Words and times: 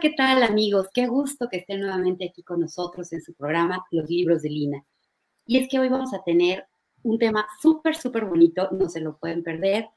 ¿qué 0.00 0.10
tal 0.10 0.44
amigos? 0.44 0.88
Qué 0.94 1.08
gusto 1.08 1.48
que 1.50 1.58
estén 1.58 1.80
nuevamente 1.80 2.26
aquí 2.28 2.44
con 2.44 2.60
nosotros 2.60 3.12
en 3.12 3.20
su 3.20 3.34
programa 3.34 3.84
Los 3.90 4.08
Libros 4.08 4.42
de 4.42 4.50
Lina. 4.50 4.84
Y 5.44 5.58
es 5.58 5.68
que 5.68 5.80
hoy 5.80 5.88
vamos 5.88 6.14
a 6.14 6.22
tener 6.22 6.66
un 7.02 7.18
tema 7.18 7.46
súper, 7.60 7.96
súper 7.96 8.26
bonito, 8.26 8.68
no 8.70 8.88
se 8.88 9.00
lo 9.00 9.18
pueden 9.18 9.42
perder. 9.42 9.88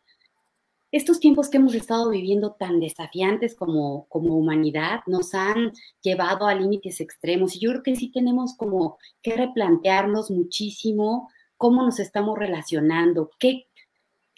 Estos 0.91 1.19
tiempos 1.19 1.49
que 1.49 1.57
hemos 1.57 1.75
estado 1.75 2.09
viviendo 2.09 2.53
tan 2.53 2.79
desafiantes 2.79 3.55
como, 3.55 4.07
como 4.07 4.37
humanidad 4.37 5.01
nos 5.05 5.35
han 5.35 5.71
llevado 6.01 6.47
a 6.47 6.55
límites 6.55 6.99
extremos 6.99 7.55
y 7.55 7.59
yo 7.59 7.69
creo 7.69 7.83
que 7.83 7.95
sí 7.95 8.11
tenemos 8.11 8.55
como 8.57 8.97
que 9.21 9.35
replantearnos 9.35 10.31
muchísimo 10.31 11.29
cómo 11.57 11.83
nos 11.83 11.99
estamos 11.99 12.39
relacionando, 12.39 13.29
qué, 13.37 13.67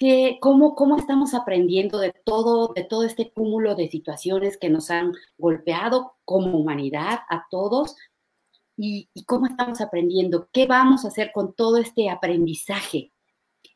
qué, 0.04 0.38
cómo, 0.42 0.76
cómo 0.76 0.98
estamos 0.98 1.34
aprendiendo 1.34 1.98
de 1.98 2.12
todo, 2.26 2.74
de 2.74 2.84
todo 2.84 3.06
este 3.06 3.32
cúmulo 3.32 3.74
de 3.74 3.88
situaciones 3.88 4.58
que 4.58 4.70
nos 4.70 4.92
han 4.92 5.14
golpeado 5.38 6.18
como 6.26 6.58
humanidad 6.58 7.22
a 7.30 7.48
todos 7.50 7.96
y, 8.76 9.10
y 9.14 9.24
cómo 9.24 9.46
estamos 9.46 9.80
aprendiendo, 9.80 10.50
qué 10.52 10.68
vamos 10.68 11.06
a 11.06 11.08
hacer 11.08 11.32
con 11.32 11.54
todo 11.54 11.78
este 11.78 12.10
aprendizaje, 12.10 13.14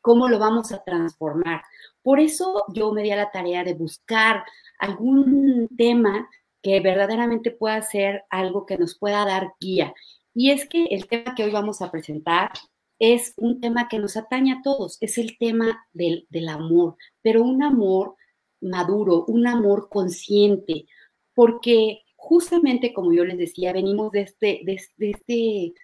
cómo 0.02 0.28
lo 0.28 0.38
vamos 0.38 0.70
a 0.70 0.84
transformar. 0.84 1.62
Por 2.02 2.20
eso 2.20 2.64
yo 2.74 2.92
me 2.92 3.02
di 3.02 3.10
a 3.10 3.16
la 3.16 3.30
tarea 3.30 3.64
de 3.64 3.72
buscar 3.72 4.44
algún 4.78 5.66
tema 5.78 6.28
que 6.60 6.80
verdaderamente 6.80 7.52
pueda 7.52 7.80
ser 7.80 8.24
algo 8.28 8.66
que 8.66 8.76
nos 8.76 8.98
pueda 8.98 9.24
dar 9.24 9.54
guía. 9.60 9.94
Y 10.34 10.50
es 10.50 10.68
que 10.68 10.84
el 10.90 11.08
tema 11.08 11.34
que 11.34 11.44
hoy 11.44 11.52
vamos 11.52 11.80
a 11.80 11.90
presentar 11.90 12.50
es 12.98 13.34
un 13.36 13.60
tema 13.60 13.88
que 13.88 13.98
nos 13.98 14.16
atañe 14.16 14.52
a 14.52 14.62
todos, 14.62 14.98
es 15.00 15.18
el 15.18 15.38
tema 15.38 15.86
del, 15.92 16.26
amor, 16.48 16.96
pero 17.22 17.42
un 17.42 17.62
amor 17.62 18.16
maduro, 18.60 19.24
un 19.26 19.46
amor 19.46 19.88
consciente, 19.88 20.86
porque 21.34 22.02
justamente 22.16 22.92
como 22.92 23.12
yo 23.12 23.24
les 23.24 23.38
decía, 23.38 23.72
venimos 23.72 24.12
de, 24.12 24.22
este, 24.22 24.60
de, 24.64 24.74
este, 24.74 25.74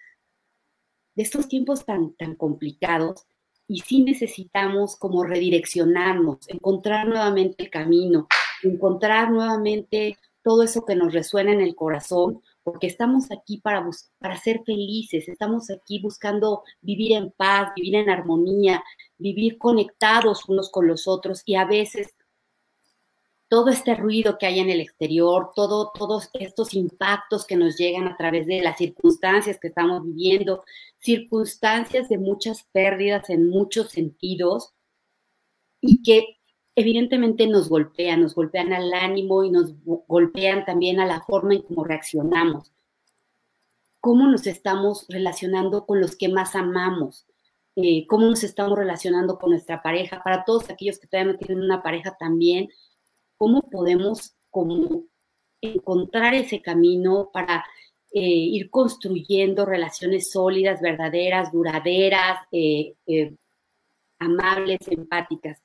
de 1.15 1.23
estos 1.23 1.47
tiempos 1.47 1.85
tan, 1.85 2.13
tan 2.15 2.35
complicados 2.35 3.25
y 3.67 3.79
sí 3.79 4.03
necesitamos 4.03 4.97
como 4.97 5.23
redireccionarnos, 5.23 6.49
encontrar 6.49 7.07
nuevamente 7.07 7.63
el 7.63 7.69
camino, 7.69 8.27
encontrar 8.61 9.31
nuevamente 9.31 10.17
todo 10.43 10.63
eso 10.63 10.85
que 10.85 10.95
nos 10.95 11.13
resuena 11.13 11.53
en 11.53 11.61
el 11.61 11.75
corazón, 11.75 12.41
porque 12.65 12.87
estamos 12.87 13.31
aquí 13.31 13.59
para, 13.59 13.87
para 14.17 14.37
ser 14.37 14.63
felices, 14.65 15.27
estamos 15.27 15.69
aquí 15.69 16.01
buscando 16.01 16.63
vivir 16.81 17.11
en 17.11 17.29
paz, 17.29 17.71
vivir 17.75 17.93
en 17.93 18.09
armonía, 18.09 18.83
vivir 19.19 19.59
conectados 19.59 20.49
unos 20.49 20.71
con 20.71 20.87
los 20.87 21.07
otros 21.07 21.43
y 21.45 21.55
a 21.55 21.65
veces 21.65 22.15
todo 23.47 23.69
este 23.69 23.93
ruido 23.93 24.39
que 24.39 24.47
hay 24.47 24.59
en 24.59 24.71
el 24.71 24.81
exterior, 24.81 25.51
todo, 25.55 25.91
todos 25.93 26.31
estos 26.33 26.73
impactos 26.73 27.45
que 27.45 27.55
nos 27.55 27.77
llegan 27.77 28.07
a 28.07 28.17
través 28.17 28.47
de 28.47 28.59
las 28.61 28.77
circunstancias 28.79 29.59
que 29.61 29.67
estamos 29.67 30.03
viviendo, 30.03 30.63
circunstancias 30.97 32.09
de 32.09 32.17
muchas 32.17 32.63
pérdidas 32.71 33.29
en 33.29 33.47
muchos 33.47 33.91
sentidos 33.91 34.73
y 35.81 36.01
que 36.01 36.39
evidentemente 36.75 37.47
nos 37.47 37.69
golpean, 37.69 38.21
nos 38.21 38.35
golpean 38.35 38.73
al 38.73 38.93
ánimo 38.93 39.43
y 39.43 39.49
nos 39.49 39.73
golpean 39.83 40.65
también 40.65 40.99
a 40.99 41.05
la 41.05 41.21
forma 41.21 41.55
en 41.55 41.61
cómo 41.61 41.83
reaccionamos. 41.83 42.71
¿Cómo 44.01 44.27
nos 44.27 44.45
estamos 44.45 45.07
relacionando 45.09 45.85
con 45.85 45.99
los 45.99 46.15
que 46.15 46.29
más 46.29 46.55
amamos? 46.55 47.25
Eh, 47.75 48.05
¿Cómo 48.07 48.27
nos 48.27 48.43
estamos 48.43 48.77
relacionando 48.77 49.39
con 49.39 49.51
nuestra 49.51 49.81
pareja? 49.81 50.21
Para 50.23 50.43
todos 50.43 50.69
aquellos 50.69 50.99
que 50.99 51.07
todavía 51.07 51.33
no 51.33 51.39
tienen 51.39 51.63
una 51.63 51.81
pareja 51.81 52.15
también, 52.17 52.69
¿cómo 53.37 53.61
podemos 53.61 54.35
como 54.49 55.05
encontrar 55.61 56.35
ese 56.35 56.61
camino 56.61 57.31
para 57.33 57.65
eh, 58.11 58.21
ir 58.21 58.69
construyendo 58.69 59.65
relaciones 59.65 60.31
sólidas, 60.31 60.81
verdaderas, 60.81 61.51
duraderas, 61.51 62.39
eh, 62.51 62.95
amables, 64.19 64.79
empáticas? 64.87 65.61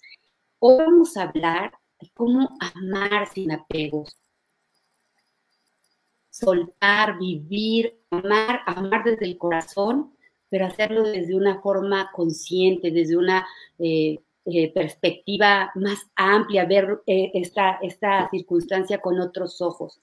Hoy 0.62 0.76
vamos 0.76 1.16
a 1.16 1.22
hablar 1.22 1.72
de 1.98 2.10
cómo 2.12 2.50
amar 2.60 3.26
sin 3.32 3.50
apegos. 3.50 4.15
Soltar, 6.28 7.19
vivir, 7.19 7.98
amar, 8.10 8.60
amar 8.66 9.03
desde 9.04 9.25
el 9.25 9.38
corazón, 9.38 10.15
pero 10.50 10.66
hacerlo 10.66 11.04
desde 11.04 11.34
una 11.34 11.62
forma 11.62 12.10
consciente, 12.12 12.91
desde 12.91 13.16
una 13.16 13.47
eh, 13.78 14.19
eh, 14.44 14.71
perspectiva 14.75 15.72
más 15.76 16.00
amplia, 16.15 16.66
ver 16.66 17.00
eh, 17.06 17.31
esta, 17.32 17.78
esta 17.81 18.28
circunstancia 18.28 19.00
con 19.00 19.19
otros 19.19 19.62
ojos. 19.62 20.03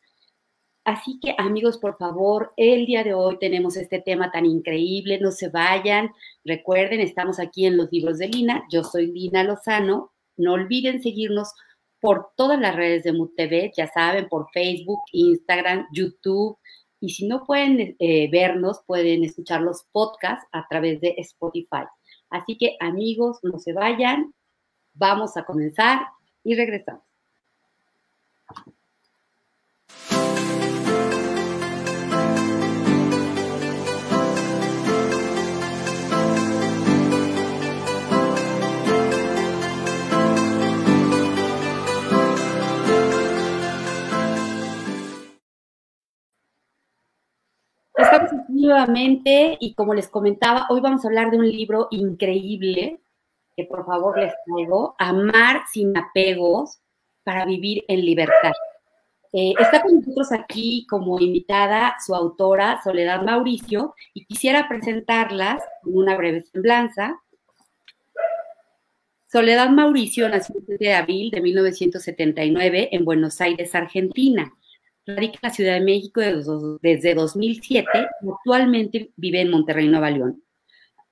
Así 0.83 1.19
que 1.19 1.35
amigos, 1.37 1.77
por 1.77 1.99
favor, 1.99 2.53
el 2.57 2.87
día 2.87 3.03
de 3.03 3.13
hoy 3.13 3.37
tenemos 3.37 3.77
este 3.77 4.01
tema 4.01 4.31
tan 4.31 4.47
increíble, 4.47 5.19
no 5.19 5.31
se 5.31 5.49
vayan. 5.49 6.09
Recuerden, 6.43 6.99
estamos 6.99 7.39
aquí 7.39 7.67
en 7.67 7.77
los 7.77 7.91
libros 7.91 8.17
de 8.17 8.29
Lina. 8.29 8.65
Yo 8.71 8.83
soy 8.83 9.05
Lina 9.11 9.43
Lozano 9.43 10.13
no 10.37 10.53
olviden 10.53 11.01
seguirnos 11.01 11.53
por 11.99 12.29
todas 12.35 12.59
las 12.59 12.75
redes 12.75 13.03
de 13.03 13.13
MUTV, 13.13 13.71
ya 13.75 13.87
saben, 13.87 14.29
por 14.29 14.49
Facebook, 14.51 15.01
Instagram, 15.11 15.87
YouTube. 15.91 16.57
Y 16.99 17.09
si 17.11 17.27
no 17.27 17.45
pueden 17.45 17.95
eh, 17.99 18.29
vernos, 18.31 18.81
pueden 18.85 19.23
escuchar 19.23 19.61
los 19.61 19.83
podcasts 19.91 20.47
a 20.51 20.67
través 20.67 21.01
de 21.01 21.15
Spotify. 21.17 21.85
Así 22.29 22.57
que 22.57 22.75
amigos, 22.79 23.39
no 23.43 23.59
se 23.59 23.73
vayan, 23.73 24.33
vamos 24.93 25.37
a 25.37 25.43
comenzar 25.43 26.01
y 26.43 26.55
regresamos. 26.55 27.03
Nuevamente 48.67 49.57
y 49.61 49.75
como 49.75 49.93
les 49.93 50.09
comentaba, 50.09 50.67
hoy 50.69 50.81
vamos 50.81 51.05
a 51.05 51.07
hablar 51.07 51.31
de 51.31 51.37
un 51.37 51.49
libro 51.49 51.87
increíble 51.89 52.99
que 53.55 53.63
por 53.63 53.85
favor 53.85 54.19
les 54.19 54.33
traigo, 54.45 54.93
Amar 54.99 55.61
sin 55.71 55.97
apegos 55.97 56.81
para 57.23 57.45
vivir 57.45 57.85
en 57.87 58.03
libertad. 58.03 58.51
Eh, 59.31 59.53
está 59.57 59.81
con 59.81 59.95
nosotros 59.95 60.33
aquí 60.33 60.85
como 60.89 61.17
invitada 61.17 61.95
su 62.05 62.13
autora, 62.13 62.81
Soledad 62.83 63.23
Mauricio, 63.23 63.95
y 64.13 64.25
quisiera 64.25 64.67
presentarlas 64.67 65.63
con 65.81 65.95
una 65.95 66.17
breve 66.17 66.41
semblanza. 66.41 67.21
Soledad 69.31 69.69
Mauricio 69.69 70.27
nació 70.27 70.55
el 70.57 70.65
7 70.65 70.83
de 70.83 70.93
abril 70.93 71.31
de 71.31 71.39
1979 71.39 72.89
en 72.91 73.05
Buenos 73.05 73.39
Aires, 73.39 73.73
Argentina 73.75 74.53
radica 75.07 75.39
en 75.41 75.49
la 75.49 75.53
Ciudad 75.53 75.73
de 75.75 75.81
México 75.81 76.21
desde 76.81 77.15
2007 77.15 77.87
y 78.21 78.29
actualmente 78.29 79.11
vive 79.15 79.41
en 79.41 79.51
Monterrey, 79.51 79.87
Nueva 79.87 80.11
León. 80.11 80.43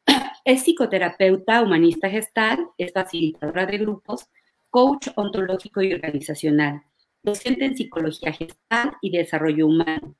Es 0.46 0.62
psicoterapeuta, 0.64 1.64
humanista 1.64 2.10
gestal, 2.10 2.68
es 2.78 2.94
facilitadora 2.94 3.66
de 3.66 3.80
grupos, 3.80 4.30
coach 4.70 5.08
ontológico 5.16 5.82
y 5.82 5.94
organizacional, 5.94 6.84
docente 7.24 7.66
en 7.66 7.76
psicología 7.76 8.32
gestal 8.32 8.96
y 9.02 9.10
desarrollo 9.10 9.66
humano. 9.66 10.16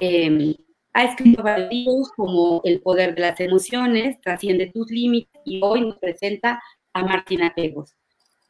Em, 0.00 0.54
ha 0.92 1.04
escrito 1.04 1.42
varios 1.42 1.70
libros 1.70 2.10
como 2.16 2.60
El 2.64 2.80
poder 2.80 3.14
de 3.14 3.20
las 3.20 3.38
emociones, 3.38 4.20
Trasciende 4.20 4.66
tus 4.66 4.90
límites 4.90 5.40
y 5.44 5.60
hoy 5.62 5.82
nos 5.82 5.98
presenta 5.98 6.60
a 6.92 7.02
Martina 7.04 7.52
Pegos. 7.54 7.94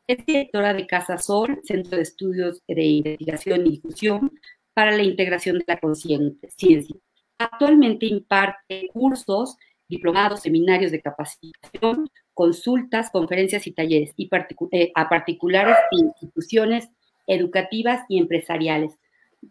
Es 0.07 0.25
directora 0.25 0.73
de 0.73 0.87
Casa 0.87 1.19
Sol, 1.19 1.61
Centro 1.65 1.97
de 1.97 2.05
Estudios 2.05 2.63
de 2.69 2.85
Investigación 2.85 3.67
y 3.67 3.71
Difusión 3.71 4.33
para 4.73 4.93
la 4.93 5.03
Integración 5.03 5.59
de 5.59 5.65
la 5.67 5.81
Conciencia. 5.81 6.97
Actualmente 7.39 8.07
imparte 8.07 8.89
cursos, 8.93 9.57
diplomados, 9.89 10.43
seminarios 10.43 10.93
de 10.93 11.03
capacitación, 11.03 12.09
consultas, 12.35 13.11
conferencias 13.11 13.67
y 13.67 13.73
talleres 13.73 14.13
y 14.17 14.31
eh, 14.71 14.93
a 14.95 15.09
particulares 15.09 15.77
instituciones 15.91 16.89
educativas 17.27 18.05
y 18.09 18.19
empresariales. 18.19 18.93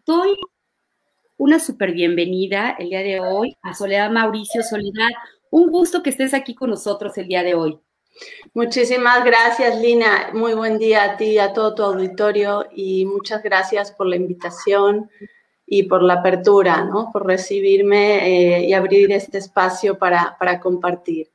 Doy 0.06 0.36
una 1.36 1.58
súper 1.58 1.92
bienvenida 1.92 2.74
el 2.78 2.88
día 2.88 3.00
de 3.00 3.20
hoy 3.20 3.56
a 3.60 3.74
Soledad 3.74 4.10
Mauricio 4.10 4.62
Soledad. 4.62 5.10
Un 5.50 5.70
gusto 5.70 6.02
que 6.02 6.08
estés 6.08 6.32
aquí 6.32 6.54
con 6.54 6.70
nosotros 6.70 7.18
el 7.18 7.28
día 7.28 7.42
de 7.42 7.54
hoy. 7.54 7.78
Muchísimas 8.54 9.24
gracias, 9.24 9.80
Lina. 9.80 10.30
Muy 10.32 10.54
buen 10.54 10.78
día 10.78 11.04
a 11.04 11.16
ti, 11.16 11.38
a 11.38 11.52
todo 11.52 11.74
tu 11.74 11.82
auditorio 11.82 12.66
y 12.74 13.04
muchas 13.04 13.42
gracias 13.42 13.92
por 13.92 14.06
la 14.06 14.16
invitación 14.16 15.10
y 15.66 15.82
por 15.84 16.02
la 16.02 16.14
apertura, 16.14 16.84
¿no? 16.84 17.10
Por 17.12 17.26
recibirme 17.26 18.58
eh, 18.58 18.68
y 18.68 18.72
abrir 18.72 19.12
este 19.12 19.38
espacio 19.38 19.98
para, 19.98 20.36
para 20.38 20.60
compartir. 20.60 21.28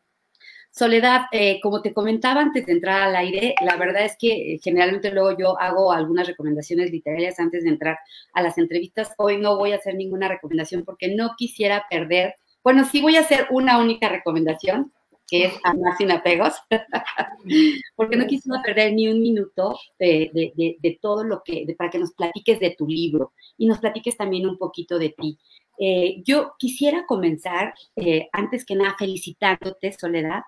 Soledad, 0.73 1.23
eh, 1.33 1.59
como 1.61 1.81
te 1.81 1.93
comentaba 1.93 2.39
antes 2.39 2.65
de 2.65 2.71
entrar 2.71 3.01
al 3.01 3.15
aire, 3.17 3.55
la 3.61 3.75
verdad 3.75 4.05
es 4.05 4.15
que 4.17 4.53
eh, 4.53 4.59
generalmente 4.63 5.11
luego 5.11 5.37
yo 5.37 5.59
hago 5.59 5.91
algunas 5.91 6.27
recomendaciones 6.27 6.89
literarias 6.91 7.41
antes 7.41 7.63
de 7.65 7.69
entrar 7.69 7.99
a 8.33 8.41
las 8.41 8.57
entrevistas. 8.57 9.11
Hoy 9.17 9.37
no 9.37 9.57
voy 9.57 9.73
a 9.73 9.75
hacer 9.75 9.95
ninguna 9.95 10.29
recomendación 10.29 10.85
porque 10.85 11.13
no 11.13 11.31
quisiera 11.37 11.85
perder, 11.89 12.35
bueno, 12.63 12.85
sí 12.85 13.01
voy 13.01 13.17
a 13.17 13.19
hacer 13.19 13.47
una 13.49 13.79
única 13.79 14.07
recomendación, 14.07 14.93
que 15.31 15.45
es 15.45 15.53
Amar 15.63 15.95
sin 15.97 16.11
apegos, 16.11 16.55
porque 17.95 18.17
no 18.17 18.27
quisiera 18.27 18.61
perder 18.61 18.93
ni 18.93 19.07
un 19.07 19.21
minuto 19.21 19.79
de, 19.97 20.99
todo 21.01 21.23
lo 21.23 21.41
que, 21.41 21.73
para 21.77 21.89
que 21.89 21.99
nos 21.99 22.11
platiques 22.11 22.59
de 22.59 22.75
tu 22.77 22.85
libro 22.85 23.31
y 23.57 23.65
nos 23.65 23.79
platiques 23.79 24.17
también 24.17 24.45
un 24.45 24.57
poquito 24.57 24.99
de 24.99 25.15
ti. 25.17 25.39
Eh, 25.79 26.21
yo 26.25 26.51
quisiera 26.59 27.05
comenzar, 27.05 27.73
eh, 27.95 28.27
antes 28.33 28.65
que 28.65 28.75
nada, 28.75 28.97
felicitándote, 28.99 29.93
Soledad, 29.93 30.41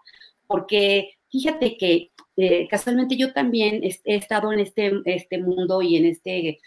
porque 0.47 1.13
fíjate 1.31 1.77
que 1.77 2.11
eh, 2.35 2.67
casualmente 2.67 3.15
yo 3.15 3.31
también 3.31 3.81
he, 3.83 4.15
estado 4.15 4.51
en 4.51 4.59
este, 4.59 4.91
este 5.05 5.37
mundo 5.37 5.81
y 5.81 5.95
en 5.95 6.05
este 6.05 6.59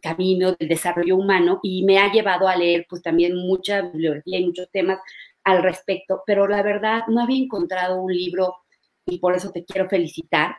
camino 0.00 0.52
del 0.52 0.68
desarrollo 0.70 1.14
humano 1.14 1.60
y 1.62 1.84
me 1.84 1.98
ha 1.98 2.10
llevado 2.10 2.48
a 2.48 2.56
leer 2.56 2.86
pues 2.88 3.02
también 3.02 3.36
mucha 3.36 3.82
bibliografía 3.82 4.38
y 4.38 4.46
muchos 4.46 4.70
temas 4.70 4.98
al 5.46 5.62
respecto, 5.62 6.24
pero 6.26 6.48
la 6.48 6.60
verdad 6.60 7.02
no 7.06 7.22
había 7.22 7.42
encontrado 7.42 8.00
un 8.00 8.12
libro 8.12 8.56
y 9.06 9.18
por 9.18 9.34
eso 9.34 9.50
te 9.52 9.64
quiero 9.64 9.88
felicitar. 9.88 10.56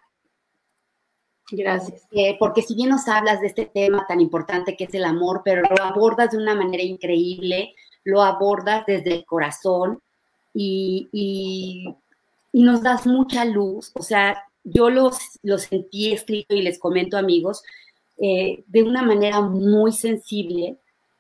Gracias. 1.51 2.03
Eh, 2.11 2.37
porque 2.39 2.61
si 2.61 2.73
bien 2.73 2.89
nos 2.89 3.07
hablas 3.09 3.41
de 3.41 3.47
este 3.47 3.65
tema 3.65 4.05
tan 4.07 4.21
importante 4.21 4.77
que 4.77 4.85
es 4.85 4.93
el 4.93 5.03
amor, 5.03 5.41
pero 5.43 5.61
lo 5.61 5.83
abordas 5.83 6.31
de 6.31 6.37
una 6.37 6.55
manera 6.55 6.83
increíble, 6.83 7.75
lo 8.05 8.21
abordas 8.21 8.85
desde 8.85 9.13
el 9.13 9.25
corazón 9.25 10.01
y, 10.53 11.09
y, 11.11 11.93
nos 12.53 12.81
das 12.81 13.05
mucha 13.05 13.43
luz. 13.43 13.91
O 13.93 14.01
sea, 14.01 14.41
yo 14.63 14.89
los, 14.89 15.17
los 15.43 15.63
sentí 15.63 16.13
escrito 16.13 16.55
y 16.55 16.61
les 16.61 16.79
comento 16.79 17.17
amigos 17.17 17.61
eh, 18.17 18.63
de 18.67 18.83
una 18.83 19.03
manera 19.03 19.41
muy 19.41 19.91
sensible, 19.91 20.77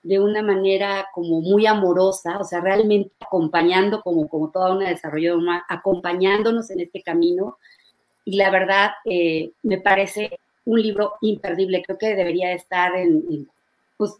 de 0.07 0.19
una 0.21 0.41
manera 0.41 1.07
como 1.13 1.41
muy 1.41 1.65
amorosa, 1.65 2.37
o 2.39 2.45
sea, 2.45 2.61
realmente 2.61 3.11
acompañando 3.19 4.01
como, 4.01 4.29
como 4.29 4.49
toda 4.51 4.73
una 4.73 4.87
desarrolladora, 4.87 5.65
acompañándonos 5.67 6.69
en 6.69 6.79
este 6.79 7.01
camino. 7.01 7.57
Y 8.23 8.37
la 8.37 8.49
verdad, 8.49 8.91
eh, 9.03 9.51
me 9.63 9.79
parece 9.79 10.39
un 10.63 10.81
libro 10.81 11.15
imperdible. 11.19 11.83
Creo 11.85 11.97
que 11.97 12.15
debería 12.15 12.53
estar 12.53 12.95
en, 12.95 13.49
pues, 13.97 14.13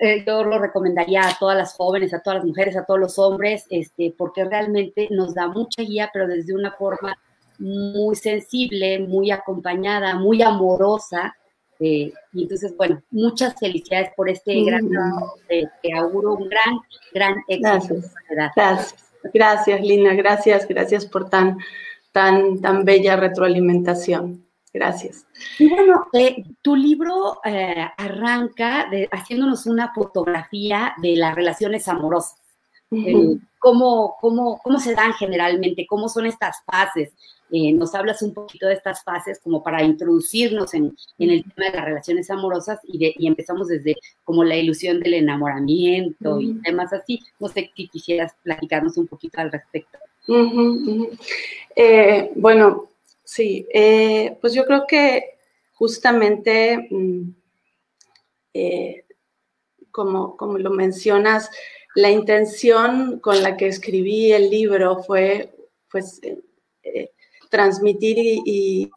eh, 0.00 0.24
yo 0.26 0.42
lo 0.42 0.58
recomendaría 0.58 1.22
a 1.22 1.38
todas 1.38 1.56
las 1.56 1.74
jóvenes, 1.74 2.12
a 2.12 2.20
todas 2.20 2.40
las 2.40 2.46
mujeres, 2.46 2.76
a 2.76 2.84
todos 2.84 2.98
los 2.98 3.16
hombres, 3.18 3.66
este, 3.70 4.12
porque 4.18 4.44
realmente 4.44 5.06
nos 5.10 5.34
da 5.34 5.46
mucha 5.46 5.82
guía, 5.82 6.10
pero 6.12 6.26
desde 6.26 6.52
una 6.52 6.72
forma 6.72 7.16
muy 7.58 8.16
sensible, 8.16 8.98
muy 8.98 9.30
acompañada, 9.30 10.16
muy 10.16 10.42
amorosa, 10.42 11.36
eh, 11.80 12.12
y 12.34 12.42
entonces, 12.42 12.76
bueno, 12.76 13.02
muchas 13.10 13.58
felicidades 13.58 14.10
por 14.14 14.28
este 14.28 14.62
gran 14.64 14.88
trabajo. 14.88 15.34
Te, 15.48 15.92
auguro 15.94 16.34
un 16.34 16.48
gran, 16.48 16.78
gran 17.12 17.42
éxito. 17.48 18.06
Gracias. 18.28 18.54
Gracias, 18.54 19.12
gracias, 19.32 19.80
Lina. 19.80 20.14
Gracias, 20.14 20.68
gracias 20.68 21.06
por 21.06 21.30
tan, 21.30 21.58
tan, 22.12 22.60
tan 22.60 22.84
bella 22.84 23.16
retroalimentación. 23.16 24.44
Gracias. 24.72 25.26
Y 25.58 25.68
bueno, 25.68 26.06
eh, 26.12 26.44
tu 26.62 26.76
libro 26.76 27.40
eh, 27.44 27.88
arranca 27.96 28.86
de, 28.90 29.08
haciéndonos 29.10 29.66
una 29.66 29.92
fotografía 29.92 30.94
de 31.02 31.16
las 31.16 31.34
relaciones 31.34 31.88
amorosas. 31.88 32.39
Cómo, 33.58 34.16
cómo, 34.20 34.60
cómo, 34.62 34.80
se 34.80 34.94
dan 34.94 35.12
generalmente, 35.14 35.86
cómo 35.86 36.08
son 36.08 36.26
estas 36.26 36.62
fases, 36.64 37.12
eh, 37.52 37.72
nos 37.72 37.94
hablas 37.94 38.22
un 38.22 38.32
poquito 38.32 38.68
de 38.68 38.74
estas 38.74 39.02
fases 39.02 39.40
como 39.42 39.62
para 39.62 39.82
introducirnos 39.82 40.72
en, 40.74 40.96
el 41.18 41.42
tema 41.42 41.70
de 41.70 41.76
las 41.76 41.84
relaciones 41.84 42.30
amorosas 42.30 42.78
y, 42.84 43.26
empezamos 43.26 43.68
desde 43.68 43.96
como 44.24 44.44
la 44.44 44.56
ilusión 44.56 45.00
del 45.00 45.14
enamoramiento 45.14 46.40
y 46.40 46.54
temas 46.62 46.92
así. 46.92 47.20
No 47.40 47.48
sé 47.48 47.70
si 47.74 47.88
quisieras 47.88 48.34
platicarnos 48.42 48.96
un 48.96 49.08
poquito 49.08 49.40
al 49.40 49.50
respecto. 49.50 49.98
Eh, 51.74 52.30
bueno, 52.36 52.88
sí, 53.24 53.66
eh, 53.72 54.36
pues 54.40 54.52
yo 54.54 54.64
creo 54.64 54.84
que 54.86 55.38
justamente, 55.72 56.88
mm, 56.90 57.30
como, 59.90 60.36
como 60.36 60.58
lo 60.58 60.70
mencionas, 60.70 61.50
la 61.94 62.10
intención 62.10 63.18
con 63.20 63.42
la 63.42 63.56
que 63.56 63.68
escribí 63.68 64.32
el 64.32 64.50
libro 64.50 65.02
fue, 65.02 65.50
pues, 65.90 66.20
transmitir 67.50 68.16
y, 68.18 68.90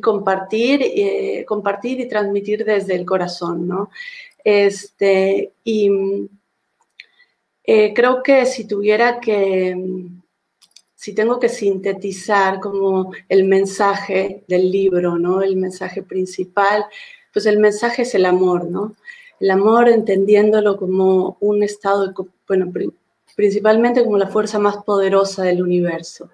compartir, 0.00 0.80
eh, 0.82 1.44
compartir 1.46 2.00
y 2.00 2.08
transmitir 2.08 2.64
desde 2.64 2.94
el 2.94 3.04
corazón, 3.04 3.66
¿no? 3.66 3.90
Este, 4.42 5.52
y 5.64 5.90
eh, 7.64 7.94
creo 7.94 8.22
que 8.22 8.44
si 8.46 8.66
tuviera 8.66 9.20
que, 9.20 9.74
si 10.94 11.14
tengo 11.14 11.38
que 11.38 11.48
sintetizar 11.48 12.60
como 12.60 13.12
el 13.28 13.44
mensaje 13.44 14.44
del 14.48 14.70
libro, 14.70 15.18
¿no? 15.18 15.42
El 15.42 15.56
mensaje 15.56 16.02
principal, 16.02 16.84
pues 17.32 17.46
el 17.46 17.58
mensaje 17.58 18.02
es 18.02 18.14
el 18.14 18.26
amor, 18.26 18.64
¿no? 18.64 18.94
El 19.40 19.50
amor 19.50 19.88
entendiéndolo 19.88 20.76
como 20.76 21.36
un 21.40 21.62
estado, 21.62 22.14
bueno, 22.46 22.72
principalmente 23.36 24.04
como 24.04 24.18
la 24.18 24.28
fuerza 24.28 24.58
más 24.58 24.78
poderosa 24.84 25.42
del 25.42 25.62
universo 25.62 26.30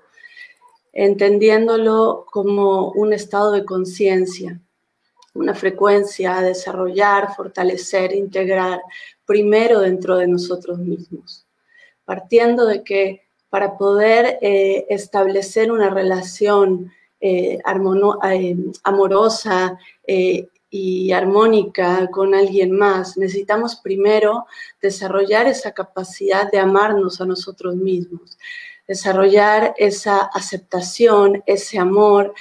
entendiéndolo 0.92 2.26
como 2.30 2.90
un 2.92 3.12
estado 3.12 3.52
de 3.52 3.64
conciencia, 3.64 4.60
una 5.34 5.54
frecuencia 5.54 6.38
a 6.38 6.42
desarrollar, 6.42 7.34
fortalecer, 7.36 8.12
integrar 8.12 8.80
primero 9.24 9.80
dentro 9.80 10.16
de 10.16 10.26
nosotros 10.26 10.78
mismos, 10.78 11.46
partiendo 12.04 12.66
de 12.66 12.82
que 12.82 13.22
para 13.48 13.76
poder 13.76 14.38
eh, 14.42 14.86
establecer 14.88 15.70
una 15.70 15.90
relación 15.90 16.92
eh, 17.20 17.58
eh, 17.58 18.56
amorosa 18.82 19.78
y 20.70 21.10
armónica 21.10 22.08
con 22.10 22.34
alguien 22.34 22.70
más, 22.70 23.16
necesitamos 23.16 23.76
primero 23.76 24.46
desarrollar 24.80 25.48
esa 25.48 25.72
capacidad 25.72 26.50
de 26.50 26.60
amarnos 26.60 27.20
a 27.20 27.26
nosotros 27.26 27.74
mismos, 27.74 28.38
desarrollar 28.86 29.74
esa 29.76 30.18
aceptación, 30.18 31.42
ese 31.44 31.78
amor, 31.78 32.32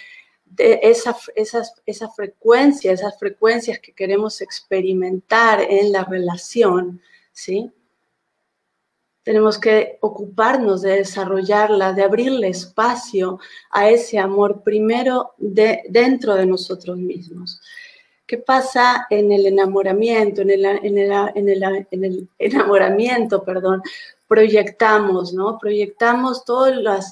de 0.45 0.79
esa, 0.83 1.15
esa 1.85 2.09
frecuencia, 2.09 2.91
esas 2.91 3.17
frecuencias 3.17 3.79
que 3.79 3.93
queremos 3.93 4.41
experimentar 4.41 5.61
en 5.61 5.91
la 5.91 6.03
relación, 6.03 7.01
¿sí? 7.31 7.71
Tenemos 9.23 9.59
que 9.59 9.97
ocuparnos 10.01 10.81
de 10.81 10.97
desarrollarla, 10.97 11.93
de 11.93 12.03
abrirle 12.03 12.47
espacio 12.49 13.39
a 13.69 13.89
ese 13.89 14.17
amor 14.17 14.63
primero 14.63 15.33
de, 15.37 15.83
dentro 15.89 16.35
de 16.35 16.45
nosotros 16.45 16.97
mismos. 16.97 17.61
¿Qué 18.29 18.37
pasa 18.37 19.07
en 19.09 19.31
el 19.31 19.47
enamoramiento? 19.47 20.43
En 20.43 20.51
el, 20.51 20.63
en 20.63 20.99
el, 20.99 21.63
en 21.91 22.03
el 22.03 22.29
enamoramiento, 22.37 23.43
perdón, 23.43 23.81
proyectamos, 24.27 25.33
¿no? 25.33 25.57
Proyectamos 25.57 26.45
todos 26.45 26.75
los, 26.75 27.05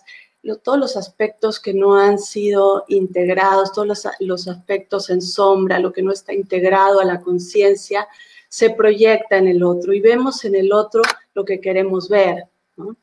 todos 0.62 0.77
los 0.77 0.95
aspectos 0.95 1.59
que 1.59 1.74
no 1.74 1.95
han 1.95 2.19
sido 2.19 2.86
integrados, 2.88 3.74
todos 3.74 4.05
los, 4.19 4.47
aspectos 4.47 5.09
en 5.09 5.24
sombra, 5.24 5.79
lo 5.79 5.91
que 5.91 6.03
no 6.03 6.12
está 6.12 6.36
integrado 6.36 7.00
a 7.00 7.05
la 7.05 7.19
conciencia, 7.19 8.07
se 8.47 8.69
proyecta 8.69 9.38
en 9.38 9.47
el 9.47 9.63
otro 9.63 9.93
y 9.93 10.01
vemos 10.01 10.45
en 10.45 10.53
el 10.53 10.71
otro 10.71 11.01
lo 11.33 11.43
que 11.43 11.59
queremos 11.59 12.09
ver, 12.09 12.43
¿no? 12.75 12.95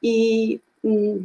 Y, 0.00 0.60
mm, 0.82 1.16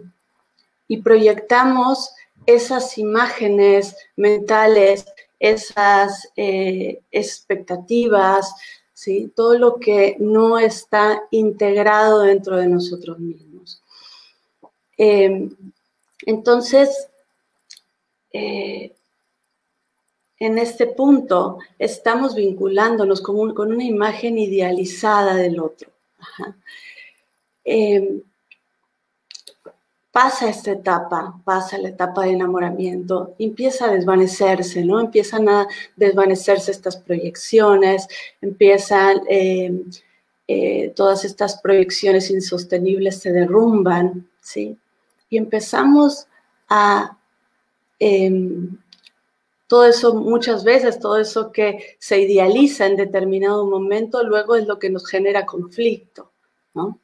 y 0.88 0.98
proyectamos 1.04 2.16
esas 2.48 2.98
imágenes 2.98 3.96
mentales, 4.16 5.06
esas 5.50 6.30
eh, 6.36 7.02
expectativas, 7.12 8.54
todo 9.36 9.58
lo 9.58 9.76
que 9.80 10.16
no 10.20 10.58
está 10.58 11.24
integrado 11.32 12.22
dentro 12.22 12.58
de 12.58 12.68
nosotros 12.68 13.20
mismos. 13.20 13.82
Em, 14.98 15.56
entonces, 16.26 17.10
eh, 18.32 18.96
en 20.40 20.58
este 20.58 20.88
punto 20.88 21.60
estamos 21.78 22.36
vinculándonos 22.36 23.22
con, 23.22 23.38
una 23.58 23.84
imagen 23.84 24.38
idealizada 24.38 25.36
del 25.36 25.60
otro. 25.60 25.92
Em, 27.68 28.22
pasa 30.16 30.48
esta 30.50 30.72
etapa, 30.72 31.42
pasa 31.44 31.78
la 31.78 31.90
etapa 31.90 32.24
de 32.24 32.32
enamoramiento, 32.32 33.36
empieza 33.38 33.88
a 33.88 33.92
desvanecerse, 33.92 34.86
¿no? 34.86 35.02
Empiezan 35.02 35.50
a 35.50 35.68
desvanecerse 35.98 36.72
estas 36.72 36.96
proyecciones, 36.96 38.08
empiezan 38.40 39.24
eh, 39.30 39.84
eh, 40.48 40.94
todas 40.96 41.26
estas 41.26 41.60
proyecciones 41.62 42.32
insostenibles 42.32 43.20
se 43.20 43.34
derrumban, 43.34 44.26
¿sí? 44.40 44.78
y 45.30 45.36
empezamos 45.36 46.28
a... 46.70 47.18
Em, 48.00 48.78
todo 49.68 49.84
eso 49.84 50.14
muchas 50.14 50.64
veces, 50.64 50.98
todo 50.98 51.18
eso 51.18 51.52
que 51.52 51.98
se 52.00 52.22
idealiza 52.22 52.86
en 52.86 52.96
determinado 52.96 53.66
momento, 53.66 54.24
luego 54.24 54.56
es 54.56 54.66
lo 54.66 54.80
que 54.80 54.90
nos 54.90 55.06
genera 55.08 55.46
conflicto, 55.46 56.32
¿no? 56.74 57.00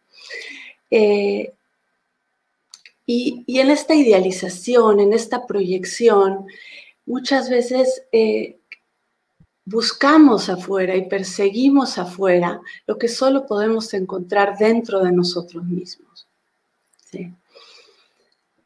Eh, 0.89 1.53
y, 3.05 3.43
en 3.48 3.70
esta 3.70 3.93
idealización, 3.96 5.00
en 5.00 5.13
esta 5.13 5.46
proyección, 5.46 6.46
muchas 7.05 7.50
veces 7.50 8.03
eh, 8.12 8.60
buscamos 9.65 10.50
afuera 10.50 10.96
y 10.96 11.08
perseguimos 11.08 11.98
afuera 11.98 12.62
lo 12.88 12.98
que 12.98 13.08
solo 13.08 13.46
podemos 13.46 13.93
encontrar 13.93 14.58
dentro 14.58 15.03
de 15.03 15.12
nosotros 15.12 15.63
mismos. 15.63 16.27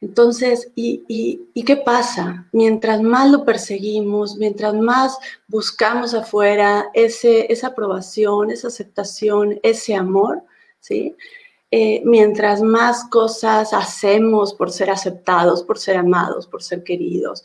Entonces, 0.00 0.70
¿y, 0.76 1.62
qué 1.66 1.76
pasa? 1.76 2.46
Mientras 2.52 3.02
más 3.02 3.30
lo 3.30 3.44
perseguimos, 3.44 4.36
mientras 4.36 4.74
más 4.74 5.16
buscamos 5.48 6.14
afuera 6.14 6.90
ese, 6.94 7.50
esa 7.52 7.68
aprobación, 7.68 8.50
esa 8.50 8.68
aceptación, 8.68 9.58
ese 9.62 9.94
amor, 9.94 10.44
¿sí? 10.80 11.16
Eh, 11.70 12.00
mientras 12.04 12.62
más 12.62 13.04
cosas 13.08 13.72
hacemos 13.72 14.54
por 14.54 14.70
ser 14.70 14.90
aceptados, 14.90 15.64
por 15.64 15.78
ser 15.78 15.96
amados, 15.96 16.46
por 16.46 16.62
ser 16.62 16.84
queridos, 16.84 17.42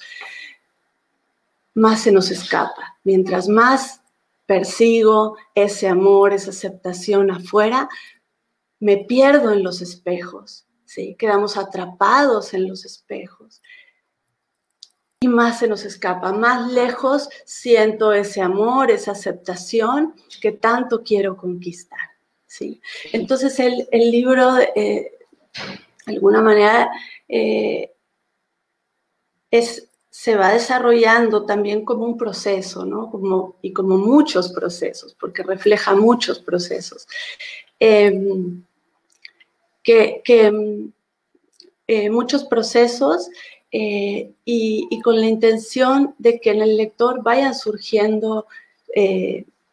más 1.74 2.01
se 2.01 2.12
nos 2.12 2.30
escapa. 2.30 2.98
Mientras 3.04 3.48
más 3.48 4.01
persigo 4.46 5.38
ese 5.56 5.88
amor, 5.88 6.34
esa 6.34 6.51
aceptación 6.51 7.32
afuera, 7.32 7.90
me 8.80 8.98
pierdo 8.98 9.51
en 9.51 9.63
los 9.63 9.82
espejos, 9.82 10.68
¿sí? 10.86 11.16
Quedamos 11.18 11.58
atrapados 11.58 12.54
en 12.54 12.68
los 12.68 12.86
espejos. 12.86 13.62
Y 15.22 15.28
más 15.28 15.60
se 15.60 15.68
nos 15.68 15.86
escapa, 15.86 16.34
más 16.34 16.72
lejos 16.72 17.30
siento 17.46 18.12
ese 18.12 18.42
amor, 18.42 18.92
esa 18.92 19.12
aceptación 19.12 20.16
que 20.42 20.51
tanto 20.51 21.04
quiero 21.04 21.38
conquistar. 21.38 22.11
¿Sí? 22.51 22.81
Entonces 23.13 23.58
el, 23.60 23.88
libro, 24.12 24.58
eh, 24.75 25.13
de 26.05 26.13
alguna 26.13 26.41
manera, 26.41 26.91
eh, 27.29 27.91
es, 29.50 29.88
se 30.10 30.36
va 30.36 30.51
desarrollando 30.51 31.46
también 31.46 31.86
como 31.86 32.03
un 32.03 32.17
proceso, 32.17 32.86
¿no? 32.86 33.10
Como, 33.10 33.55
y 33.62 33.72
como 33.72 33.98
muchos 33.98 34.51
procesos, 34.51 35.15
porque 35.17 35.43
refleja 35.43 35.96
muchos 35.96 36.39
procesos. 36.39 37.08
Em, 37.79 38.62
que, 39.81 40.22
eh, 41.88 42.10
muchos 42.10 42.43
procesos 42.43 43.29
eh, 43.72 44.29
y, 44.43 45.01
con 45.01 45.22
la 45.22 45.27
intención 45.27 46.15
de 46.17 46.41
que 46.41 46.51
en 46.51 46.62
el 46.62 46.75
lector 46.75 47.24
vayan 47.24 47.55
surgiendo 47.55 48.46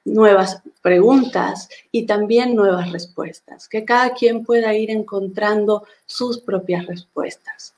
nuevas 0.09 0.63
preguntas 0.83 1.69
y 1.93 2.07
también 2.07 2.55
nuevas 2.55 2.91
respuestas, 2.93 3.69
que 3.69 3.85
cada 3.85 4.15
quien 4.15 4.45
pueda 4.45 4.75
ir 4.75 4.91
encontrando 4.91 5.85
sus 6.07 6.41
propias 6.41 6.87
respuestas. 6.87 7.75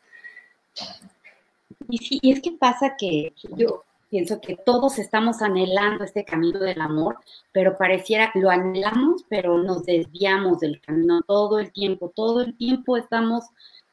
Y 1.88 1.98
sí, 1.98 2.18
y 2.22 2.32
es 2.32 2.40
que 2.40 2.52
pasa 2.52 2.96
que 2.96 3.32
yo 3.56 3.84
pienso 4.10 4.40
que 4.40 4.56
todos 4.56 4.98
estamos 4.98 5.40
anhelando 5.40 6.04
este 6.04 6.24
camino 6.24 6.58
del 6.58 6.80
amor, 6.80 7.18
pero 7.52 7.78
pareciera, 7.78 8.30
lo 8.34 8.50
anhelamos, 8.50 9.24
pero 9.28 9.58
nos 9.62 9.84
desviamos 9.84 10.60
del 10.60 10.80
camino 10.80 11.22
todo 11.26 11.58
el 11.58 11.72
tiempo, 11.72 12.12
todo 12.14 12.42
el 12.42 12.56
tiempo 12.56 12.96
estamos 12.96 13.44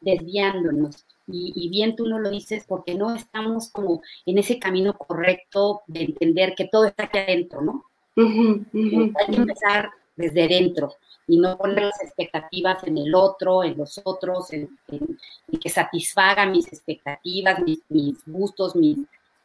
desviándonos. 0.01 1.05
Y, 1.29 1.67
bien 1.69 1.95
tú 1.95 2.07
no 2.07 2.19
lo 2.19 2.29
dices 2.29 2.63
porque 2.65 2.95
no 2.95 3.13
estamos 3.13 3.69
como 3.69 4.01
en 4.25 4.37
ese 4.37 4.59
camino 4.59 4.97
correcto 4.97 5.81
de 5.87 6.03
entender 6.03 6.55
que 6.55 6.69
todo 6.69 6.85
está 6.85 7.03
aquí 7.03 7.19
adentro, 7.19 7.61
¿no? 7.61 7.83
Hay 8.17 9.25
que 9.29 9.35
empezar 9.35 9.89
desde 10.15 10.47
dentro 10.47 10.93
y 11.27 11.37
no 11.37 11.57
poner 11.57 11.85
las 11.85 12.01
expectativas 12.01 12.83
en 12.85 12.97
el 12.97 13.13
otro, 13.13 13.63
en 13.63 13.77
los 13.77 13.99
otros, 14.03 14.51
en, 14.53 14.69
que 15.61 15.69
satisfaga 15.69 16.45
mis 16.45 16.67
expectativas, 16.67 17.59
mis, 17.59 17.79
mis 17.89 18.17
gustos, 18.25 18.75
mis, 18.75 18.97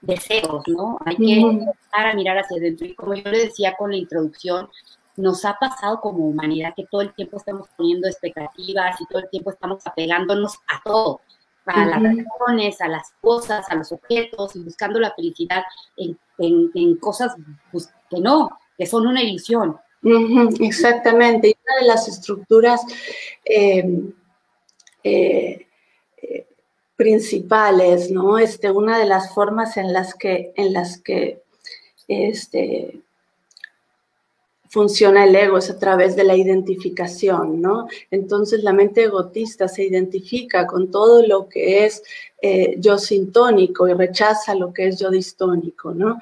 deseos, 0.02 0.67
¿no? 0.67 0.99
Hay 1.05 1.17
que 1.17 1.41
empezar 1.41 2.07
a 2.07 2.14
mirar 2.14 2.38
hacia 2.38 2.59
adentro. 2.59 2.87
Y 2.87 2.95
como 2.95 3.14
yo 3.14 3.31
le 3.31 3.47
decía 3.47 3.75
con 3.79 3.91
la 3.91 3.97
introducción, 3.97 4.69
nos 5.17 5.45
ha 5.45 5.57
pasado 5.59 6.00
como 6.00 6.26
humanidad 6.26 6.75
que 6.75 6.87
todo 6.91 7.00
el 7.00 7.14
tiempo 7.14 7.37
estamos 7.37 7.69
poniendo 7.76 8.09
expectativas 8.09 9.00
y 9.00 9.07
todo 9.07 9.21
el 9.21 9.31
tiempo 9.31 9.50
estamos 9.50 9.87
apegándonos 9.87 10.55
a 10.67 10.83
todo, 10.85 11.21
a 11.67 11.87
las 11.87 12.02
relaciones, 12.02 12.81
a 12.81 12.88
las 12.88 13.12
cosas, 13.21 13.71
a 13.71 13.75
los 13.76 13.93
objetos 13.93 14.57
y 14.57 14.61
buscando 14.61 14.99
la 14.99 15.12
felicidad 15.14 15.62
en, 15.97 16.19
en, 16.38 16.97
cosas 16.97 17.35
pues, 17.71 17.93
que 18.11 18.21
no, 18.21 18.50
que 18.83 18.87
son 18.89 19.07
una 19.07 19.23
ilusión. 19.23 19.77
exactamente. 20.61 21.49
Y 21.49 21.57
una 21.65 21.81
de 21.81 21.87
las 21.87 22.09
estructuras 22.09 22.81
eh, 23.45 23.89
eh, 25.05 25.67
principales, 26.97 28.11
¿no? 28.11 28.39
Este, 28.39 28.73
una 28.73 28.99
de 28.99 29.07
las 29.07 29.33
formas 29.33 29.77
en 29.77 29.93
las 29.93 30.15
que, 30.15 30.53
en 30.57 30.73
las 30.73 30.99
que 30.99 31.43
este, 32.09 33.01
funciona 34.69 35.25
el 35.25 35.37
ego 35.37 35.59
es 35.59 35.71
a 35.71 35.79
través 35.79 36.17
de 36.17 36.25
la 36.25 36.35
identificación, 36.35 37.61
¿no? 37.61 37.87
Entonces 38.11 38.65
la 38.65 38.73
mente 38.73 39.05
egotista 39.05 39.69
se 39.69 39.85
identifica 39.85 40.67
con 40.67 40.91
todo 40.91 41.25
lo 41.25 41.49
que 41.49 41.85
es 41.85 42.03
eh, 42.41 42.75
yo 42.79 42.99
sintónico 42.99 43.87
y 43.87 43.93
rechaza 43.93 44.57
lo 44.57 44.73
que 44.73 44.89
es 44.89 44.99
yo 44.99 45.11
distónico, 45.11 45.95
¿no? 45.95 46.19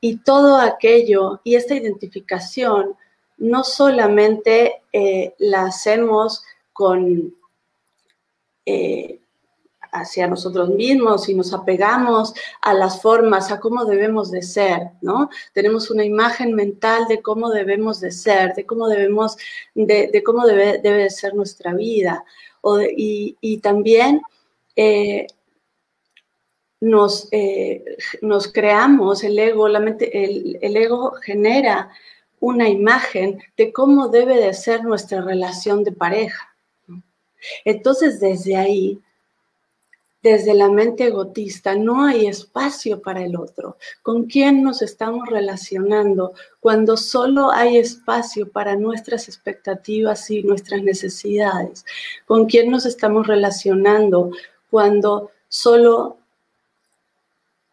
Y 0.00 0.18
todo 0.18 0.56
aquello, 0.56 1.40
y 1.44 1.56
esta 1.56 1.74
identificación 1.74 2.96
no 3.38 3.64
solamente 3.64 4.82
eh, 4.92 5.34
la 5.38 5.64
hacemos 5.64 6.44
con... 6.72 7.34
Eh, 8.66 9.20
hacia 9.92 10.26
nosotros 10.26 10.70
mismos 10.70 11.28
y 11.28 11.34
nos 11.34 11.52
apegamos 11.52 12.34
a 12.62 12.74
las 12.74 13.00
formas, 13.02 13.50
a 13.50 13.60
cómo 13.60 13.84
debemos 13.84 14.30
de 14.30 14.42
ser, 14.42 14.90
¿no? 15.00 15.30
Tenemos 15.52 15.90
una 15.90 16.04
imagen 16.04 16.54
mental 16.54 17.06
de 17.08 17.20
cómo 17.22 17.50
debemos 17.50 18.00
de 18.00 18.10
ser, 18.10 18.54
de 18.54 18.66
cómo 18.66 18.88
debemos, 18.88 19.36
de, 19.74 20.22
cómo 20.24 20.46
debe, 20.46 20.78
debe, 20.78 21.04
de 21.04 21.10
ser 21.10 21.34
nuestra 21.34 21.74
vida. 21.74 22.24
y, 22.96 23.58
también 23.58 24.22
eh, 24.76 25.26
nos, 26.80 27.28
eh, 27.30 27.84
nos 28.22 28.52
creamos, 28.52 29.22
el 29.22 29.38
ego, 29.38 29.68
la 29.68 29.80
mente, 29.80 30.24
el, 30.24 30.58
el 30.60 30.76
ego 30.76 31.12
genera 31.22 31.90
una 32.40 32.68
imagen 32.68 33.38
de 33.56 33.72
cómo 33.72 34.08
debe 34.08 34.36
de 34.36 34.54
ser 34.54 34.82
nuestra 34.82 35.20
relación 35.20 35.84
de 35.84 35.92
pareja. 35.92 36.54
Entonces, 37.64 38.18
desde 38.20 38.56
ahí 38.56 39.00
desde 40.22 40.52
la 40.52 40.68
mente 40.68 41.04
egotista 41.04 41.74
no 41.74 42.04
hay 42.04 42.26
espacio 42.26 43.00
para 43.00 43.24
el 43.24 43.36
otro. 43.36 43.78
¿Con 44.02 44.24
quién 44.26 44.62
nos 44.62 44.82
estamos 44.82 45.26
relacionando 45.28 46.34
cuando 46.60 46.96
solo 46.96 47.50
hay 47.50 47.78
espacio 47.78 48.50
para 48.50 48.76
nuestras 48.76 49.28
expectativas 49.28 50.30
y 50.30 50.42
nuestras 50.42 50.82
necesidades? 50.82 51.86
¿Con 52.26 52.46
quién 52.46 52.70
nos 52.70 52.84
estamos 52.84 53.26
relacionando 53.26 54.30
cuando 54.70 55.30
solo 55.48 56.18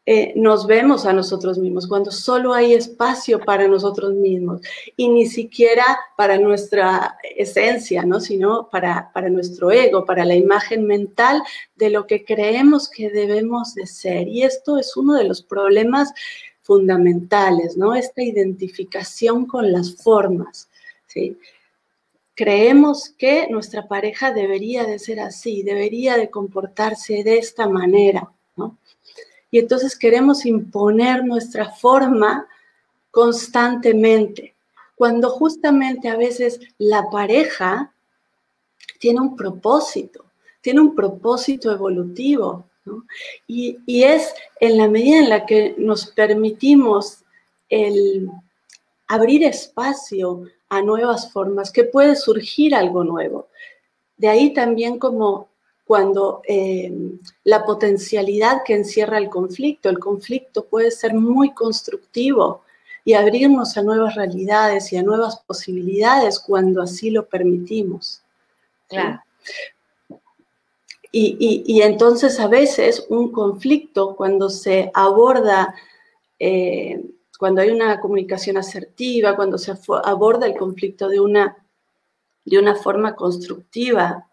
eh, 0.09 0.31
nos 0.37 0.67
vemos 0.67 1.05
a 1.05 1.11
nosotros 1.11 1.57
mismos, 1.57 1.85
cuando 1.85 2.11
solo 2.11 2.53
hay 2.53 2.73
espacio 2.73 3.41
para 3.41 3.67
nosotros 3.67 4.13
mismos 4.13 4.61
y 4.95 5.09
ni 5.09 5.25
siquiera 5.25 5.83
para 6.15 6.37
nuestra 6.37 7.17
esencia, 7.35 8.03
¿no? 8.03 8.21
sino 8.21 8.69
para, 8.69 9.11
para 9.11 9.29
nuestro 9.29 9.69
ego, 9.69 10.05
para 10.05 10.23
la 10.23 10.33
imagen 10.33 10.85
mental 10.85 11.43
de 11.75 11.89
lo 11.89 12.07
que 12.07 12.23
creemos 12.23 12.87
que 12.87 13.09
debemos 13.09 13.75
de 13.75 13.85
ser. 13.85 14.29
Y 14.29 14.43
esto 14.43 14.77
es 14.77 14.95
uno 14.95 15.13
de 15.13 15.25
los 15.25 15.41
problemas 15.41 16.13
fundamentales, 16.61 17.75
¿no? 17.75 17.93
Esta 17.93 18.23
identificación 18.23 19.45
con 19.45 19.73
las 19.73 20.01
formas, 20.01 20.69
¿sí? 21.05 21.37
Creemos 22.33 23.09
que 23.09 23.47
nuestra 23.49 23.89
pareja 23.89 24.31
debería 24.31 24.85
de 24.85 24.99
ser 24.99 25.19
así, 25.19 25.63
debería 25.63 26.15
de 26.15 26.29
comportarse 26.29 27.25
de 27.25 27.39
esta 27.39 27.67
manera. 27.67 28.31
Y 29.51 29.59
entonces 29.59 29.97
queremos 29.97 30.45
imponer 30.45 31.23
nuestra 31.23 31.69
forma 31.69 32.47
constantemente, 33.11 34.55
cuando 34.95 35.29
justamente 35.29 36.09
a 36.09 36.17
veces 36.17 36.59
la 36.77 37.09
pareja 37.09 37.93
tiene 38.99 39.21
un 39.21 39.35
propósito, 39.35 40.25
tiene 40.61 40.81
un 40.81 40.95
propósito 40.95 41.71
evolutivo, 41.71 42.65
y, 43.47 43.77
y, 43.85 44.03
es 44.03 44.33
en 44.61 44.77
la 44.77 44.87
medida 44.87 45.19
en 45.19 45.29
la 45.29 45.45
que 45.45 45.75
nos 45.77 46.07
permitimos 46.07 47.25
el 47.67 48.29
abrir 49.09 49.43
espacio 49.43 50.43
a 50.69 50.81
nuevas 50.81 51.31
formas, 51.31 51.71
que 51.71 51.83
puede 51.83 52.15
surgir 52.15 52.73
algo 52.73 53.03
nuevo. 53.03 53.49
De 54.15 54.29
ahí 54.29 54.53
también 54.53 54.99
como 54.99 55.49
cuando 55.87 56.41
eh, 56.45 56.91
la 57.45 57.63
potencialidad 57.63 58.63
que 58.65 58.75
encierra 58.75 59.17
el 59.17 59.29
conflicto, 59.29 59.89
el 59.89 59.99
conflicto 59.99 60.65
puede 60.65 60.91
ser 60.91 61.13
muy 61.13 61.53
constructivo 61.53 62.61
y 63.05 63.13
abrirnos 63.13 63.77
a 63.77 63.83
nuevas 63.83 64.15
realidades 64.15 64.91
y 64.91 64.97
a 64.97 65.03
nuevas 65.03 65.39
posibilidades 65.47 66.39
cuando 66.39 66.81
así 66.81 67.09
lo 67.09 67.25
permitimos. 67.25 68.21
Claro. 68.89 69.21
Y, 71.09 71.81
entonces 71.81 72.39
a 72.39 72.47
veces 72.47 73.05
un 73.09 73.31
conflicto 73.31 74.15
cuando 74.15 74.49
se 74.49 74.91
aborda, 74.93 75.73
eh, 76.37 77.01
cuando 77.39 77.61
hay 77.61 77.69
una 77.69 77.99
comunicación 78.01 78.57
asertiva, 78.57 79.37
cuando 79.37 79.57
se 79.57 79.73
aborda 80.03 80.45
el 80.45 80.57
conflicto 80.57 81.07
de 81.07 81.21
una, 81.21 81.57
de 82.43 82.59
una 82.59 82.75
forma 82.75 83.15
constructiva, 83.15 84.26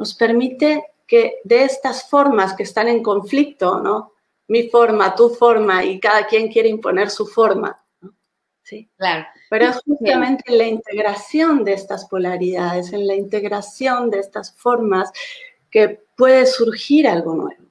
nos 0.00 0.14
permite 0.14 0.82
que 1.06 1.40
de 1.44 1.64
estas 1.64 2.08
formas 2.08 2.54
que 2.54 2.62
están 2.62 2.88
en 2.88 3.02
conflicto, 3.02 3.80
¿no? 3.82 4.14
Mi 4.48 4.70
forma, 4.70 5.14
tu 5.14 5.28
forma, 5.28 5.84
y 5.84 6.00
cada 6.00 6.26
quien 6.26 6.50
quiere 6.50 6.70
imponer 6.70 7.10
su 7.10 7.26
forma, 7.26 7.76
¿Sí? 8.62 8.88
Claro. 8.96 9.26
Pero 9.50 9.66
es 9.66 9.80
justamente 9.84 10.44
en 10.46 10.58
la 10.58 10.66
integración 10.66 11.64
de 11.64 11.72
estas 11.74 12.06
polaridades, 12.06 12.92
en 12.92 13.06
la 13.06 13.14
integración 13.14 14.10
de 14.10 14.20
estas 14.20 14.54
formas 14.56 15.10
que 15.70 16.00
puede 16.16 16.46
surgir 16.46 17.06
algo 17.06 17.34
nuevo. 17.34 17.64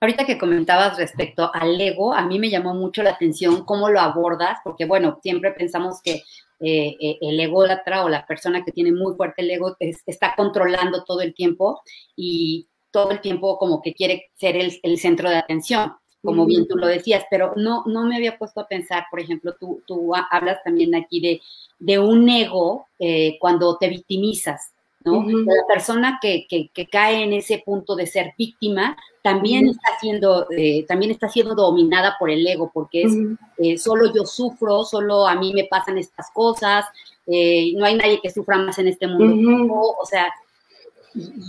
Ahorita 0.00 0.26
que 0.26 0.36
comentabas 0.36 0.98
respecto 0.98 1.50
al 1.54 1.80
ego, 1.80 2.12
a 2.12 2.26
mí 2.26 2.38
me 2.38 2.50
llamó 2.50 2.74
mucho 2.74 3.02
la 3.02 3.10
atención 3.10 3.64
cómo 3.64 3.88
lo 3.88 4.00
abordas, 4.00 4.58
porque 4.62 4.84
bueno, 4.84 5.20
siempre 5.22 5.52
pensamos 5.52 6.02
que 6.02 6.22
eh, 6.60 6.96
eh, 7.00 7.18
el 7.20 7.38
ególatra 7.38 8.04
o 8.04 8.08
la 8.08 8.26
persona 8.26 8.64
que 8.64 8.72
tiene 8.72 8.92
muy 8.92 9.14
fuerte 9.14 9.42
el 9.42 9.50
ego 9.50 9.76
está 9.78 10.34
controlando 10.34 11.04
todo 11.04 11.20
el 11.20 11.34
tiempo 11.34 11.82
y 12.16 12.68
todo 12.90 13.10
el 13.10 13.20
tiempo 13.20 13.58
como 13.58 13.82
que 13.82 13.92
quiere 13.92 14.30
ser 14.34 14.56
el, 14.56 14.98
centro 14.98 15.28
de 15.28 15.36
atención, 15.36 15.92
como 16.22 16.46
bien 16.46 16.66
tú 16.66 16.76
lo 16.76 16.86
decías, 16.86 17.24
pero 17.30 17.52
no, 17.56 17.82
no 17.84 18.06
me 18.06 18.16
había 18.16 18.38
puesto 18.38 18.60
a 18.60 18.68
pensar, 18.68 19.04
por 19.10 19.20
ejemplo, 19.20 19.54
tú, 19.60 19.82
tú 19.86 20.12
hablas 20.30 20.62
también 20.64 20.94
aquí 20.94 21.20
de, 21.20 21.40
de 21.78 21.98
un 21.98 22.26
ego 22.28 22.86
eh, 22.98 23.36
cuando 23.38 23.76
te 23.76 23.88
victimizas, 23.88 24.72
la 25.06 25.66
persona 25.68 26.18
que, 26.20 26.46
cae 26.90 27.22
en 27.22 27.32
ese 27.32 27.62
punto 27.64 27.94
de 27.94 28.06
ser 28.06 28.34
víctima 28.36 28.96
también 29.22 29.68
está 29.68 29.98
siendo, 30.00 30.46
eh, 30.50 30.84
también 30.86 31.10
está 31.10 31.28
siendo 31.28 31.54
dominada 31.54 32.16
por 32.18 32.30
el 32.30 32.46
ego, 32.46 32.70
porque 32.72 33.02
es 33.02 33.12
eh, 33.58 33.78
solo 33.78 34.12
yo 34.14 34.24
sufro, 34.24 34.84
solo 34.84 35.26
a 35.26 35.34
mí 35.34 35.52
me 35.52 35.64
pasan 35.64 35.98
estas 35.98 36.30
cosas, 36.30 36.84
eh, 37.26 37.72
no 37.76 37.84
hay 37.84 37.96
nadie 37.96 38.20
que 38.20 38.30
sufra 38.30 38.58
más 38.58 38.78
en 38.78 38.88
este 38.88 39.06
mundo. 39.06 39.96
O 40.00 40.06
sea, 40.06 40.32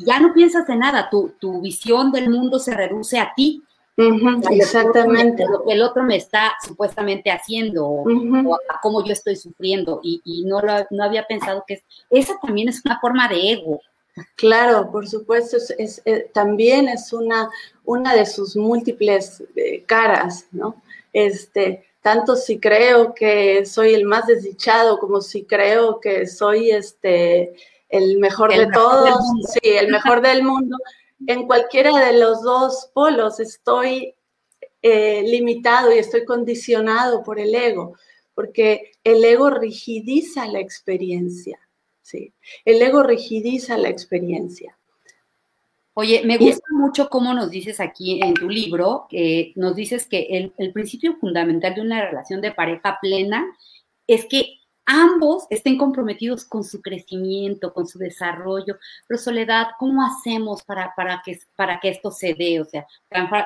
ya 0.06 0.20
no 0.20 0.34
piensas 0.34 0.68
en 0.70 0.80
nada, 0.80 1.10
tu, 1.10 1.34
tu 1.40 1.62
visión 1.62 2.12
del 2.12 2.30
mundo 2.30 2.60
se 2.60 2.76
reduce 2.76 3.20
a 3.20 3.34
ti, 3.36 3.64
exactamente. 3.98 5.46
Lo 5.46 5.64
que 5.66 5.74
el 5.74 5.82
otro 5.82 6.04
me 6.04 6.16
está 6.16 6.56
supuestamente 6.64 7.32
haciendo 7.32 7.86
o, 7.88 8.56
a 8.56 8.80
cómo 8.82 9.04
yo 9.04 9.14
estoy 9.14 9.36
sufriendo 9.36 10.00
y, 10.04 10.44
no, 10.46 10.62
lo, 10.62 10.74
no 10.92 11.04
había 11.04 11.26
pensado 11.26 11.64
que 11.68 11.82
esa 12.10 12.38
también 12.40 12.70
es 12.70 12.82
una 12.86 13.00
forma 13.00 13.28
de 13.28 13.54
ego. 13.54 13.82
Claro, 14.36 14.92
por 14.92 15.08
supuesto, 15.08 15.58
es, 15.78 16.02
eh, 16.06 16.30
también 16.34 16.90
es 16.90 17.14
una, 17.14 17.50
una 17.86 18.16
de 18.16 18.26
sus 18.26 18.56
múltiples 18.56 19.44
eh, 19.56 19.84
caras, 19.86 20.48
¿no? 20.52 20.82
Este, 21.14 21.86
tanto 22.02 22.36
si 22.36 22.60
creo 22.60 23.14
que 23.14 23.66
soy 23.66 23.94
el 23.94 24.06
más 24.06 24.26
desdichado 24.26 25.00
como 25.00 25.22
si 25.22 25.44
creo 25.44 26.00
que 26.00 26.26
soy 26.26 26.72
este, 26.72 27.54
el 27.90 28.18
mejor 28.18 28.56
de 28.56 28.68
todos, 28.72 29.20
sí, 29.50 29.70
el 29.70 29.90
mejor 29.90 30.22
del 30.22 30.44
mundo 30.44 30.78
en 31.26 31.48
cualquiera 31.48 31.98
de 32.06 32.20
los 32.20 32.44
dos 32.44 32.92
polos 32.94 33.40
estoy 33.40 34.14
eh, 34.82 35.24
limitado 35.24 35.94
y 35.94 35.98
estoy 35.98 36.26
condicionado 36.26 37.24
por 37.24 37.40
el 37.40 37.56
ego, 37.56 37.98
porque 38.36 38.92
el 39.04 39.24
ego 39.24 39.50
rigidiza 39.50 40.48
la 40.48 40.60
experiencia, 40.60 41.60
¿sí? 42.02 42.34
El 42.64 42.82
ego 42.82 43.04
rigidiza 43.04 43.78
la 43.78 43.90
experiencia. 43.90 44.78
Oye, 45.96 46.22
me 46.24 46.38
gusta 46.38 46.64
mucho 46.74 47.10
cómo 47.10 47.34
nos 47.34 47.50
dices 47.50 47.80
aquí 47.80 48.22
en 48.22 48.36
tu 48.36 48.48
libro, 48.48 49.08
que 49.10 49.54
nos 49.56 49.76
dices 49.76 50.06
que 50.06 50.28
el, 50.30 50.54
el 50.58 50.72
principio 50.72 51.16
fundamental 51.16 51.74
de 51.74 51.82
una 51.82 52.06
relación 52.06 52.40
de 52.40 52.52
pareja 52.52 53.00
plena 53.02 53.44
es 54.06 54.26
que 54.26 54.57
ambos 54.88 55.46
estén 55.50 55.78
comprometidos 55.78 56.46
con 56.46 56.64
su 56.64 56.82
crecimiento, 56.82 57.74
con 57.74 57.86
su 57.86 58.00
desarrollo. 58.00 58.78
Pero 59.06 59.20
Soledad, 59.20 59.68
¿cómo 59.78 60.04
hacemos 60.04 60.64
para, 60.64 60.94
para, 60.96 61.22
que, 61.24 61.40
para 61.56 61.80
que 61.80 61.90
esto 61.90 62.10
se 62.10 62.34
dé? 62.34 62.60
O 62.62 62.66
sea, 62.66 62.88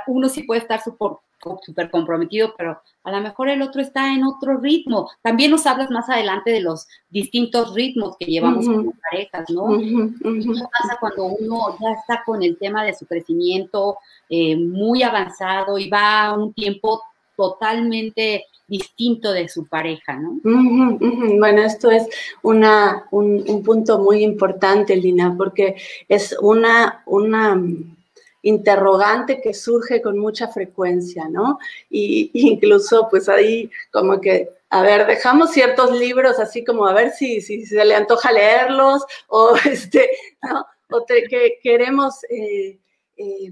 uno 0.08 0.30
sí 0.30 0.43
puede 0.43 0.62
estar 0.62 0.82
súper 0.82 1.89
comprometido, 1.89 2.54
pero 2.56 2.80
a 3.04 3.12
lo 3.12 3.19
mejor 3.19 3.49
el 3.49 3.63
otro 3.63 3.82
está 3.82 4.13
en 4.13 4.23
otro 4.23 4.58
ritmo. 4.58 5.10
También 5.23 5.49
nos 5.49 5.65
hablas 5.65 5.89
más 5.89 6.08
adelante 6.08 6.51
de 6.51 6.62
los 6.62 6.88
distintos 7.10 7.73
ritmos 7.73 8.15
que 8.17 8.25
llevamos 8.25 8.67
como 8.67 8.93
parejas, 9.10 9.49
¿no? 9.49 9.80
¿Qué 9.80 10.63
pasa 10.71 10.97
cuando 10.99 11.25
uno 11.25 11.75
ya 11.82 11.91
está 11.99 12.23
con 12.23 12.43
el 12.43 12.58
tema 12.60 12.84
de 12.84 12.93
su 12.93 13.08
crecimiento 13.08 13.97
eh, 14.30 14.56
muy 14.56 15.01
avanzado 15.01 15.80
y 15.80 15.89
va 15.89 16.25
a 16.25 16.34
un 16.38 16.54
tiempo 16.54 17.01
totalmente 17.36 18.46
distinto 18.72 19.34
de 19.34 19.50
su 19.50 19.67
pareja, 19.67 20.15
¿no? 20.15 20.39
Bueno, 20.44 21.62
esto 21.62 21.91
es 21.91 22.08
una, 22.41 23.06
un, 23.12 23.63
punto 23.63 24.00
muy 24.00 24.24
importante, 24.24 24.96
Lina, 24.96 25.36
porque 25.38 25.76
es 26.08 26.38
una, 26.39 27.04
una 27.06 27.56
mm, 27.56 27.98
interrogante 28.44 29.41
que 29.41 29.54
surge 29.54 30.02
con 30.02 30.17
mucha 30.17 30.48
frecuencia, 30.48 31.28
¿no? 31.28 31.60
Y 31.89 32.32
incluso 32.34 33.08
pues 33.10 33.28
ahí 33.28 33.70
como 33.91 34.22
que, 34.22 34.50
a 34.70 34.82
ver, 34.84 35.06
dejamos 35.06 35.52
ciertos 35.52 35.91
libros 35.91 36.39
así 36.39 36.63
como 36.63 36.88
a 36.88 36.94
ver 36.94 37.12
si, 37.12 37.41
si, 37.41 37.65
se 37.65 37.84
le 37.84 37.94
antoja 37.94 38.32
leerlos 38.32 39.04
o 39.28 39.54
este, 39.65 40.10
¿no? 40.44 40.65
O 40.89 41.06
que 41.06 41.60
queremos 41.62 42.24
eh, 42.30 42.78
eh, 43.17 43.52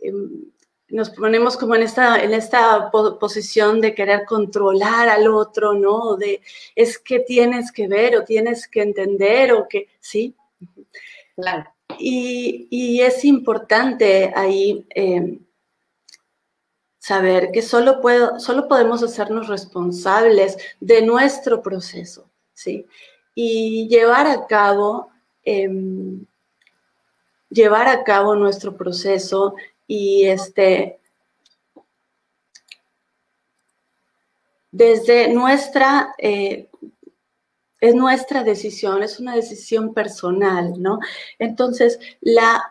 em, 0.00 0.44
nos 0.90 1.10
ponemos 1.10 1.56
como 1.56 1.74
en 1.74 1.82
esta, 1.82 2.22
en 2.22 2.32
esta 2.32 2.90
posición 2.90 3.80
de 3.80 3.94
querer 3.94 4.24
controlar 4.24 5.08
al 5.08 5.28
otro, 5.28 5.74
¿no? 5.74 6.16
De 6.16 6.40
es 6.74 6.98
que 6.98 7.20
tienes 7.20 7.72
que 7.72 7.88
ver 7.88 8.16
o 8.16 8.24
tienes 8.24 8.66
que 8.66 8.82
entender 8.82 9.52
o 9.52 9.68
que, 9.68 9.88
sí. 10.00 10.34
Claro. 11.36 11.70
Y, 11.98 13.00
es 13.00 13.24
importante 13.24 14.32
ahí 14.34 14.86
em, 14.90 15.40
saber 16.98 17.50
que 17.52 17.62
solo, 17.62 18.00
puedo, 18.00 18.38
solo 18.40 18.68
podemos 18.68 19.02
hacernos 19.02 19.48
responsables 19.48 20.56
de 20.80 21.02
nuestro 21.02 21.62
proceso, 21.62 22.30
¿sí? 22.54 22.86
Y 23.34 23.88
llevar 23.88 24.26
a 24.26 24.46
cabo, 24.46 25.10
em, 25.44 26.24
llevar 27.50 27.88
a 27.88 28.04
cabo 28.04 28.34
nuestro 28.34 28.76
proceso 28.76 29.54
y 29.88 30.26
este, 30.26 31.00
desde 34.70 35.32
nuestra, 35.32 36.14
eh, 36.18 36.68
es 37.80 37.94
nuestra 37.94 38.44
decisión, 38.44 39.02
es 39.02 39.18
una 39.18 39.34
decisión 39.34 39.94
personal, 39.94 40.74
¿no? 40.80 41.00
Entonces, 41.38 41.98
la 42.20 42.62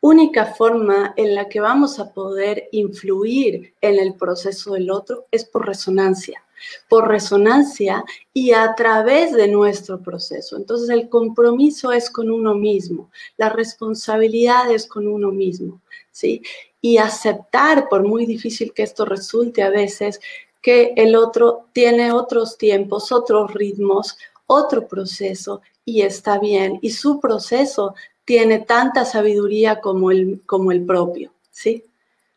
única 0.00 0.46
forma 0.46 1.14
en 1.16 1.34
la 1.34 1.48
que 1.48 1.60
vamos 1.60 1.98
a 1.98 2.12
poder 2.12 2.68
influir 2.72 3.72
en 3.80 3.98
el 3.98 4.14
proceso 4.14 4.74
del 4.74 4.90
otro 4.90 5.26
es 5.30 5.44
por 5.44 5.66
resonancia 5.66 6.44
por 6.88 7.08
resonancia 7.08 8.04
y 8.32 8.52
a 8.52 8.74
través 8.74 9.32
de 9.32 9.48
nuestro 9.48 10.00
proceso. 10.02 10.56
Entonces 10.56 10.88
el 10.90 11.08
compromiso 11.08 11.92
es 11.92 12.10
con 12.10 12.30
uno 12.30 12.54
mismo, 12.54 13.10
la 13.36 13.48
responsabilidad 13.48 14.70
es 14.70 14.86
con 14.86 15.06
uno 15.06 15.30
mismo, 15.30 15.80
¿sí? 16.14 16.42
Y 16.80 16.98
aceptar, 16.98 17.88
por 17.88 18.04
muy 18.04 18.24
difícil 18.24 18.72
que 18.72 18.84
esto 18.84 19.04
resulte 19.04 19.62
a 19.62 19.70
veces, 19.70 20.20
que 20.62 20.94
el 20.96 21.16
otro 21.16 21.66
tiene 21.72 22.12
otros 22.12 22.56
tiempos, 22.56 23.10
otros 23.10 23.52
ritmos, 23.52 24.16
otro 24.46 24.86
proceso 24.86 25.60
y 25.84 26.02
está 26.02 26.38
bien. 26.38 26.78
Y 26.82 26.90
su 26.90 27.20
proceso 27.20 27.94
tiene 28.24 28.60
tanta 28.60 29.04
sabiduría 29.04 29.80
como 29.80 30.10
el, 30.10 30.40
como 30.46 30.72
el 30.72 30.86
propio, 30.86 31.34
¿sí? 31.50 31.84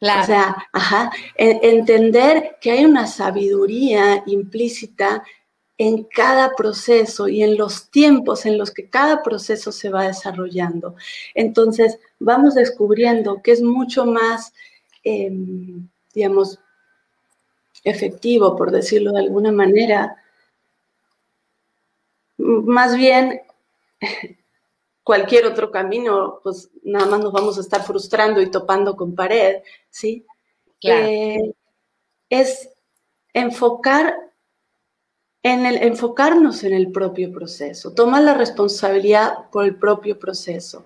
O 0.02 0.26
sea, 0.26 0.68
ajá, 0.74 1.12
entender 1.36 2.58
que 2.62 2.72
hay 2.72 2.86
una 2.86 3.08
sabiduría 3.08 4.24
implícita 4.28 5.24
en 5.78 6.04
cada 6.04 6.56
proceso 6.56 7.28
y 7.28 7.44
en 7.44 7.58
los 7.58 7.90
tiempos 7.92 8.46
en 8.46 8.58
los 8.58 8.72
que 8.72 8.90
cada 8.90 9.22
proceso 9.22 9.72
se 9.72 9.90
va 9.90 10.08
desarrollando. 10.08 10.96
Entonces, 11.36 12.00
vamos 12.20 12.56
descubriendo 12.56 13.42
que 13.44 13.52
es 13.52 13.62
mucho 13.62 14.06
más, 14.06 14.54
em, 15.04 15.88
digamos, 16.14 16.60
efectivo, 17.84 18.56
por 18.56 18.72
decirlo 18.72 19.12
de 19.12 19.20
alguna 19.20 19.52
manera, 19.52 20.18
más 22.38 22.96
bien 22.96 23.42
cualquier 25.04 25.46
otro 25.46 25.72
camino, 25.72 26.40
pues 26.44 26.70
nada 26.84 27.06
más 27.06 27.20
nos 27.20 27.32
vamos 27.32 27.58
a 27.58 27.62
estar 27.62 27.84
frustrando 27.84 28.42
y 28.42 28.52
topando 28.52 28.96
con 28.96 29.16
pared, 29.16 29.62
¿sí? 29.90 30.26
Eh, 30.82 31.54
es 32.30 32.70
enfocar 33.34 34.27
en 35.44 35.66
el, 35.66 35.78
enfocarnos 35.78 36.64
en 36.64 36.74
el 36.74 36.92
propio 36.92 37.32
proceso, 37.32 37.94
tomar 37.94 38.24
la 38.24 38.34
responsabilidad 38.34 39.50
por 39.52 39.66
el 39.66 39.76
propio 39.76 40.20
proceso, 40.20 40.86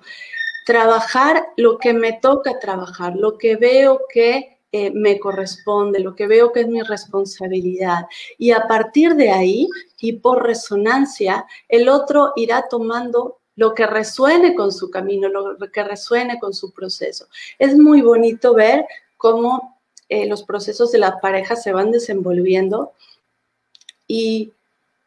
trabajar 0.65 1.47
lo 1.57 1.77
que 1.77 1.93
me 1.93 2.13
toca 2.13 2.59
trabajar, 2.59 3.15
lo 3.15 3.37
que 3.37 3.55
veo 3.55 4.01
que 4.13 4.59
eh, 4.73 4.91
me 4.91 5.19
corresponde, 5.19 5.99
lo 5.99 6.15
que 6.15 6.27
veo 6.27 6.51
que 6.51 6.61
es 6.61 6.67
mi 6.67 6.81
responsabilidad. 6.81 8.05
Y 8.37 8.51
a 8.51 8.67
partir 8.67 9.15
de 9.15 9.31
ahí 9.31 9.67
y 9.99 10.13
por 10.13 10.43
resonancia, 10.43 11.45
el 11.67 11.89
otro 11.89 12.31
irá 12.35 12.67
tomando 12.69 13.39
lo 13.55 13.73
que 13.73 13.85
resuene 13.85 14.55
con 14.55 14.71
su 14.71 14.89
camino, 14.89 15.27
lo 15.27 15.57
que 15.71 15.83
resuene 15.83 16.39
con 16.39 16.53
su 16.53 16.71
proceso. 16.71 17.27
Es 17.59 17.77
muy 17.77 18.01
bonito 18.01 18.53
ver 18.53 18.85
cómo 19.17 19.81
eh, 20.07 20.25
los 20.25 20.43
procesos 20.43 20.91
de 20.91 20.99
la 20.99 21.19
pareja 21.19 21.55
se 21.55 21.73
van 21.73 21.91
desenvolviendo 21.91 22.93
y, 24.11 24.51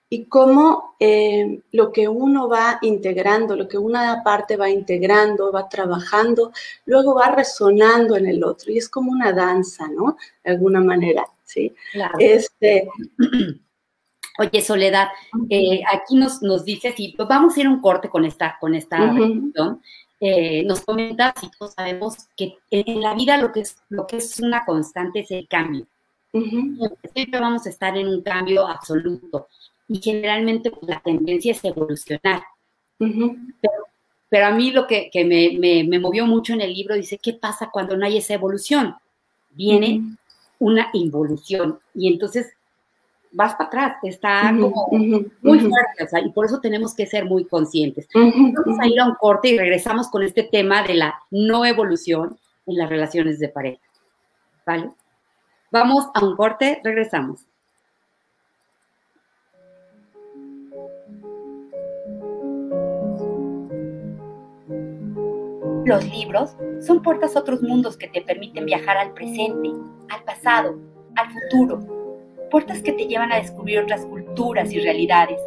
y 0.08 0.24
cómo 0.24 0.94
eh, 0.98 1.60
lo 1.72 1.92
que 1.92 2.08
uno 2.08 2.48
va 2.48 2.78
integrando, 2.80 3.54
lo 3.54 3.68
que 3.68 3.76
una 3.76 4.22
parte 4.24 4.56
va 4.56 4.70
integrando, 4.70 5.52
va 5.52 5.68
trabajando, 5.68 6.52
luego 6.86 7.14
va 7.14 7.30
resonando 7.30 8.16
en 8.16 8.26
el 8.26 8.42
otro. 8.42 8.72
Y 8.72 8.78
es 8.78 8.88
como 8.88 9.12
una 9.12 9.32
danza, 9.32 9.88
¿no? 9.88 10.16
De 10.42 10.52
alguna 10.52 10.80
manera, 10.80 11.26
¿sí? 11.44 11.74
Este, 12.18 12.88
Oye, 14.38 14.62
Soledad, 14.62 15.08
eh, 15.48 15.82
aquí 15.92 16.16
nos, 16.16 16.42
nos 16.42 16.64
dice, 16.64 16.92
si 16.96 17.14
pues 17.16 17.28
vamos 17.28 17.56
a 17.56 17.60
ir 17.60 17.66
a 17.66 17.70
un 17.70 17.80
corte 17.80 18.08
con 18.08 18.24
esta, 18.24 18.56
con 18.58 18.74
esta 18.74 19.14
eh, 20.20 20.64
nos 20.64 20.80
comenta 20.80 21.34
si 21.38 21.50
todos 21.50 21.74
sabemos 21.74 22.16
que 22.36 22.56
en 22.70 23.02
la 23.02 23.14
vida 23.14 23.36
lo 23.36 23.52
que 23.52 23.60
es, 23.60 23.76
lo 23.90 24.06
que 24.06 24.16
es 24.16 24.40
una 24.40 24.64
constante 24.64 25.20
es 25.20 25.30
el 25.30 25.46
cambio. 25.46 25.86
Siempre 27.12 27.40
vamos 27.40 27.66
a 27.66 27.70
estar 27.70 27.96
en 27.96 28.08
un 28.08 28.22
cambio 28.22 28.66
absoluto 28.66 29.46
y 29.88 30.00
generalmente 30.00 30.70
pues, 30.70 30.88
la 30.88 31.00
tendencia 31.00 31.52
es 31.52 31.64
evolucionar. 31.64 32.42
pero, 32.98 34.46
a 34.46 34.50
mí 34.50 34.72
lo 34.72 34.86
que, 34.86 35.10
me, 35.24 35.84
me, 35.86 35.98
movió 35.98 36.26
mucho 36.26 36.54
en 36.54 36.60
el 36.60 36.74
libro 36.74 36.96
dice, 36.96 37.18
¿qué 37.22 37.34
pasa 37.34 37.70
cuando 37.72 37.96
no 37.96 38.04
hay 38.04 38.18
esa 38.18 38.34
evolución? 38.34 38.96
Viene 39.50 40.16
una 40.58 40.88
involución 40.92 41.78
y 41.94 42.08
entonces 42.12 42.52
vas 43.30 43.54
para 43.54 43.66
atrás, 43.66 43.96
está 44.02 44.54
como 44.58 44.88
muy 44.90 45.60
fuerte, 45.60 46.08
y 46.24 46.30
por 46.30 46.46
eso 46.46 46.60
tenemos 46.60 46.94
que 46.94 47.06
ser 47.06 47.24
muy 47.24 47.44
conscientes. 47.44 48.08
Vamos 48.14 48.78
a 48.80 48.86
ir 48.86 48.98
a 49.00 49.06
un 49.06 49.14
corte 49.14 49.48
y 49.48 49.58
regresamos 49.58 50.08
con 50.08 50.22
este 50.22 50.44
tema 50.44 50.82
de 50.84 50.94
la 50.94 51.14
no 51.30 51.64
evolución 51.64 52.38
en 52.66 52.76
las 52.76 52.88
relaciones 52.88 53.38
de 53.38 53.48
pareja. 53.48 53.82
¿Vale? 54.66 54.90
Vamos 55.70 56.08
a 56.14 56.24
un 56.24 56.36
corte, 56.36 56.80
regresamos. 56.84 57.46
Los 65.84 66.02
libros 66.08 66.56
son 66.80 67.02
puertas 67.02 67.36
a 67.36 67.40
otros 67.40 67.62
mundos 67.62 67.98
que 67.98 68.08
te 68.08 68.22
permiten 68.22 68.64
viajar 68.64 68.96
al 68.96 69.12
presente, 69.12 69.70
al 70.08 70.24
pasado, 70.24 70.78
al 71.16 71.30
futuro. 71.30 71.80
Puertas 72.50 72.80
que 72.80 72.92
te 72.92 73.06
llevan 73.06 73.32
a 73.32 73.36
descubrir 73.36 73.80
otras 73.80 74.06
culturas 74.06 74.72
y 74.72 74.80
realidades, 74.80 75.38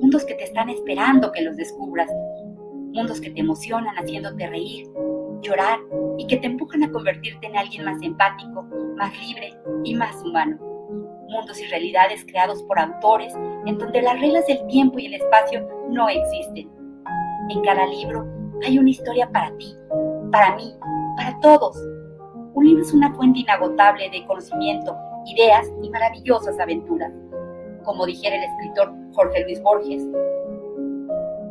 mundos 0.00 0.24
que 0.24 0.34
te 0.34 0.44
están 0.44 0.68
esperando 0.68 1.32
que 1.32 1.42
los 1.42 1.56
descubras, 1.56 2.08
mundos 2.92 3.20
que 3.20 3.30
te 3.30 3.40
emocionan 3.40 3.96
haciéndote 3.96 4.46
reír, 4.46 4.86
llorar 5.40 5.80
y 6.18 6.26
que 6.26 6.36
te 6.36 6.46
empujan 6.46 6.82
a 6.82 6.90
convertirte 6.90 7.46
en 7.46 7.56
alguien 7.56 7.84
más 7.84 8.00
empático, 8.02 8.62
más 8.96 9.12
libre 9.20 9.54
y 9.84 9.94
más 9.94 10.14
humano. 10.22 10.58
Mundos 11.28 11.60
y 11.60 11.66
realidades 11.66 12.24
creados 12.24 12.62
por 12.64 12.78
autores 12.78 13.34
en 13.66 13.78
donde 13.78 14.02
las 14.02 14.20
reglas 14.20 14.46
del 14.46 14.66
tiempo 14.66 14.98
y 14.98 15.06
el 15.06 15.14
espacio 15.14 15.66
no 15.88 16.08
existen. 16.08 16.70
En 17.48 17.62
cada 17.62 17.86
libro 17.86 18.26
hay 18.64 18.78
una 18.78 18.90
historia 18.90 19.30
para 19.30 19.56
ti, 19.56 19.74
para 20.30 20.54
mí, 20.56 20.74
para 21.16 21.38
todos. 21.40 21.76
Un 22.54 22.66
libro 22.66 22.82
es 22.82 22.92
una 22.92 23.14
fuente 23.14 23.40
inagotable 23.40 24.10
de 24.10 24.26
conocimiento 24.26 24.94
ideas 25.26 25.66
y 25.82 25.90
maravillosas 25.90 26.58
aventuras. 26.58 27.12
Como 27.84 28.06
dijera 28.06 28.36
el 28.36 28.44
escritor 28.44 28.92
Jorge 29.12 29.42
Luis 29.44 29.62
Borges, 29.62 30.02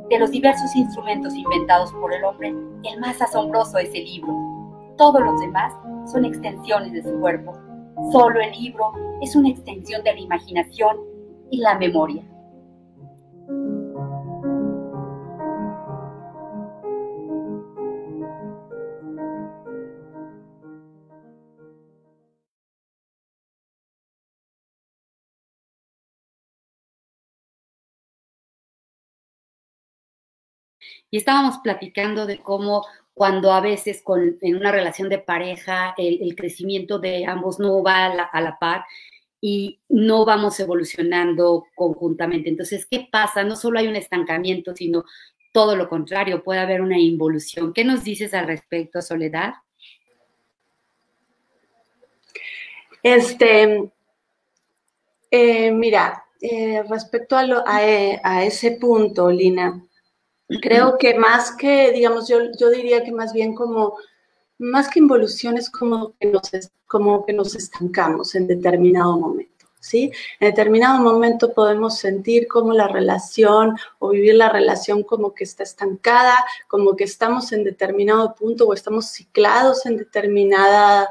de 0.10 0.20
los 0.20 0.32
diversos 0.32 0.76
instrumentos 0.76 1.34
inventados 1.34 1.92
por 1.94 2.14
el 2.14 2.24
hombre, 2.24 2.50
el 2.50 3.00
más 3.00 3.22
asombroso 3.22 3.78
es 3.78 3.90
el 3.94 4.04
libro. 4.04 4.51
Todos 4.98 5.22
los 5.22 5.40
demás 5.40 5.74
son 6.12 6.26
extensiones 6.26 6.94
de 6.94 7.04
su 7.04 7.20
cuerpo. 7.20 7.54
Solo 8.12 8.40
el 8.42 8.52
libro 8.52 8.92
es 9.22 9.36
una 9.36 9.50
extensión 9.50 10.04
de 10.04 10.14
la 10.14 10.20
imaginación 10.20 10.98
y 11.50 11.58
la 11.58 11.78
memoria. 11.78 12.24
Y 31.12 31.18
estábamos 31.18 31.58
platicando 31.58 32.26
de 32.26 32.40
cómo 32.42 32.86
cuando 33.14 33.52
a 33.52 33.62
veces 33.62 34.02
con, 34.02 34.38
en 34.42 34.56
una 34.56 34.72
relación 34.72 35.10
de 35.10 35.20
pareja 35.20 35.94
el, 35.98 36.36
crecimiento 36.36 37.00
de 37.00 37.26
ambos 37.26 37.60
no 37.60 37.84
va 37.84 38.06
a 38.06 38.42
la, 38.42 38.58
par 38.60 38.86
y 39.40 39.80
no 39.90 40.26
vamos 40.26 40.60
evolucionando 40.60 41.66
conjuntamente. 41.76 42.50
Entonces, 42.50 42.86
¿qué 42.86 43.08
pasa? 43.12 43.44
No 43.44 43.56
solo 43.56 43.80
hay 43.80 43.88
un 43.88 43.96
estancamiento, 43.96 44.76
sino 44.76 45.04
todo 45.52 45.76
lo 45.76 45.90
contrario, 45.90 46.44
puede 46.44 46.60
haber 46.60 46.82
una 46.82 46.98
involución. 46.98 47.74
¿Qué 47.74 47.84
nos 47.84 48.04
dices 48.04 48.34
al 48.34 48.48
respecto, 48.48 49.02
Soledad? 49.02 49.54
Este, 53.04 53.92
eh, 55.32 55.72
mira, 55.72 56.24
eh, 56.40 56.84
respecto 56.90 57.36
a, 57.36 57.46
a, 57.66 58.44
ese 58.44 58.72
punto, 58.72 59.30
Lina, 59.30 59.84
Creo 60.60 60.98
que 60.98 61.18
más 61.18 61.52
que, 61.56 61.92
digamos, 61.92 62.28
yo, 62.28 62.40
yo 62.60 62.70
diría 62.70 63.04
que 63.04 63.12
más 63.12 63.32
bien 63.34 63.56
como, 63.56 63.98
más 64.58 64.90
que 64.90 65.00
involución 65.00 65.58
es 65.58 65.70
como 65.70 66.14
que 66.20 66.28
nos, 66.28 66.52
como 66.88 67.26
que 67.26 67.34
nos 67.34 67.56
estancamos 67.56 68.36
en 68.36 68.48
determinado 68.48 69.18
momento. 69.18 69.50
¿Sí? 69.84 70.12
En 70.40 70.50
determinado 70.50 71.02
momento 71.02 71.56
podemos 71.56 71.98
sentir 71.98 72.48
como 72.48 72.72
la 72.72 72.88
relación 72.88 73.76
o 73.98 74.10
vivir 74.10 74.36
la 74.36 74.48
relación 74.48 75.02
como 75.02 75.34
que 75.34 75.44
está 75.44 75.64
estancada, 75.64 76.36
como 76.68 76.96
que 76.96 77.04
estamos 77.04 77.52
en 77.52 77.64
determinado 77.64 78.36
punto 78.36 78.68
o 78.68 78.76
estamos 78.76 79.08
ciclados 79.08 79.88
en, 79.88 79.98
determinada, 79.98 81.10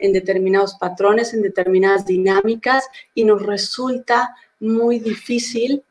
en 0.00 0.12
determinados 0.12 0.74
patrones, 0.74 1.32
en 1.32 1.42
determinadas 1.42 2.06
dinámicas 2.06 2.88
y 3.14 3.22
nos 3.22 3.40
resulta 3.40 4.34
muy 4.58 4.98
difícil 4.98 5.84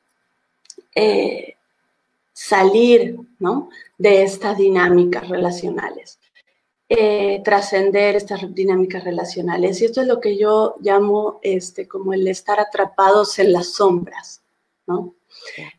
eh, 0.95 1.56
salir 2.37 3.17
¿no? 3.39 3.69
de 3.97 4.21
estas 4.21 4.57
dinámicas 4.59 5.27
relacionales, 5.27 6.19
eh, 6.87 7.41
trascender 7.43 8.15
estas 8.15 8.53
dinámicas 8.53 9.03
relacionales. 9.03 9.81
Y 9.81 9.85
esto 9.85 10.01
es 10.01 10.07
lo 10.07 10.21
que 10.21 10.37
yo 10.37 10.75
llamo 10.79 11.39
este, 11.41 11.87
como 11.87 12.13
el 12.13 12.27
estar 12.27 12.59
atrapados 12.59 13.39
en 13.39 13.53
las 13.53 13.73
sombras, 13.73 14.43
¿no? 14.85 15.15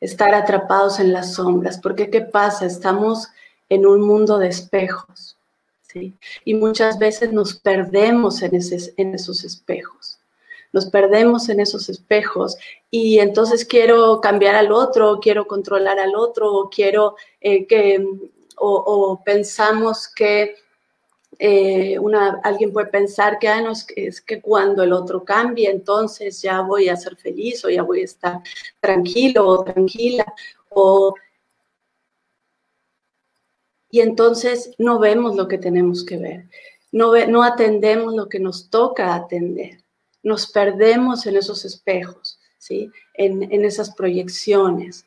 Estar 0.01 0.35
atrapados 0.35 0.99
en 0.99 1.13
las 1.13 1.35
sombras, 1.35 1.79
porque 1.79 2.11
¿qué 2.11 2.23
pasa? 2.23 2.67
Estamos 2.67 3.29
en 3.69 3.87
un 3.87 4.01
mundo 4.01 4.37
de 4.39 4.49
espejos, 4.49 5.37
¿sí? 5.83 6.13
Y 6.45 6.55
muchas 6.55 6.99
veces 6.99 7.33
nos 7.33 7.55
perdemos 7.55 8.43
en, 8.43 8.59
en 8.97 9.15
esos 9.15 9.45
espejos 9.45 10.19
nos 10.73 10.87
perdemos 10.87 11.49
en 11.49 11.61
esos 11.61 11.89
espejos 11.89 12.57
y 12.91 13.19
entonces 13.19 13.65
quiero 13.65 14.21
cambiar 14.21 14.55
al 14.55 14.73
otro, 14.73 15.19
quiero 15.21 15.47
controlar 15.47 15.99
al 15.99 16.15
otro, 16.15 16.53
o 16.53 16.71
quiero 16.71 17.17
eh, 17.41 17.67
que, 17.67 18.05
o, 18.57 19.23
pensamos 19.25 20.09
que 20.09 20.57
eh, 21.39 21.99
una, 21.99 22.41
alguien 22.43 22.73
puede 22.73 22.89
pensar 22.89 23.39
que 23.39 23.49
es, 23.97 24.21
que 24.21 24.41
cuando 24.41 24.83
el 24.83 24.93
otro 24.93 25.25
cambie, 25.25 25.71
entonces 25.71 26.43
ya 26.43 26.61
voy 26.63 26.89
a 26.89 26.97
ser 26.97 27.17
feliz 27.17 27.65
o 27.65 27.71
ya 27.71 27.83
voy 27.83 28.01
a 28.01 28.05
estar 28.05 28.41
tranquilo 28.81 29.47
o 29.47 29.65
tranquila. 29.65 30.25
O, 30.71 31.15
y 33.91 34.01
entonces 34.01 34.73
no 34.79 34.99
vemos 34.99 35.35
lo 35.37 35.49
que 35.49 35.59
tenemos 35.59 36.05
que 36.05 36.19
ver, 36.19 36.49
no, 36.93 37.15
no 37.27 37.43
atendemos 37.43 38.15
lo 38.15 38.29
que 38.29 38.39
nos 38.39 38.69
toca 38.71 39.15
atender 39.15 39.83
nos 40.23 40.51
perdemos 40.51 41.27
en 41.27 41.37
esos 41.37 41.65
espejos, 41.65 42.39
¿sí? 42.59 42.91
en, 43.15 43.65
esas 43.65 43.95
proyecciones. 43.95 45.05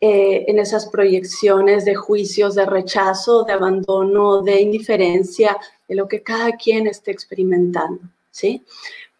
eh, 0.00 0.44
en 0.48 0.58
esas 0.58 0.86
proyecciones 0.86 1.84
de 1.84 1.94
juicios, 1.94 2.54
de 2.54 2.66
rechazo, 2.66 3.44
de 3.44 3.54
abandono, 3.54 4.42
de 4.42 4.60
indiferencia, 4.60 5.56
de 5.88 5.94
lo 5.94 6.06
que 6.08 6.22
cada 6.22 6.52
quien 6.52 6.86
esté 6.86 7.10
experimentando, 7.10 8.02
¿sí? 8.30 8.62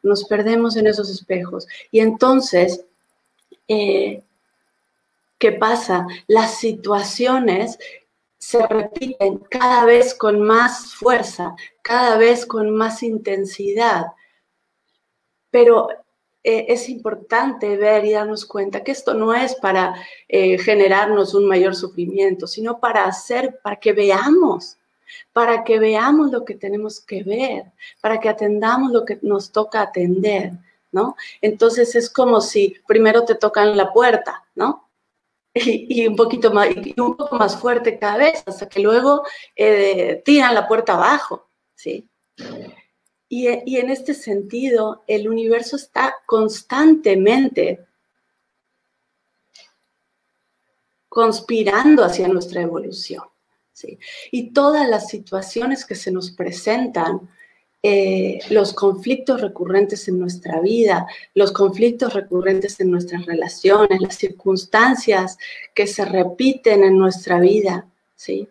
Nos 0.02 0.24
perdemos 0.24 0.76
en 0.76 0.86
esos 0.86 1.08
espejos. 1.08 1.66
Y 1.90 2.00
entonces, 2.00 2.84
eh, 3.68 4.22
¿qué 5.38 5.52
pasa? 5.52 6.06
Las 6.26 6.58
situaciones 6.58 7.78
se 8.38 8.66
repiten 8.66 9.38
cada 9.50 9.86
vez 9.86 10.14
con 10.14 10.42
más 10.42 10.94
fuerza, 10.94 11.56
cada 11.80 12.18
vez 12.18 12.44
con 12.44 12.76
más 12.76 13.02
intensidad. 13.02 14.08
Pero 15.54 15.86
eh, 16.42 16.66
es 16.66 16.88
importante 16.88 17.76
ver 17.76 18.04
y 18.04 18.10
darnos 18.10 18.44
cuenta 18.44 18.82
que 18.82 18.90
esto 18.90 19.14
no 19.14 19.32
es 19.32 19.54
para 19.54 19.94
eh, 20.26 20.58
generarnos 20.58 21.32
un 21.32 21.46
mayor 21.46 21.76
sufrimiento, 21.76 22.48
sino 22.48 22.80
para 22.80 23.04
hacer, 23.04 23.60
para 23.62 23.76
que 23.76 23.92
veamos, 23.92 24.78
para 25.32 25.62
que 25.62 25.78
veamos 25.78 26.32
lo 26.32 26.44
que 26.44 26.56
tenemos 26.56 27.00
que 27.00 27.22
ver, 27.22 27.66
para 28.00 28.18
que 28.18 28.28
atendamos 28.28 28.90
lo 28.90 29.04
que 29.04 29.20
nos 29.22 29.52
toca 29.52 29.82
atender, 29.82 30.54
¿no? 30.90 31.14
Entonces 31.40 31.94
es 31.94 32.10
como 32.10 32.40
si 32.40 32.74
primero 32.84 33.24
te 33.24 33.36
tocan 33.36 33.76
la 33.76 33.92
puerta, 33.92 34.44
¿no? 34.56 34.90
Y, 35.54 36.04
un 36.08 36.16
poquito 36.16 36.52
más, 36.52 36.68
y 36.74 37.00
un 37.00 37.16
poco 37.16 37.36
más 37.36 37.56
fuerte 37.56 37.96
cada 37.96 38.16
vez, 38.16 38.42
hasta 38.44 38.68
que 38.68 38.80
luego 38.80 39.22
eh, 39.54 40.20
tiran 40.24 40.52
la 40.52 40.66
puerta 40.66 40.94
abajo, 40.94 41.48
¿sí? 41.76 42.08
Y, 43.36 43.48
en 43.48 43.90
este 43.90 44.14
sentido, 44.14 45.02
el 45.08 45.28
universo 45.28 45.74
está 45.74 46.14
constantemente 46.24 47.84
conspirando 51.08 52.04
hacia 52.04 52.28
nuestra 52.28 52.62
evolución. 52.62 53.24
Y 54.30 54.52
todas 54.52 54.88
las 54.88 55.08
situaciones 55.08 55.84
que 55.84 55.96
se 55.96 56.12
nos 56.12 56.30
presentan 56.30 57.28
eh, 57.82 58.38
los 58.50 58.72
conflictos 58.72 59.40
recurrentes 59.40 60.06
en 60.06 60.20
nuestra 60.20 60.60
vida, 60.60 61.08
los 61.34 61.50
conflictos 61.50 62.14
recurrentes 62.14 62.78
en 62.78 62.92
nuestras 62.92 63.26
relaciones, 63.26 64.00
las 64.00 64.14
circunstancias 64.14 65.38
que 65.74 65.88
se 65.88 66.04
repiten 66.04 66.84
en 66.84 66.96
nuestra 66.96 67.40
vida, 67.40 67.88
¿sí? 68.14 68.46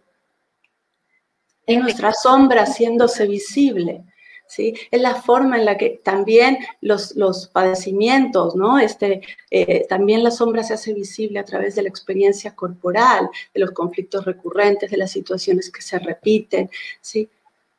En 1.67 1.80
nuestra 1.80 2.12
sombra 2.12 2.63
haciéndose 2.63 3.26
visible, 3.28 4.04
Es 4.60 5.02
la 5.02 5.16
forma 5.16 5.58
en 5.58 5.66
la 5.66 5.78
que 5.78 6.02
también 6.04 6.58
los, 6.82 7.16
los 7.16 7.48
padecimientos, 7.48 8.56
¿no? 8.56 8.80
Este, 8.80 9.22
eh, 9.50 9.86
también 9.88 10.24
la 10.24 10.32
sombra 10.32 10.63
se 10.63 10.74
hace 10.74 10.94
visible 10.94 11.39
a 11.39 11.46
través 11.46 11.76
de 11.76 11.84
la 11.84 11.89
experiencia 11.89 12.56
corporal, 12.56 13.30
de 13.54 13.60
los 13.60 13.72
conflictos 13.72 14.26
recurrentes, 14.26 14.92
de 14.92 14.98
las 14.98 15.12
situaciones 15.12 15.72
que 15.72 15.82
se 15.82 16.00
repiten, 16.00 16.70
¿sí? 17.02 17.30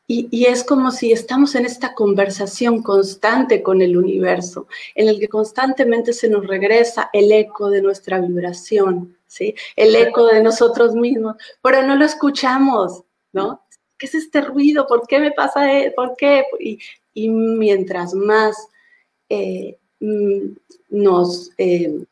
Y, 0.07 0.45
es 0.45 0.65
como 0.65 0.91
si 0.91 1.13
estamos 1.13 1.55
en 1.55 1.65
esta 1.65 1.95
conversación 1.95 2.83
constante 2.83 3.63
con 3.63 3.81
el 3.81 3.97
universo, 3.97 4.67
en 4.95 5.09
el 5.09 5.19
que 5.19 5.29
constantemente 5.29 6.13
se 6.13 6.29
nos 6.29 6.47
regresa 6.47 7.09
el 7.15 7.33
eco 7.33 7.71
de 7.71 7.81
nuestra 7.81 8.21
vibración, 8.21 9.17
¿sí? 9.27 9.55
El 9.77 9.97
eco 9.97 10.27
de 10.27 10.43
nosotros 10.43 10.95
mismos, 10.95 11.37
pero 11.63 11.83
no 11.83 11.97
lo 11.97 12.05
escuchamos, 12.05 13.03
¿no? 13.33 13.63
¿Qué 14.05 14.09
es 14.09 14.14
este 14.27 14.43
ruido? 14.43 14.87
¿Por 14.87 15.07
qué 15.07 15.19
me 15.19 15.33
pasa? 15.33 15.73
E-? 15.73 15.90
¿Por 15.93 16.14
qué? 16.14 16.45
Y, 17.14 17.29
mientras 17.31 18.12
más 18.12 18.69
eh, 19.31 19.79
mm, 19.99 20.51
nos 20.90 21.51
eh, 21.57 22.05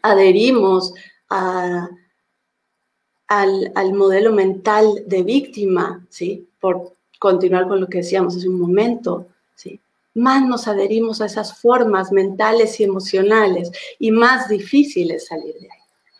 adherimos 0.00 0.94
al, 1.28 1.90
al 3.28 3.92
modelo 3.92 4.32
mental 4.32 5.04
de 5.06 5.22
víctima, 5.22 6.02
¿sí? 6.08 6.48
Por, 6.60 6.94
continuar 7.18 7.68
con 7.68 7.80
lo 7.80 7.88
que 7.88 7.98
decíamos 7.98 8.34
hace 8.34 8.48
un 8.48 8.58
momento, 8.58 9.26
¿sí? 9.54 9.78
más 10.14 10.42
nos 10.46 10.66
adherimos 10.66 11.20
a 11.20 11.26
esas 11.26 11.60
formas 11.60 12.10
mentales 12.10 12.80
y 12.80 12.84
emocionales 12.84 13.70
y 13.98 14.12
más 14.12 14.48
difícil 14.48 15.10
es 15.10 15.26
salir 15.26 15.54
de 15.58 15.68
ahí. 15.70 15.77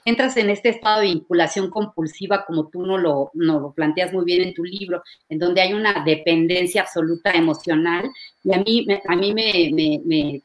Entras 0.09 0.39
en 0.39 0.49
este 0.49 0.71
estado 0.71 1.03
de 1.03 1.09
vinculación 1.09 1.69
compulsiva, 1.69 2.47
como 2.47 2.69
tú 2.69 2.81
no 2.87 2.97
lo, 2.97 3.31
no 3.35 3.61
lo 3.61 3.73
planteas 3.73 4.11
muy 4.11 4.25
bien 4.25 4.41
en 4.41 4.55
tu 4.55 4.65
libro, 4.65 5.03
en 5.29 5.39
donde 5.39 5.61
hay 5.61 5.75
una 5.75 6.03
dependencia 6.03 6.81
absoluta 6.81 7.31
emocional. 7.33 8.11
Y 8.43 8.55
a 8.55 8.59
mí, 8.59 8.87
a 9.07 9.17
mí 9.17 9.35
me, 9.35 9.71
me, 9.71 10.01
me, 10.07 10.43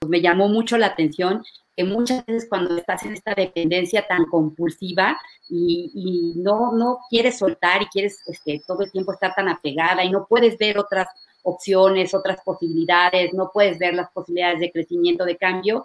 pues 0.00 0.10
me 0.10 0.20
llamó 0.20 0.48
mucho 0.48 0.76
la 0.76 0.86
atención 0.86 1.44
que 1.76 1.84
muchas 1.84 2.26
veces 2.26 2.48
cuando 2.48 2.76
estás 2.76 3.04
en 3.04 3.12
esta 3.12 3.32
dependencia 3.32 4.04
tan 4.08 4.24
compulsiva 4.24 5.16
y, 5.48 6.32
no, 6.34 6.72
no 6.72 6.98
quieres 7.08 7.38
soltar 7.38 7.82
y 7.82 7.86
quieres 7.86 8.18
este, 8.26 8.60
todo 8.66 8.82
el 8.82 8.90
tiempo 8.90 9.12
estar 9.12 9.36
tan 9.36 9.48
apegada 9.48 10.02
y 10.02 10.10
no 10.10 10.26
puedes 10.28 10.58
ver 10.58 10.78
otras 10.78 11.06
opciones, 11.44 12.12
otras 12.12 12.38
posibilidades, 12.44 13.32
no 13.34 13.50
puedes 13.54 13.78
ver 13.78 13.94
las 13.94 14.10
posibilidades 14.10 14.58
de 14.58 14.72
crecimiento, 14.72 15.24
de 15.24 15.36
cambio, 15.36 15.84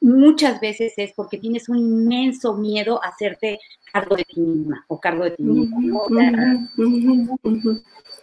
muchas 0.00 0.60
veces 0.60 0.94
es 0.96 1.12
porque 1.12 1.38
tienes 1.38 1.68
un 1.68 1.78
inmenso 1.78 2.54
miedo 2.54 3.02
a 3.02 3.08
hacerte 3.08 3.58
cargo 3.92 4.16
de 4.16 4.24
ti 4.24 4.40
misma 4.40 4.84
o 4.88 5.00
cargo 5.00 5.24
de 5.24 5.30
ti 5.32 5.42
mismo. 5.42 6.06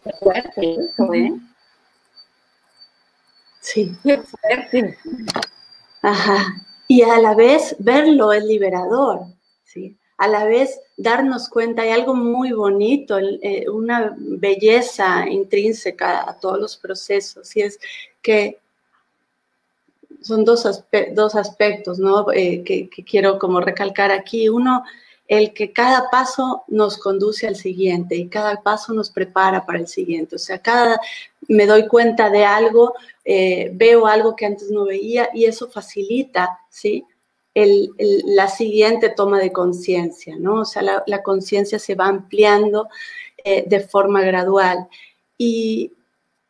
Qué 0.03 0.11
fuerte 0.19 0.75
eso, 0.75 1.13
¿eh? 1.13 1.33
Sí. 3.59 3.95
Qué 4.03 4.19
fuerte. 4.19 4.97
Ajá. 6.01 6.65
Y 6.87 7.01
a 7.01 7.17
la 7.19 7.33
vez 7.33 7.75
verlo 7.79 8.31
es 8.31 8.43
liberador, 8.43 9.21
¿sí? 9.63 9.97
A 10.17 10.27
la 10.27 10.45
vez 10.45 10.79
darnos 10.97 11.49
cuenta, 11.49 11.81
hay 11.81 11.89
algo 11.89 12.13
muy 12.13 12.51
bonito, 12.51 13.17
eh, 13.19 13.65
una 13.69 14.15
belleza 14.17 15.27
intrínseca 15.27 16.29
a 16.29 16.39
todos 16.39 16.59
los 16.59 16.77
procesos, 16.77 17.55
y 17.55 17.61
es 17.63 17.79
que 18.21 18.59
son 20.25 20.43
dos, 20.43 20.67
dos 21.13 21.35
aspectos, 21.35 21.99
¿no? 21.99 22.25
Eh, 22.33 22.63
que, 22.63 22.89
quiero 22.89 23.37
como 23.37 23.61
recalcar 23.61 24.11
aquí. 24.11 24.49
Uno, 24.49 24.83
el 25.27 25.53
que 25.53 25.71
cada 25.71 26.09
paso 26.09 26.63
nos 26.67 26.97
conduce 26.97 27.47
al 27.47 27.55
siguiente 27.55 28.15
y 28.15 28.27
cada 28.27 28.63
paso 28.63 28.91
nos 28.93 29.11
prepara 29.11 29.67
para 29.67 29.77
el 29.77 29.87
siguiente. 29.87 30.35
O 30.35 30.39
sea, 30.39 30.57
cada 30.57 30.99
me 31.47 31.67
doy 31.67 31.87
cuenta 31.87 32.31
de 32.31 32.43
algo, 32.43 32.95
eh, 33.23 33.69
veo 33.75 34.07
algo 34.07 34.35
que 34.35 34.47
antes 34.47 34.71
no 34.71 34.85
veía 34.85 35.29
y 35.31 35.45
eso 35.45 35.69
facilita, 35.69 36.59
¿sí? 36.69 37.05
la 37.53 38.49
siguiente 38.49 39.09
toma 39.09 39.39
de 39.39 39.53
conciencia, 39.53 40.35
¿no? 40.37 40.61
O 40.61 40.65
sea, 40.65 40.81
la, 40.81 41.23
conciencia 41.23 41.79
se 41.79 41.95
va 41.95 42.07
ampliando 42.07 42.89
eh, 43.45 43.63
de 43.65 43.79
forma 43.79 44.21
gradual. 44.23 44.89
Y, 45.37 45.93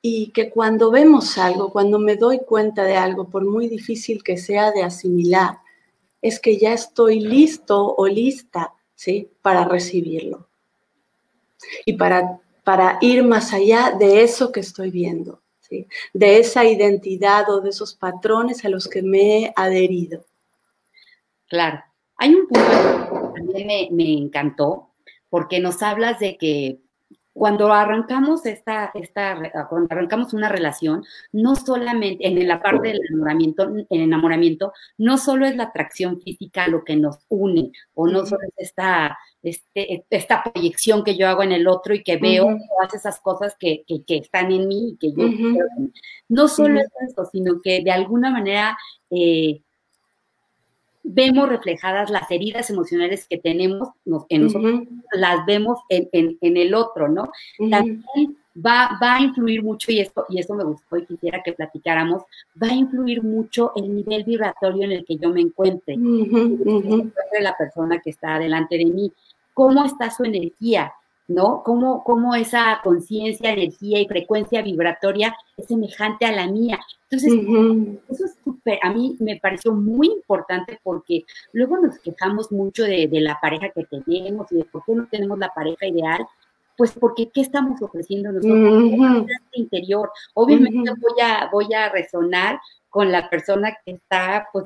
y 0.07 0.27
que 0.27 0.51
cuando 0.51 0.91
vemos 0.91 1.35
algo, 1.39 1.71
cuando 1.71 1.97
me 1.97 2.15
doy 2.15 2.41
cuenta 2.45 2.83
de 2.83 2.95
algo, 2.95 3.27
por 3.27 3.43
muy 3.43 3.67
difícil 3.67 4.23
que 4.23 4.37
sea 4.37 4.71
de 4.71 4.83
asimilar, 4.83 5.57
es 6.21 6.39
que 6.39 6.59
ya 6.59 6.73
estoy 6.73 7.21
listo 7.21 7.95
o 7.95 8.05
lista, 8.05 8.71
¿sí? 8.93 9.31
Para 9.41 9.65
recibirlo. 9.65 10.47
Y 11.87 11.93
para, 11.93 12.39
para 12.63 12.99
ir 13.01 13.23
más 13.23 13.51
allá 13.51 13.95
de 13.97 14.21
eso 14.21 14.51
que 14.51 14.59
estoy 14.59 14.91
viendo, 14.91 15.41
¿sí? 15.59 15.87
De 16.13 16.37
esa 16.37 16.63
identidad 16.65 17.49
o 17.49 17.61
de 17.61 17.71
esos 17.71 17.95
patrones 17.95 18.63
a 18.63 18.69
los 18.69 18.87
que 18.87 19.01
me 19.01 19.39
he 19.39 19.53
adherido. 19.55 20.23
Claro. 21.47 21.83
Hay 22.17 22.35
un 22.35 22.45
punto 22.45 23.33
que 23.33 23.41
también 23.41 23.65
me, 23.65 23.89
me 23.91 24.13
encantó, 24.13 24.91
porque 25.31 25.59
nos 25.59 25.81
hablas 25.81 26.19
de 26.19 26.37
que 26.37 26.84
cuando 27.35 27.73
arrancamos 27.73 28.45
esta, 28.45 28.91
esta, 28.93 29.67
cuando 29.67 29.89
arrancamos 29.91 30.33
una 30.33 30.47
relación, 30.47 31.03
no 31.33 31.57
solamente 31.57 32.25
en 32.25 32.47
la 32.47 32.61
parte 32.61 32.87
del 32.87 33.01
enamoramiento, 33.09 33.63
el 33.89 34.01
enamoramiento, 34.01 34.71
no 34.97 35.17
solo 35.17 35.45
es 35.45 35.57
la 35.57 35.65
atracción 35.65 36.21
física 36.21 36.69
lo 36.69 36.85
que 36.85 36.95
nos 36.95 37.19
une, 37.27 37.73
o 37.93 38.07
no 38.07 38.25
solo 38.25 38.39
es 38.55 38.69
esta, 38.69 39.17
este, 39.43 40.05
esta 40.09 40.43
proyección 40.43 41.03
que 41.03 41.17
yo 41.17 41.27
hago 41.27 41.43
en 41.43 41.51
el 41.51 41.67
otro 41.67 41.93
y 41.93 42.03
que 42.03 42.15
veo 42.15 42.45
todas 42.45 42.93
esas 42.93 43.19
cosas 43.19 43.53
que, 43.59 43.83
que, 43.85 44.15
están 44.15 44.53
en 44.53 44.69
mí 44.69 44.91
y 44.93 44.97
que 44.97 45.11
yo 45.11 45.27
No 46.29 46.47
solo 46.47 46.79
es 46.79 46.87
eso, 47.09 47.25
sino 47.29 47.59
que 47.61 47.83
de 47.83 47.91
alguna 47.91 48.31
manera 48.31 48.77
eh, 49.09 49.61
vemos 51.05 51.47
reflejadas 51.47 52.09
las 52.09 52.29
heridas 52.31 52.69
emocionales 52.69 53.27
que 53.29 53.37
tenemos 53.37 53.89
en 54.29 54.43
nosotros, 54.43 54.81
las 55.11 55.45
vemos 55.45 55.79
en, 55.89 56.37
el 56.41 56.73
otro, 56.73 57.07
¿no? 57.07 57.29
También 57.69 58.03
va, 58.55 58.97
va 59.01 59.15
a 59.15 59.21
influir 59.21 59.63
mucho, 59.63 59.91
y 59.91 59.99
esto, 59.99 60.25
y 60.29 60.39
esto 60.39 60.55
me 60.55 60.63
gustó 60.63 60.97
y 60.97 61.05
quisiera 61.05 61.43
que 61.43 61.53
platicáramos, 61.53 62.23
va 62.61 62.67
a 62.67 62.73
influir 62.73 63.21
mucho 63.21 63.71
el 63.75 63.95
nivel 63.95 64.23
vibratorio 64.23 64.83
en 64.83 64.93
el 64.93 65.05
que 65.05 65.17
yo 65.17 65.29
me 65.29 65.41
encuentre, 65.41 65.95
de 65.95 67.41
la 67.41 67.55
persona 67.55 68.01
que 68.01 68.09
está 68.09 68.39
delante 68.39 68.77
de 68.77 68.85
mí, 68.85 69.11
cómo 69.53 69.85
está 69.85 70.09
su 70.09 70.23
energía, 70.23 70.91
¿no? 71.27 71.63
Cómo, 71.63 72.03
cómo 72.03 72.35
esa 72.35 72.79
conciencia, 72.83 73.51
energía 73.51 73.99
y 73.99 74.07
frecuencia 74.07 74.61
vibratoria 74.61 75.35
es 75.57 75.67
semejante 75.67 76.25
a 76.25 76.31
la 76.31 76.47
mía. 76.47 76.79
Entonces, 77.09 77.33
eso 78.09 78.25
es 78.25 78.35
súper, 78.43 78.79
a 78.81 78.91
mí 78.91 79.15
me 79.19 79.39
pareció 79.39 79.73
muy 79.73 80.07
importante 80.07 80.79
porque 80.83 81.23
luego 81.53 81.77
nos 81.77 81.97
quejamos 81.99 82.51
mucho 82.51 82.83
de, 82.83 83.09
la 83.11 83.39
pareja 83.39 83.69
que 83.69 83.85
tenemos 83.85 84.51
y 84.51 84.57
de 84.57 84.65
por 84.65 84.83
qué 84.85 84.93
no 84.93 85.07
tenemos 85.07 85.39
la 85.39 85.49
pareja 85.49 85.87
ideal. 85.87 86.25
Pues 86.77 86.91
porque, 86.91 87.29
¿qué 87.29 87.39
estamos 87.39 87.81
ofreciendo 87.81 88.33
nosotros? 88.33 89.25
interior. 89.53 90.11
Obviamente 90.33 90.91
voy, 90.99 91.21
a, 91.23 91.49
voy 91.49 91.73
a 91.73 91.87
resonar 91.87 92.59
con 92.89 93.13
la 93.13 93.29
persona 93.29 93.77
que 93.85 93.93
está, 93.93 94.47
pues, 94.51 94.65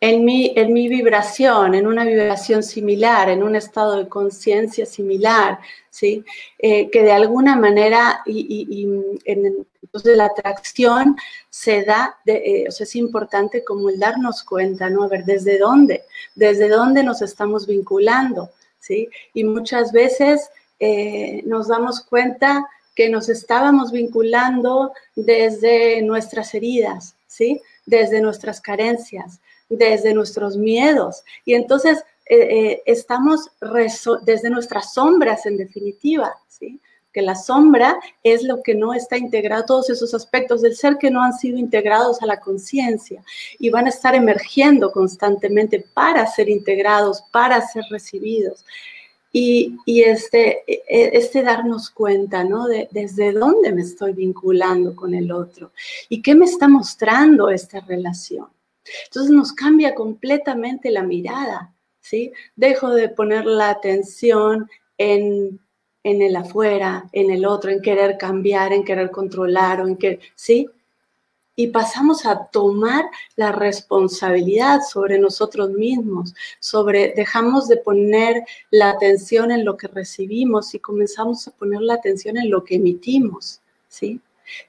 en 0.00 0.24
mi, 0.24 0.52
en 0.56 0.72
mi 0.72 0.88
vibración, 0.88 1.74
en 1.74 1.86
una 1.86 2.04
vibración 2.04 2.62
similar, 2.62 3.28
en 3.28 3.42
un 3.42 3.54
estado 3.54 3.96
de 3.96 4.08
conciencia 4.08 4.86
similar, 4.86 5.58
¿sí? 5.90 6.24
Eh, 6.58 6.90
que 6.90 7.02
de 7.02 7.12
alguna 7.12 7.54
manera, 7.54 8.22
y, 8.24 8.88
en, 9.26 9.66
entonces 9.82 10.16
la 10.16 10.26
atracción 10.26 11.16
se 11.50 11.84
da, 11.84 12.16
eh, 12.24 12.64
o 12.68 12.70
sea, 12.70 12.84
es 12.84 12.96
importante 12.96 13.62
como 13.62 13.90
el 13.90 13.98
darnos 13.98 14.42
cuenta, 14.42 14.88
¿no? 14.88 15.02
A 15.02 15.08
ver, 15.08 15.24
¿desde 15.24 15.58
dónde? 15.58 16.04
¿Desde 16.34 16.68
dónde 16.68 17.02
nos 17.02 17.20
estamos 17.20 17.66
vinculando? 17.66 18.50
¿Sí? 18.78 19.08
Y 19.34 19.44
muchas 19.44 19.92
veces 19.92 20.50
eh, 20.78 21.42
nos 21.44 21.68
damos 21.68 22.00
cuenta 22.02 22.66
que 22.94 23.10
nos 23.10 23.28
estábamos 23.28 23.92
vinculando 23.92 24.92
desde 25.14 26.00
nuestras 26.02 26.54
heridas, 26.54 27.16
¿sí? 27.26 27.60
Desde 27.84 28.22
nuestras 28.22 28.60
carencias, 28.60 29.40
desde 29.70 30.12
nuestros 30.12 30.56
miedos. 30.58 31.24
Y 31.46 31.54
entonces 31.54 32.04
eh, 32.26 32.36
eh, 32.38 32.82
estamos 32.84 33.50
desde 34.22 34.50
nuestras 34.50 34.92
sombras, 34.92 35.46
en 35.46 35.56
definitiva, 35.56 36.34
¿sí? 36.48 36.80
que 37.12 37.22
la 37.22 37.34
sombra 37.34 37.98
es 38.22 38.44
lo 38.44 38.62
que 38.62 38.74
no 38.74 38.94
está 38.94 39.16
integrado, 39.16 39.64
todos 39.64 39.90
esos 39.90 40.14
aspectos 40.14 40.62
del 40.62 40.76
ser 40.76 40.96
que 40.96 41.10
no 41.10 41.22
han 41.22 41.32
sido 41.32 41.58
integrados 41.58 42.22
a 42.22 42.26
la 42.26 42.38
conciencia 42.38 43.24
y 43.58 43.70
van 43.70 43.86
a 43.86 43.88
estar 43.88 44.14
emergiendo 44.14 44.92
constantemente 44.92 45.84
para 45.92 46.26
ser 46.26 46.48
integrados, 46.48 47.22
para 47.32 47.60
ser 47.66 47.84
recibidos. 47.90 48.64
Y, 49.32 49.78
este, 49.86 50.64
e, 50.66 50.82
e, 50.88 51.10
este 51.12 51.42
darnos 51.42 51.90
cuenta, 51.90 52.42
¿no? 52.42 52.66
De 52.66 52.88
desde 52.90 53.32
dónde 53.32 53.72
me 53.72 53.82
estoy 53.82 54.12
vinculando 54.12 54.96
con 54.96 55.14
el 55.14 55.30
otro 55.30 55.70
y 56.08 56.20
qué 56.20 56.34
me 56.34 56.46
está 56.46 56.66
mostrando 56.66 57.48
esta 57.48 57.78
relación. 57.80 58.48
Entonces 59.04 59.32
nos 59.32 59.52
cambia 59.52 59.94
completamente 59.94 60.90
la 60.90 61.02
mirada, 61.02 61.72
¿sí? 62.00 62.32
Dejo 62.56 62.90
de 62.90 63.08
poner 63.08 63.46
la 63.46 63.70
atención 63.70 64.68
en, 64.98 65.60
el 66.02 66.36
afuera, 66.36 67.08
en 67.12 67.30
el 67.30 67.46
otro, 67.46 67.70
en 67.70 67.82
querer 67.82 68.18
cambiar, 68.18 68.72
en 68.72 68.84
querer 68.84 69.10
controlar 69.10 69.80
o 69.80 69.88
en 69.88 69.96
que, 69.96 70.20
¿sí? 70.34 70.68
Y 71.56 71.66
pasamos 71.68 72.24
a 72.24 72.46
tomar 72.46 73.04
la 73.36 73.52
responsabilidad 73.52 74.80
sobre 74.80 75.18
nosotros 75.18 75.70
mismos, 75.70 76.34
sobre, 76.58 77.12
dejamos 77.14 77.68
de 77.68 77.76
poner 77.76 78.44
la 78.70 78.90
atención 78.90 79.50
en 79.50 79.64
lo 79.64 79.76
que 79.76 79.88
recibimos 79.88 80.74
y 80.74 80.78
comenzamos 80.78 81.46
a 81.48 81.50
poner 81.50 81.82
la 81.82 81.94
atención 81.94 82.38
en 82.38 82.50
lo 82.50 82.64
que 82.64 82.76
emitimos, 82.76 83.60
¿sí? 83.88 84.20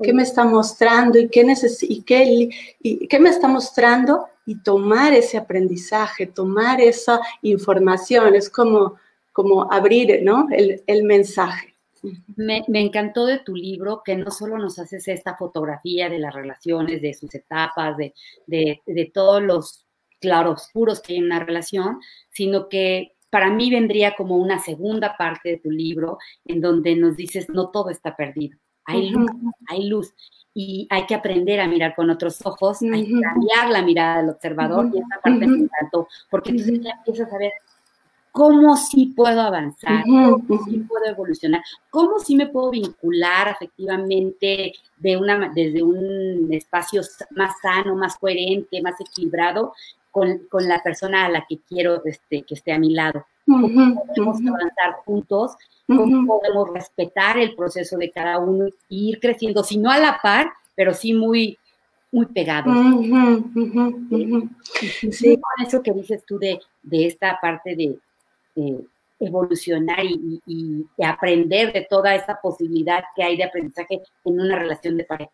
Qué 0.01 0.13
me 0.13 0.23
está 0.23 0.43
mostrando 0.43 1.19
y 1.19 1.29
qué, 1.29 1.45
y 1.81 2.01
qué, 2.03 2.49
y 2.79 3.07
qué 3.07 3.19
me 3.19 3.29
está 3.29 3.47
mostrando 3.47 4.27
y 4.45 4.61
tomar 4.61 5.13
ese 5.13 5.37
aprendizaje, 5.37 6.27
tomar 6.27 6.81
esa 6.81 7.19
información, 7.41 8.35
es 8.35 8.49
como, 8.49 8.97
como 9.31 9.71
abrir 9.71 10.21
¿no? 10.23 10.47
el, 10.51 10.83
el 10.87 11.03
mensaje. 11.03 11.75
Me, 12.35 12.63
me, 12.67 12.81
encantó 12.81 13.27
de 13.27 13.39
tu 13.39 13.55
libro 13.55 14.01
que 14.03 14.15
no 14.15 14.31
solo 14.31 14.57
nos 14.57 14.79
haces 14.79 15.07
esta 15.07 15.37
fotografía 15.37 16.09
de 16.09 16.17
las 16.17 16.33
relaciones, 16.33 17.01
de 17.01 17.13
sus 17.13 17.33
etapas, 17.35 17.95
de, 17.95 18.15
de, 18.47 18.81
de 18.87 19.11
todos 19.13 19.41
los 19.41 19.85
claroscuros 20.19 20.99
que 20.99 21.13
hay 21.13 21.19
en 21.19 21.25
una 21.25 21.45
relación, 21.45 21.99
sino 22.31 22.69
que 22.69 23.15
para 23.29 23.51
mí 23.51 23.69
vendría 23.69 24.15
como 24.15 24.37
una 24.37 24.59
segunda 24.59 25.15
parte 25.15 25.49
de 25.49 25.57
tu 25.57 25.69
libro 25.69 26.17
en 26.45 26.59
donde 26.59 26.95
nos 26.95 27.15
dices, 27.15 27.49
no 27.49 27.69
todo 27.69 27.91
está 27.91 28.15
perdido 28.15 28.57
hay 28.91 29.09
luz, 29.09 29.31
hay 29.67 29.89
luz. 29.89 30.13
Y 30.53 30.85
hay 30.89 31.05
que 31.05 31.15
aprender 31.15 31.61
a 31.61 31.67
mirar 31.67 31.95
con 31.95 32.09
otros 32.09 32.45
ojos, 32.45 32.81
hay 32.81 33.05
que 33.05 33.21
cambiar 33.21 33.69
la 33.69 33.81
mirada 33.81 34.17
del 34.17 34.31
observador 34.31 34.89
y 34.93 34.97
esa 34.97 35.21
parte 35.23 35.47
me 35.47 35.59
encantó, 35.59 36.09
porque 36.29 36.49
entonces 36.49 36.81
ya 36.81 36.91
empiezas 36.91 37.31
a 37.31 37.37
ver 37.37 37.53
cómo 38.31 38.75
sí 38.75 39.13
puedo 39.15 39.41
avanzar, 39.41 40.03
cómo 40.03 40.63
sí 40.65 40.77
puedo 40.79 41.05
evolucionar, 41.05 41.61
cómo 41.89 42.19
sí 42.19 42.35
me 42.35 42.47
puedo 42.47 42.71
vincular 42.71 43.49
efectivamente 43.49 44.73
de 44.97 45.17
una, 45.17 45.49
desde 45.53 45.83
un 45.83 46.49
espacio 46.51 47.01
más 47.31 47.53
sano, 47.61 47.95
más 47.95 48.17
coherente, 48.17 48.81
más 48.81 48.99
equilibrado 48.99 49.73
con, 50.11 50.39
con 50.49 50.67
la 50.67 50.81
persona 50.83 51.25
a 51.25 51.29
la 51.29 51.45
que 51.47 51.59
quiero 51.59 52.03
este, 52.05 52.43
que 52.43 52.55
esté 52.55 52.73
a 52.73 52.79
mi 52.79 52.93
lado. 52.93 53.25
Cómo 53.45 53.67
podemos 53.67 54.37
avanzar 54.37 54.93
juntos 55.05 55.55
cómo 55.95 56.27
podemos 56.27 56.69
respetar 56.73 57.37
el 57.37 57.55
proceso 57.55 57.97
de 57.97 58.11
cada 58.11 58.39
uno 58.39 58.65
e 58.65 58.71
ir 58.89 59.19
creciendo, 59.19 59.63
si 59.63 59.77
no 59.77 59.91
a 59.91 59.99
la 59.99 60.19
par, 60.21 60.51
pero 60.75 60.93
sí 60.93 61.13
muy, 61.13 61.57
muy 62.11 62.25
pegados. 62.27 62.75
sí. 65.11 65.37
Con 65.37 65.65
eso 65.65 65.81
que 65.81 65.93
dices 65.93 66.23
tú 66.25 66.37
de, 66.37 66.59
de 66.83 67.07
esta 67.07 67.39
parte 67.41 67.75
de, 67.75 67.97
evolucionar 69.19 70.03
y, 70.03 70.85
aprender 71.03 71.71
de 71.71 71.85
toda 71.87 72.15
esa 72.15 72.39
posibilidad 72.41 73.03
que 73.15 73.23
hay 73.23 73.37
de 73.37 73.43
aprendizaje 73.43 74.01
en 74.25 74.39
una 74.39 74.57
relación 74.57 74.97
de 74.97 75.03
pareja. 75.03 75.31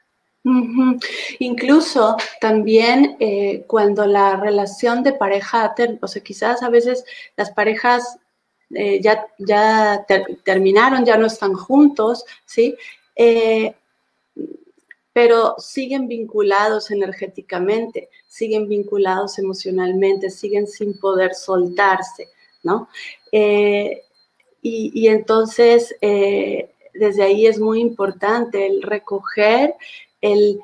Incluso 1.40 2.16
también 2.40 3.18
eh, 3.20 3.64
cuando 3.68 4.06
la 4.06 4.38
relación 4.38 5.04
de 5.04 5.14
pareja, 5.14 5.74
o 6.02 6.08
sea, 6.08 6.24
quizás 6.24 6.64
a 6.64 6.70
veces 6.70 7.04
las 7.36 7.52
parejas 7.52 8.18
eh, 8.72 9.00
ya, 9.02 9.28
ya 9.38 10.06
terminaron, 10.44 11.06
ya 11.06 11.18
no 11.18 11.28
están 11.28 11.54
juntos, 11.54 12.26
¿sí? 12.46 12.76
Eh, 13.16 13.74
pero 15.14 15.56
siguen 15.58 16.08
vinculados 16.08 16.92
energéticamente, 16.92 18.10
siguen 18.28 18.68
vinculados 18.68 19.40
emocionalmente, 19.40 20.30
siguen 20.30 20.68
sin 20.68 21.00
poder 21.00 21.34
soltarse, 21.34 22.30
¿no? 22.64 22.90
Eh, 23.32 24.04
y, 24.62 24.92
y, 24.94 25.08
entonces, 25.08 25.96
desde 26.02 27.24
ahí 27.24 27.48
es 27.48 27.60
muy 27.60 27.80
importante 27.80 28.68
el 28.68 28.82
recoger 28.82 29.76
el 30.20 30.60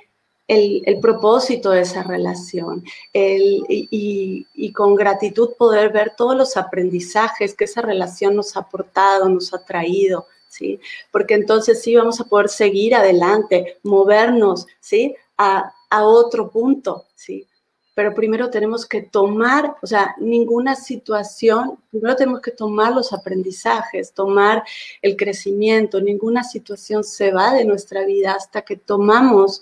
el, 0.47 0.99
propósito 0.99 1.71
de 1.71 1.82
esa 1.82 2.03
relación 2.03 2.84
y, 3.13 4.71
con 4.73 4.95
gratitud 4.95 5.51
poder 5.58 5.91
ver 5.91 6.13
todos 6.17 6.36
los 6.36 6.58
aprendizajes 6.58 7.53
que 7.53 7.65
esa 7.65 7.82
relación 7.82 8.36
nos 8.36 8.56
ha 8.56 8.62
aportado, 8.62 9.29
nos 9.29 9.53
ha 9.53 9.63
traído, 9.63 10.27
¿sí? 10.49 10.79
Porque 11.12 11.36
entonces 11.36 11.82
sí 11.82 11.95
vamos 11.95 12.19
a 12.19 12.25
poder 12.25 12.49
seguir 12.49 12.95
adelante, 12.95 13.77
movernos, 13.84 14.67
¿sí? 14.79 15.15
A, 15.38 15.73
a 15.89 16.03
otro 16.03 16.49
punto, 16.49 17.06
¿sí? 17.15 17.47
Pero 17.95 18.15
primero 18.15 18.49
tenemos 18.49 18.88
que 18.88 19.03
tomar, 19.03 19.75
o 19.84 19.86
sea, 19.86 20.15
ninguna 20.19 20.75
situación, 20.75 21.77
primero 21.91 22.15
tenemos 22.15 22.41
que 22.41 22.49
tomar 22.49 22.91
los 22.91 23.13
aprendizajes, 23.13 24.13
tomar 24.13 24.63
el 25.03 25.15
crecimiento, 25.15 26.01
ninguna 26.01 26.43
situación 26.43 27.03
se 27.03 27.32
va 27.32 27.53
de 27.53 27.65
nuestra 27.65 28.03
vida 28.03 28.34
hasta 28.34 28.63
que 28.63 28.77
tomamos 28.77 29.62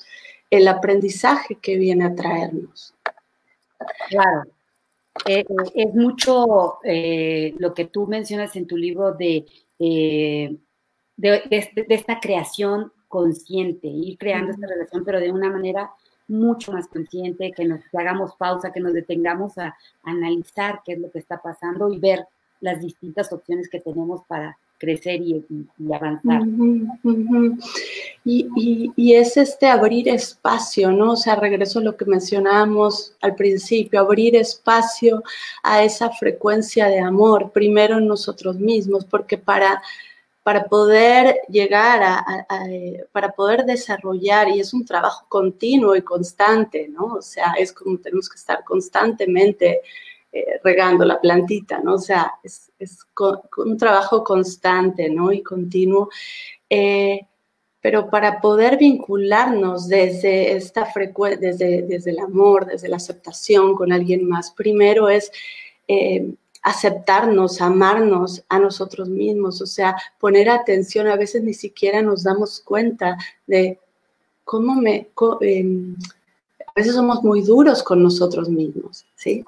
el 0.52 0.68
aprendizaje 0.68 1.56
que 1.56 1.78
viene 1.78 2.06
a 2.06 2.14
traernos. 2.14 2.94
Claro. 4.10 4.44
Eh, 5.26 5.40
eh, 5.40 5.46
es 5.74 5.94
mucho 5.96 6.80
eh, 6.84 7.56
lo 7.58 7.74
que 7.74 7.86
tú 7.86 8.06
mencionas 8.06 8.56
en 8.56 8.68
tu 8.68 8.78
libro 8.78 9.14
de, 9.14 9.46
de, 9.80 10.60
esta 11.90 12.20
creación 12.20 12.92
consciente, 13.08 13.88
ir 13.88 14.18
creando 14.18 14.52
esta 14.52 14.68
relación, 14.68 15.04
pero 15.04 15.20
de 15.20 15.32
una 15.32 15.50
manera 15.50 15.92
mucho 16.28 16.72
más 16.72 16.88
consciente, 16.88 17.52
que 17.52 17.66
nos 17.66 17.82
hagamos 17.94 18.36
pausa, 18.36 18.72
que 18.72 18.80
nos 18.80 18.94
detengamos 18.94 19.58
a 19.58 19.76
analizar 20.04 20.82
qué 20.86 20.94
es 20.94 21.00
lo 21.00 21.12
que 21.12 21.20
está 21.20 21.42
pasando 21.42 21.92
y 21.92 22.00
ver 22.00 22.26
las 22.62 22.80
distintas 22.80 23.34
opciones 23.34 23.68
que 23.70 23.82
tenemos 23.82 24.22
para 24.28 24.58
crecer 24.82 25.22
y, 25.22 25.46
avanzar. 25.94 26.42
Y, 28.26 29.14
es 29.14 29.38
este 29.38 29.68
abrir 29.68 30.10
espacio, 30.10 30.92
¿no? 30.92 31.12
O 31.12 31.16
sea, 31.16 31.36
regreso 31.36 31.78
a 31.78 31.84
lo 31.84 31.96
que 31.96 32.06
mencionábamos 32.06 33.16
al 33.22 33.36
principio, 33.36 34.00
abrir 34.00 34.36
espacio 34.36 35.22
a 35.62 35.84
esa 35.84 36.10
frecuencia 36.10 36.88
de 36.88 37.00
amor, 37.00 37.52
primero 37.52 38.00
en 38.00 38.08
nosotros 38.08 38.56
mismos, 38.56 39.06
porque 39.06 39.38
para, 39.38 39.84
para 40.42 40.64
poder 40.66 41.38
llegar 41.48 42.02
a, 42.02 42.26
para 43.12 43.32
poder 43.34 43.66
desarrollar, 43.66 44.50
y 44.50 44.62
es 44.62 44.74
un 44.74 44.84
trabajo 44.84 45.28
continuo 45.30 45.96
y 45.96 46.02
constante, 46.02 46.88
¿no? 46.90 47.06
O 47.06 47.22
sea, 47.22 47.54
es 47.60 47.72
como 47.72 48.00
tenemos 48.00 48.28
que 48.28 48.38
estar 48.38 48.64
constantemente 48.64 49.82
eh, 50.34 50.60
regando 50.64 51.04
la 51.04 51.20
plantita, 51.20 51.80
¿no? 51.80 51.96
O 51.96 52.00
sea, 52.00 52.34
es, 52.44 52.72
un 53.58 53.78
trabajo 53.78 54.24
constante, 54.24 55.10
¿no? 55.10 55.32
Y 55.32 55.44
continuo. 55.44 56.10
Eh, 56.70 57.22
pero 57.82 58.10
para 58.10 58.40
poder 58.40 58.78
vincularnos 58.78 59.88
desde 59.88 60.54
esta 60.54 60.86
frecuencia, 60.86 61.50
desde, 61.50 61.82
desde 61.82 62.12
el 62.12 62.20
amor, 62.20 62.66
desde 62.68 62.88
la 62.88 62.98
aceptación 62.98 63.76
con 63.76 63.92
alguien 63.92 64.30
más, 64.30 64.52
primero 64.52 65.10
es 65.10 65.32
eh, 65.88 66.34
aceptarnos, 66.62 67.60
amarnos 67.60 68.44
a 68.50 68.60
nosotros 68.60 69.10
mismos, 69.10 69.62
o 69.62 69.66
sea, 69.66 69.96
poner 70.20 70.50
atención, 70.50 71.08
a 71.08 71.16
veces 71.16 71.44
ni 71.44 71.56
siquiera 71.56 72.02
nos 72.02 72.24
damos 72.24 72.62
cuenta 72.62 73.18
de 73.48 73.80
cómo 74.44 74.76
me... 74.76 75.10
Em, 75.42 75.96
a 76.68 76.74
veces 76.74 76.96
somos 76.96 77.22
muy 77.22 77.42
duros 77.42 77.84
con 77.84 78.02
nosotros 78.02 78.48
mismos, 78.48 79.06
¿sí? 79.16 79.44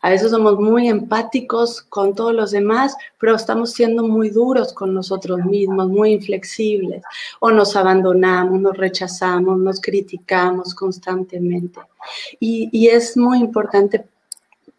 A 0.00 0.10
veces 0.10 0.30
somos 0.30 0.58
muy 0.60 0.88
empáticos 0.88 1.82
con 1.82 2.14
todos 2.14 2.32
los 2.32 2.52
demás, 2.52 2.96
pero 3.18 3.34
estamos 3.34 3.72
siendo 3.72 4.04
muy 4.04 4.30
duros 4.30 4.72
con 4.72 4.94
nosotros 4.94 5.44
mismos, 5.44 5.88
muy 5.88 6.12
inflexibles. 6.12 7.02
O 7.40 7.50
nos 7.50 7.74
abandonamos, 7.74 8.60
nos 8.60 8.76
rechazamos, 8.76 9.58
nos 9.58 9.80
criticamos 9.80 10.74
constantemente. 10.74 11.80
Y, 12.38 12.68
y 12.72 12.88
es 12.88 13.16
muy 13.16 13.38
importante 13.38 14.06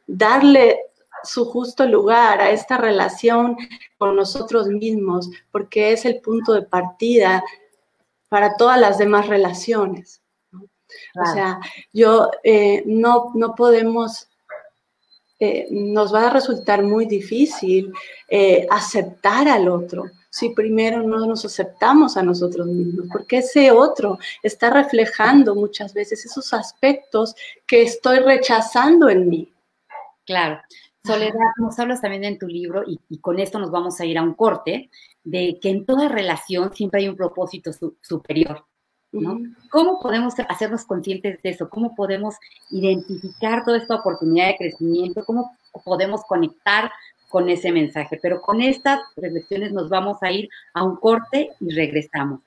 darle 0.08 0.80
su 1.24 1.46
justo 1.46 1.86
lugar 1.86 2.40
a 2.42 2.52
esta 2.52 2.78
relación 2.78 3.58
con 3.98 4.16
nosotros 4.16 4.68
mismos, 4.68 5.30
porque 5.52 5.92
es 5.92 6.06
el 6.06 6.22
punto 6.22 6.54
de 6.54 6.62
partida 6.62 7.44
para 8.30 8.56
todas 8.56 8.80
las 8.80 8.98
demás 8.98 9.28
relaciones. 9.28 10.22
O 10.52 11.34
sea, 11.34 11.60
yo 11.94 12.32
eh, 12.44 12.84
no, 12.86 13.32
no 13.36 13.54
podemos 13.54 14.28
eh, 15.40 15.68
nos 15.72 16.14
va 16.14 16.28
a 16.28 16.30
resultar 16.32 16.84
muy 16.84 17.06
difícil 17.06 17.94
eh, 18.28 18.68
aceptar 18.70 19.48
al 19.48 19.70
otro 19.70 20.06
si 20.30 20.50
primero 20.50 21.02
no 21.02 21.26
nos 21.26 21.44
aceptamos 21.46 22.18
a 22.18 22.24
nosotros 22.24 22.68
mismos, 22.68 23.08
porque 23.12 23.38
ese 23.38 23.72
otro 23.72 24.20
está 24.44 24.70
reflejando 24.70 25.56
muchas 25.56 25.94
veces 25.94 26.26
esos 26.26 26.54
aspectos 26.54 27.36
que 27.66 27.82
estoy 27.82 28.20
rechazando 28.20 29.10
en 29.10 29.28
mí. 29.28 29.54
Claro. 30.26 30.62
Soledad, 31.04 31.34
nos 31.58 31.80
hablas 31.80 32.02
también 32.02 32.26
en 32.26 32.38
tu 32.38 32.48
libro, 32.48 32.84
y, 32.86 33.18
con 33.20 33.40
esto 33.40 33.58
nos 33.58 33.72
vamos 33.72 34.00
a 34.00 34.06
ir 34.06 34.18
a 34.18 34.22
un 34.22 34.36
corte, 34.36 34.92
de 35.24 35.58
que 35.60 35.70
en 35.70 35.86
toda 35.86 36.10
relación 36.10 36.74
siempre 36.76 37.02
hay 37.02 37.08
un 37.08 37.16
propósito 37.16 37.72
superior. 38.02 38.66
¿Cómo 39.12 40.00
podemos 40.00 40.36
hacernos 40.48 40.86
conscientes 40.86 41.42
de 41.42 41.50
eso? 41.50 41.70
¿Cómo 41.70 41.96
podemos 41.96 42.36
identificar 42.70 43.64
toda 43.66 43.78
esta 43.78 43.96
oportunidad 43.96 44.48
de 44.48 44.58
crecimiento? 44.58 45.26
¿Cómo 45.26 45.58
podemos 45.84 46.22
conectar 46.26 46.92
con 47.28 47.50
ese 47.50 47.72
mensaje? 47.72 48.20
Pero 48.22 48.42
con 48.42 48.62
estas 48.62 49.00
reflexiones 49.16 49.72
nos 49.72 49.90
vamos 49.90 50.22
a 50.22 50.32
ir 50.32 50.48
a 50.74 50.84
un 50.84 50.98
corte 50.98 51.50
y 51.60 51.74
regresamos. 51.74 52.42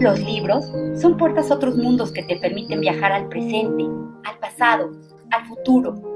Los 0.00 0.18
libros 0.20 0.64
son 0.98 1.18
puertas 1.18 1.50
a 1.50 1.54
otros 1.56 1.76
mundos 1.76 2.10
que 2.10 2.22
te 2.22 2.36
permiten 2.36 2.80
viajar 2.80 3.12
al 3.12 3.28
presente, 3.28 3.84
al 4.24 4.38
pasado, 4.38 4.92
al 5.30 5.46
futuro 5.46 6.09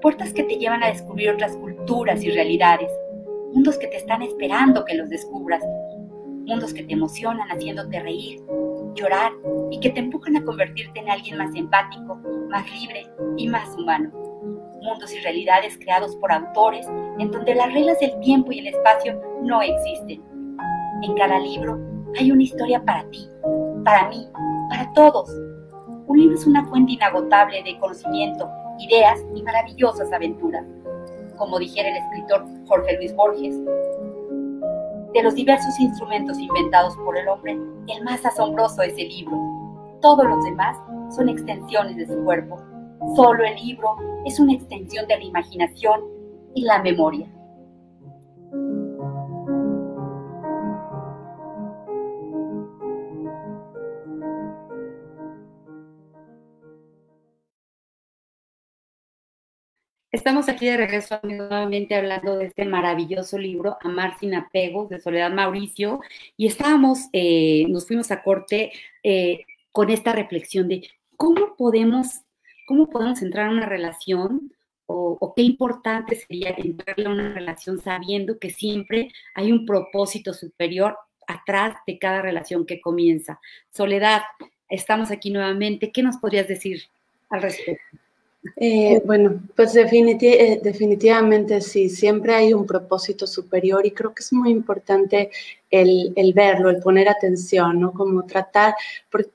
puertas 0.00 0.32
que 0.32 0.44
te 0.44 0.56
llevan 0.56 0.82
a 0.82 0.88
descubrir 0.88 1.30
otras 1.30 1.56
culturas 1.56 2.22
y 2.22 2.30
realidades, 2.30 2.90
mundos 3.52 3.78
que 3.78 3.88
te 3.88 3.96
están 3.96 4.22
esperando 4.22 4.84
que 4.84 4.94
los 4.94 5.08
descubras, 5.08 5.62
mundos 6.44 6.72
que 6.72 6.84
te 6.84 6.92
emocionan 6.92 7.48
haciéndote 7.48 8.00
reír, 8.00 8.40
llorar 8.94 9.32
y 9.70 9.80
que 9.80 9.90
te 9.90 10.00
empujan 10.00 10.36
a 10.36 10.44
convertirte 10.44 11.00
en 11.00 11.10
alguien 11.10 11.38
más 11.38 11.54
empático, 11.54 12.16
más 12.48 12.64
libre 12.72 13.06
y 13.36 13.48
más 13.48 13.74
humano. 13.76 14.10
Mundos 14.82 15.12
y 15.12 15.18
realidades 15.18 15.76
creados 15.78 16.14
por 16.16 16.30
autores 16.30 16.86
en 17.18 17.30
donde 17.30 17.54
las 17.54 17.72
reglas 17.72 17.98
del 17.98 18.18
tiempo 18.20 18.52
y 18.52 18.60
el 18.60 18.68
espacio 18.68 19.20
no 19.42 19.60
existen. 19.62 20.22
En 21.02 21.14
cada 21.14 21.38
libro 21.38 21.78
hay 22.18 22.30
una 22.30 22.42
historia 22.42 22.82
para 22.84 23.08
ti, 23.10 23.28
para 23.84 24.08
mí, 24.08 24.28
para 24.68 24.92
todos. 24.92 25.28
Un 26.06 26.18
libro 26.18 26.36
es 26.36 26.46
una 26.46 26.64
fuente 26.66 26.92
inagotable 26.92 27.62
de 27.64 27.78
conocimiento 27.78 28.48
ideas 28.78 29.20
y 29.34 29.42
maravillosas 29.42 30.12
aventuras. 30.12 30.64
Como 31.36 31.58
dijera 31.58 31.90
el 31.90 31.96
escritor 31.96 32.44
Jorge 32.66 32.96
Luis 32.96 33.14
Borges, 33.14 33.56
de 35.12 35.22
los 35.22 35.34
diversos 35.34 35.78
instrumentos 35.80 36.38
inventados 36.38 36.96
por 36.96 37.16
el 37.16 37.26
hombre, 37.28 37.52
el 37.52 38.04
más 38.04 38.24
asombroso 38.24 38.82
es 38.82 38.92
el 38.98 39.08
libro. 39.08 39.36
Todos 40.02 40.26
los 40.26 40.44
demás 40.44 40.76
son 41.14 41.28
extensiones 41.28 41.96
de 41.96 42.06
su 42.06 42.22
cuerpo. 42.24 42.58
Solo 43.14 43.44
el 43.44 43.56
libro 43.56 43.96
es 44.24 44.38
una 44.38 44.52
extensión 44.52 45.06
de 45.06 45.16
la 45.16 45.24
imaginación 45.24 46.00
y 46.54 46.62
la 46.62 46.82
memoria. 46.82 47.26
Estamos 60.16 60.48
aquí 60.48 60.64
de 60.64 60.78
regreso 60.78 61.20
nuevamente 61.24 61.94
hablando 61.94 62.38
de 62.38 62.46
este 62.46 62.64
maravilloso 62.64 63.36
libro, 63.36 63.76
Amar 63.82 64.18
sin 64.18 64.34
apegos, 64.34 64.88
de 64.88 64.98
Soledad 64.98 65.30
Mauricio, 65.30 66.00
y 66.38 66.46
estábamos, 66.46 67.10
eh, 67.12 67.66
nos 67.68 67.86
fuimos 67.86 68.10
a 68.10 68.22
corte 68.22 68.72
eh, 69.02 69.40
con 69.72 69.90
esta 69.90 70.12
reflexión 70.12 70.68
de 70.68 70.88
cómo 71.18 71.54
podemos, 71.54 72.22
cómo 72.66 72.88
podemos 72.88 73.20
entrar 73.20 73.48
a 73.48 73.50
una 73.50 73.66
relación 73.66 74.54
o, 74.86 75.34
qué 75.36 75.42
importante 75.42 76.16
sería 76.16 76.54
entrar 76.56 76.98
a 77.06 77.10
una 77.10 77.34
relación 77.34 77.78
sabiendo 77.78 78.38
que 78.38 78.48
siempre 78.48 79.12
hay 79.34 79.52
un 79.52 79.66
propósito 79.66 80.32
superior 80.32 80.96
atrás 81.26 81.76
de 81.86 81.98
cada 81.98 82.22
relación 82.22 82.64
que 82.64 82.80
comienza. 82.80 83.38
Soledad, 83.70 84.22
estamos 84.70 85.10
aquí 85.10 85.30
nuevamente. 85.30 85.92
¿Qué 85.92 86.02
nos 86.02 86.16
podrías 86.16 86.48
decir 86.48 86.84
al 87.28 87.42
respecto? 87.42 88.05
Eh, 88.54 89.00
bueno, 89.04 89.40
pues 89.54 89.74
eh, 89.76 90.60
definitivamente 90.62 91.60
sí, 91.60 91.88
siempre 91.88 92.34
hay 92.34 92.52
un 92.52 92.66
propósito 92.66 93.26
superior 93.26 93.84
y 93.86 93.90
creo 93.90 94.14
que 94.14 94.22
es 94.22 94.32
muy 94.32 94.50
importante 94.50 95.30
el, 95.70 96.12
verlo, 96.34 96.70
el 96.70 96.80
poner 96.80 97.08
atención, 97.08 97.80
¿no? 97.80 97.92
Como 97.92 98.24
tratar 98.24 98.74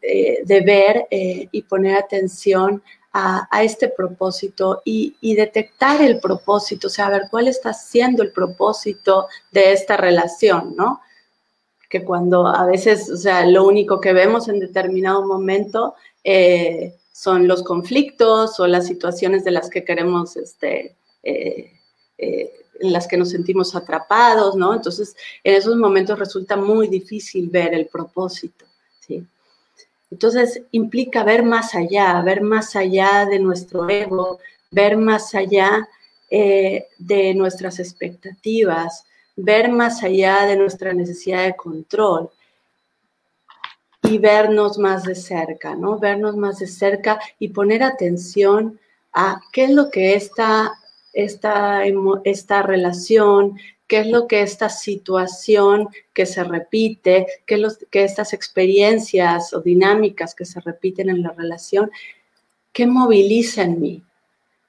eh, 0.01 0.39
de 0.43 0.61
ver 0.61 1.07
y 1.11 1.61
poner 1.63 1.97
atención 1.97 2.81
a, 3.13 3.47
este 3.63 3.89
propósito 3.89 4.81
y, 4.85 5.15
y, 5.19 5.35
detectar 5.35 6.01
el 6.01 6.19
propósito, 6.19 6.87
o 6.87 6.89
sea, 6.89 7.09
ver 7.09 7.23
cuál 7.29 7.49
está 7.49 7.73
siendo 7.73 8.23
el 8.23 8.31
propósito 8.31 9.27
de 9.51 9.73
esta 9.73 9.97
relación, 9.97 10.75
¿no? 10.77 11.01
Que 11.89 12.05
cuando 12.05 12.47
a 12.47 12.65
veces, 12.65 13.09
o 13.09 13.17
sea, 13.17 13.45
lo 13.45 13.67
único 13.67 13.99
que 13.99 14.13
vemos 14.13 14.47
en 14.47 14.59
determinado 14.59 15.27
momento 15.27 15.95
son 17.11 17.47
los 17.47 17.63
conflictos 17.63 18.59
o 18.59 18.67
las 18.67 18.87
situaciones 18.87 19.43
de 19.43 19.51
las 19.51 19.69
que 19.69 19.83
queremos, 19.83 20.37
este, 20.37 20.95
eh, 21.23 21.71
eh, 22.17 22.51
en 22.79 22.93
las 22.93 23.07
que 23.07 23.17
nos 23.17 23.29
sentimos 23.29 23.75
atrapados, 23.75 24.55
¿no? 24.55 24.73
Entonces, 24.73 25.15
en 25.43 25.55
esos 25.55 25.75
momentos 25.75 26.17
resulta 26.17 26.55
muy 26.55 26.87
difícil 26.87 27.49
ver 27.49 27.73
el 27.73 27.87
propósito, 27.87 28.65
¿sí? 28.99 29.23
Entonces, 30.09 30.61
implica 30.71 31.23
ver 31.23 31.43
más 31.43 31.75
allá, 31.75 32.21
ver 32.21 32.41
más 32.41 32.75
allá 32.75 33.25
de 33.29 33.39
nuestro 33.39 33.87
ego, 33.89 34.39
ver 34.71 34.97
más 34.97 35.35
allá 35.35 35.87
eh, 36.29 36.87
de 36.97 37.33
nuestras 37.33 37.79
expectativas, 37.79 39.05
ver 39.35 39.69
más 39.71 40.03
allá 40.03 40.45
de 40.45 40.57
nuestra 40.57 40.93
necesidad 40.93 41.45
de 41.45 41.55
control 41.55 42.29
y 44.03 44.17
vernos 44.17 44.77
más 44.77 45.03
de 45.03 45.15
cerca, 45.15 45.75
¿no? 45.75 45.99
Vernos 45.99 46.35
más 46.35 46.59
de 46.59 46.67
cerca 46.67 47.19
y 47.39 47.49
poner 47.49 47.83
atención 47.83 48.79
a 49.13 49.41
qué 49.51 49.65
es 49.65 49.71
lo 49.71 49.91
que 49.91 50.15
esta, 50.15 50.73
esta, 51.13 51.83
esta 52.23 52.61
relación, 52.63 53.57
qué 53.87 53.99
es 53.99 54.07
lo 54.07 54.27
que 54.27 54.41
esta 54.41 54.69
situación 54.69 55.89
que 56.13 56.25
se 56.25 56.43
repite, 56.43 57.27
qué 57.45 57.55
es 57.55 57.61
lo 57.61 57.69
que 57.89 58.03
estas 58.03 58.33
experiencias 58.33 59.53
o 59.53 59.61
dinámicas 59.61 60.33
que 60.33 60.45
se 60.45 60.61
repiten 60.61 61.09
en 61.09 61.21
la 61.21 61.31
relación, 61.31 61.91
qué 62.71 62.87
moviliza 62.87 63.63
en 63.63 63.81
mí, 63.81 64.03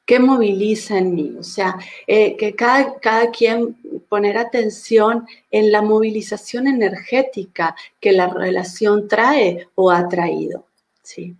qué 0.04 0.18
moviliza 0.18 0.98
en 0.98 1.14
mí. 1.14 1.36
O 1.38 1.42
sea, 1.42 1.76
eh, 2.06 2.36
que 2.36 2.54
cada, 2.54 2.98
cada 3.00 3.30
quien 3.30 3.76
poner 4.08 4.38
atención 4.38 5.26
en 5.50 5.72
la 5.72 5.82
movilización 5.82 6.66
energética 6.66 7.74
que 8.00 8.12
la 8.12 8.28
relación 8.28 9.08
trae 9.08 9.68
o 9.74 9.90
ha 9.90 10.08
traído. 10.08 10.66
Sí. 11.02 11.36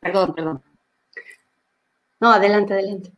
perdón, 0.00 0.34
perdón. 0.34 0.62
No, 2.20 2.30
adelante, 2.32 2.74
adelante. 2.74 3.12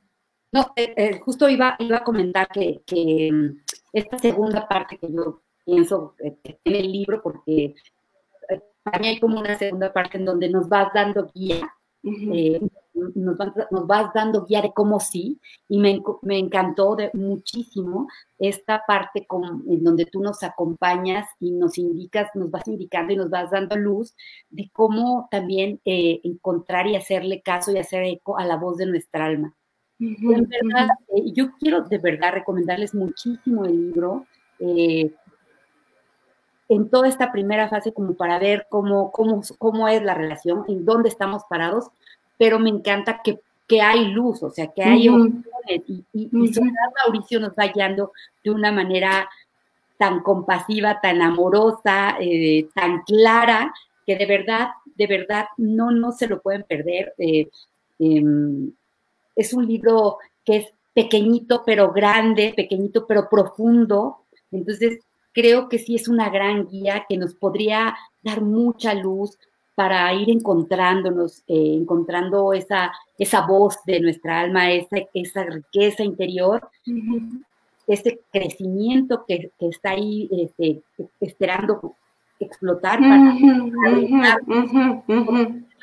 No, 0.52 0.72
eh, 0.76 0.94
eh, 0.96 1.20
justo 1.20 1.48
iba, 1.48 1.76
iba 1.78 1.98
a 1.98 2.04
comentar 2.04 2.48
que, 2.48 3.30
mm, 3.32 3.58
esta 3.92 4.18
segunda 4.18 4.66
parte 4.66 4.98
que 4.98 5.12
yo 5.12 5.42
pienso 5.64 6.14
en 6.18 6.38
el 6.64 6.92
libro 6.92 7.20
porque 7.22 7.74
para 8.86 9.00
mí 9.00 9.08
hay 9.08 9.18
como 9.18 9.40
una 9.40 9.58
segunda 9.58 9.92
parte 9.92 10.16
en 10.16 10.24
donde 10.24 10.48
nos 10.48 10.68
vas 10.68 10.92
dando 10.94 11.28
guía, 11.34 11.74
eh, 12.04 12.60
nos, 13.14 13.36
vas, 13.86 14.12
dando 14.14 14.44
guía 14.46 14.62
de 14.62 14.72
cómo 14.72 15.00
sí, 15.00 15.40
y 15.68 15.78
me, 15.78 16.02
me 16.22 16.38
encantó 16.38 16.96
de, 16.96 17.10
muchísimo 17.14 18.08
esta 18.38 18.82
parte 18.86 19.26
en 19.68 19.84
donde 19.84 20.06
tú 20.06 20.20
nos 20.20 20.42
acompañas 20.42 21.28
y 21.40 21.52
nos 21.52 21.78
indicas, 21.78 22.30
nos 22.34 22.50
vas 22.50 22.66
indicando 22.68 23.12
y 23.12 23.16
nos 23.16 23.30
vas 23.30 23.50
dando 23.50 23.76
luz 23.76 24.14
de 24.50 24.70
cómo 24.72 25.28
también 25.30 25.80
eh, 25.84 26.20
encontrar 26.24 26.86
y 26.86 26.96
hacerle 26.96 27.42
caso 27.42 27.72
y 27.72 27.78
hacer 27.78 28.04
eco 28.04 28.38
a 28.38 28.44
la 28.44 28.56
voz 28.56 28.78
de 28.78 28.86
nuestra 28.86 29.26
alma. 29.26 29.54
en 29.98 30.48
verdad, 30.48 30.88
eh, 31.14 31.32
yo 31.32 31.52
quiero 31.58 31.82
de 31.82 31.98
verdad 31.98 32.32
recomendarles 32.32 32.94
muchísimo 32.94 33.64
el 33.64 33.86
libro 33.88 34.26
en 36.68 36.90
toda 36.90 37.08
esta 37.08 37.32
primera 37.32 37.68
fase 37.68 37.92
como 37.92 38.14
para 38.14 38.38
ver 38.38 38.66
cómo, 38.68 39.12
cómo, 39.12 39.40
cómo 39.58 39.88
es 39.88 40.02
la 40.02 40.14
relación, 40.14 40.64
en 40.68 40.84
dónde 40.84 41.08
estamos 41.08 41.42
parados, 41.48 41.90
pero 42.38 42.58
me 42.58 42.70
encanta 42.70 43.20
que, 43.22 43.40
que 43.66 43.80
hay 43.80 44.06
luz, 44.06 44.42
o 44.42 44.50
sea, 44.50 44.68
que 44.68 44.82
hay 44.82 45.08
opciones 45.08 45.44
y, 45.88 46.04
y, 46.12 46.30
Mauricio 46.32 47.40
nos 47.40 47.50
va 47.50 47.66
guiando 47.66 48.12
de 48.44 48.50
una 48.50 48.70
manera 48.72 49.28
tan 49.98 50.20
compasiva, 50.20 51.00
tan 51.00 51.22
amorosa, 51.22 52.16
eh, 52.20 52.68
tan 52.74 53.02
clara, 53.02 53.72
que 54.06 54.16
de 54.16 54.26
verdad, 54.26 54.68
de 54.94 55.06
verdad, 55.06 55.46
no, 55.56 55.90
no 55.90 56.12
se 56.12 56.28
lo 56.28 56.40
pueden 56.40 56.62
perder. 56.62 57.14
Eh, 57.18 57.48
em, 57.98 58.72
es 59.34 59.52
un 59.52 59.66
libro 59.66 60.18
que 60.44 60.56
es 60.56 60.66
pequeñito 60.94 61.62
pero 61.64 61.92
grande, 61.92 62.52
pequeñito 62.56 63.06
pero 63.06 63.28
profundo. 63.28 64.18
Entonces, 64.52 65.00
creo 65.32 65.68
que 65.68 65.78
sí 65.78 65.96
es 65.96 66.08
una 66.08 66.30
gran 66.30 66.68
guía 66.68 67.04
que 67.08 67.16
nos 67.16 67.34
podría 67.34 67.96
dar 68.22 68.40
mucha 68.42 68.94
luz 68.94 69.38
para 69.76 70.12
ir 70.14 70.30
encontrándonos, 70.30 71.44
eh, 71.46 71.74
encontrando 71.74 72.52
esa, 72.52 72.90
esa 73.18 73.46
voz 73.46 73.76
de 73.84 74.00
nuestra 74.00 74.40
alma, 74.40 74.72
esa, 74.72 74.96
esa 75.14 75.44
riqueza 75.44 76.02
interior, 76.02 76.68
ese 77.86 78.20
crecimiento 78.32 79.24
que, 79.28 79.52
está 79.60 79.90
ahí 79.90 80.28
este, 80.32 80.82
esperando 81.20 81.94
explotar 82.40 82.98
para, 82.98 83.38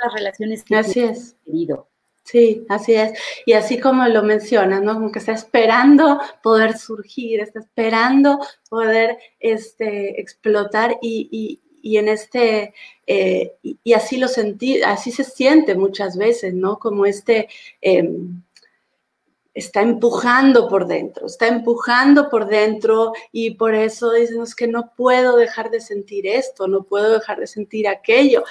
las 0.03 0.13
relaciones 0.13 0.63
que 0.63 0.75
Así 0.75 0.99
es. 0.99 1.35
querido. 1.45 1.87
Sí, 2.23 2.65
así 2.69 2.93
es. 2.95 3.19
Y 3.45 3.53
así 3.53 3.79
como 3.79 4.07
lo 4.07 4.23
mencionas, 4.23 4.81
¿no? 4.81 4.93
Como 4.93 5.11
que 5.11 5.19
está 5.19 5.33
esperando 5.33 6.19
poder 6.41 6.77
surgir, 6.77 7.41
está 7.41 7.59
esperando 7.59 8.39
poder 8.69 9.17
este, 9.39 10.19
explotar 10.19 10.97
y, 11.01 11.59
en 11.83 12.07
este, 12.07 12.73
eh, 13.05 13.53
y, 13.61 13.93
así 13.93 14.17
lo 14.17 14.27
sentí, 14.27 14.81
así 14.81 15.11
se 15.11 15.23
siente 15.23 15.75
muchas 15.75 16.17
veces, 16.17 16.53
¿no? 16.53 16.79
Como 16.79 17.05
este, 17.05 17.49
em, 17.81 18.41
está 19.53 19.81
empujando 19.81 20.67
por 20.67 20.87
dentro, 20.87 21.27
está 21.27 21.47
empujando 21.47 22.29
por 22.29 22.47
dentro 22.47 23.13
y 23.31 23.51
por 23.51 23.75
eso 23.75 24.09
decimos 24.09 24.55
que 24.55 24.67
no 24.67 24.91
puedo 24.95 25.35
dejar 25.35 25.69
de 25.69 25.81
sentir 25.81 26.25
esto, 26.25 26.67
no 26.67 26.83
puedo 26.83 27.13
dejar 27.13 27.39
de 27.39 27.47
sentir 27.47 27.87
aquello. 27.87 28.43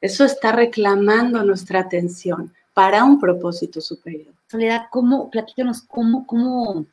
Eso 0.00 0.24
está 0.24 0.52
reclamando 0.52 1.42
nuestra 1.42 1.80
atención 1.80 2.52
para 2.74 3.04
un 3.04 3.18
propósito 3.18 3.80
superior. 3.80 4.34
Soledad, 4.50 4.86
¿cómo, 4.90 5.30
platícanos 5.30 5.82
cómo, 5.82 6.26
cómo, 6.26 6.86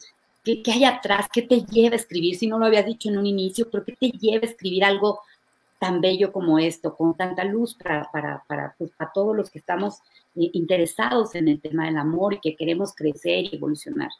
qué, 0.43 0.63
hay 0.67 0.85
atrás, 0.85 1.27
qué 1.31 1.41
te 1.41 1.61
lleva 1.61 1.95
a 1.95 1.99
escribir, 1.99 2.37
si 2.37 2.47
no 2.47 2.57
lo 2.57 2.65
habías 2.65 2.85
dicho 2.85 3.09
en 3.09 3.17
un 3.17 3.25
inicio, 3.25 3.69
pero 3.69 3.83
qué 3.83 3.95
te 3.99 4.09
lleva 4.09 4.45
a 4.45 4.49
escribir 4.49 4.83
algo 4.83 5.19
tan 5.81 5.99
bello 5.99 6.31
como 6.31 6.59
esto, 6.59 6.95
con 6.95 7.17
tanta 7.17 7.43
luz 7.43 7.73
para, 7.73 8.07
para, 8.11 8.43
para, 8.47 8.75
pues, 8.77 8.91
para 8.91 9.11
todos 9.11 9.35
los 9.35 9.49
que 9.49 9.57
estamos 9.57 9.95
eh, 10.35 10.51
interesados 10.53 11.33
en 11.33 11.47
el 11.47 11.59
tema 11.59 11.87
del 11.87 11.97
amor 11.97 12.35
y 12.35 12.39
que 12.39 12.55
queremos 12.55 12.93
crecer 12.93 13.45
y 13.45 13.55
evolucionar? 13.55 14.11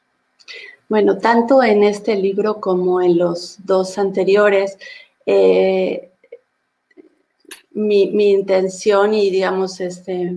Bueno, 0.89 1.19
tanto 1.19 1.61
en 1.61 1.83
este 1.83 2.15
libro 2.15 2.59
como 2.59 2.99
en 2.99 3.19
los 3.19 3.63
dos 3.63 3.99
anteriores, 3.99 4.75
eh, 5.27 6.09
mi, 7.73 8.07
mi, 8.07 8.31
intención 8.31 9.13
y 9.13 9.29
digamos, 9.29 9.79
este, 9.81 10.33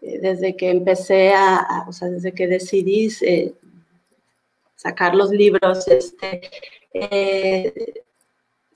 eh, 0.00 0.18
desde 0.20 0.56
que 0.56 0.70
empecé 0.70 1.32
a, 1.34 1.84
o 1.88 1.92
sea, 1.92 2.10
desde 2.10 2.32
que 2.32 2.46
decidí 2.46 3.10
sacar 4.76 5.16
los 5.16 5.30
libros, 5.30 5.88
este, 5.88 6.42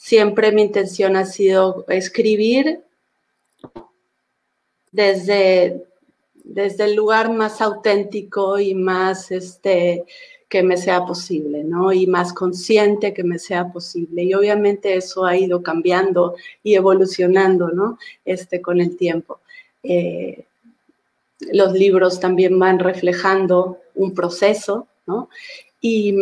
siempre 0.02 0.52
mi 0.52 0.62
intención 0.62 1.16
ha 1.16 1.26
sido 1.26 1.84
escribir 1.88 2.80
desde, 4.90 5.84
desde 6.34 6.84
el 6.84 6.94
lugar 6.94 7.32
más 7.32 7.60
auténtico 7.60 8.58
y 8.58 8.74
más 8.74 9.30
este, 9.30 10.04
que 10.48 10.62
me 10.62 10.76
sea 10.76 11.04
posible, 11.04 11.64
¿no? 11.64 11.92
Y 11.92 12.06
más 12.06 12.32
consciente 12.32 13.14
que 13.14 13.24
me 13.24 13.38
sea 13.38 13.72
posible. 13.72 14.24
Y 14.24 14.34
obviamente 14.34 14.96
eso 14.96 15.24
ha 15.24 15.36
ido 15.36 15.62
cambiando 15.62 16.34
y 16.62 16.74
evolucionando, 16.74 17.70
¿no? 17.70 17.98
Este, 18.24 18.60
con 18.60 18.80
el 18.80 18.96
tiempo 18.96 19.40
los 21.50 21.72
libros 21.72 22.20
también 22.20 22.58
van 22.58 22.78
reflejando 22.78 23.78
un 23.94 24.14
proceso, 24.14 24.86
¿no? 25.06 25.28
Y, 25.80 26.14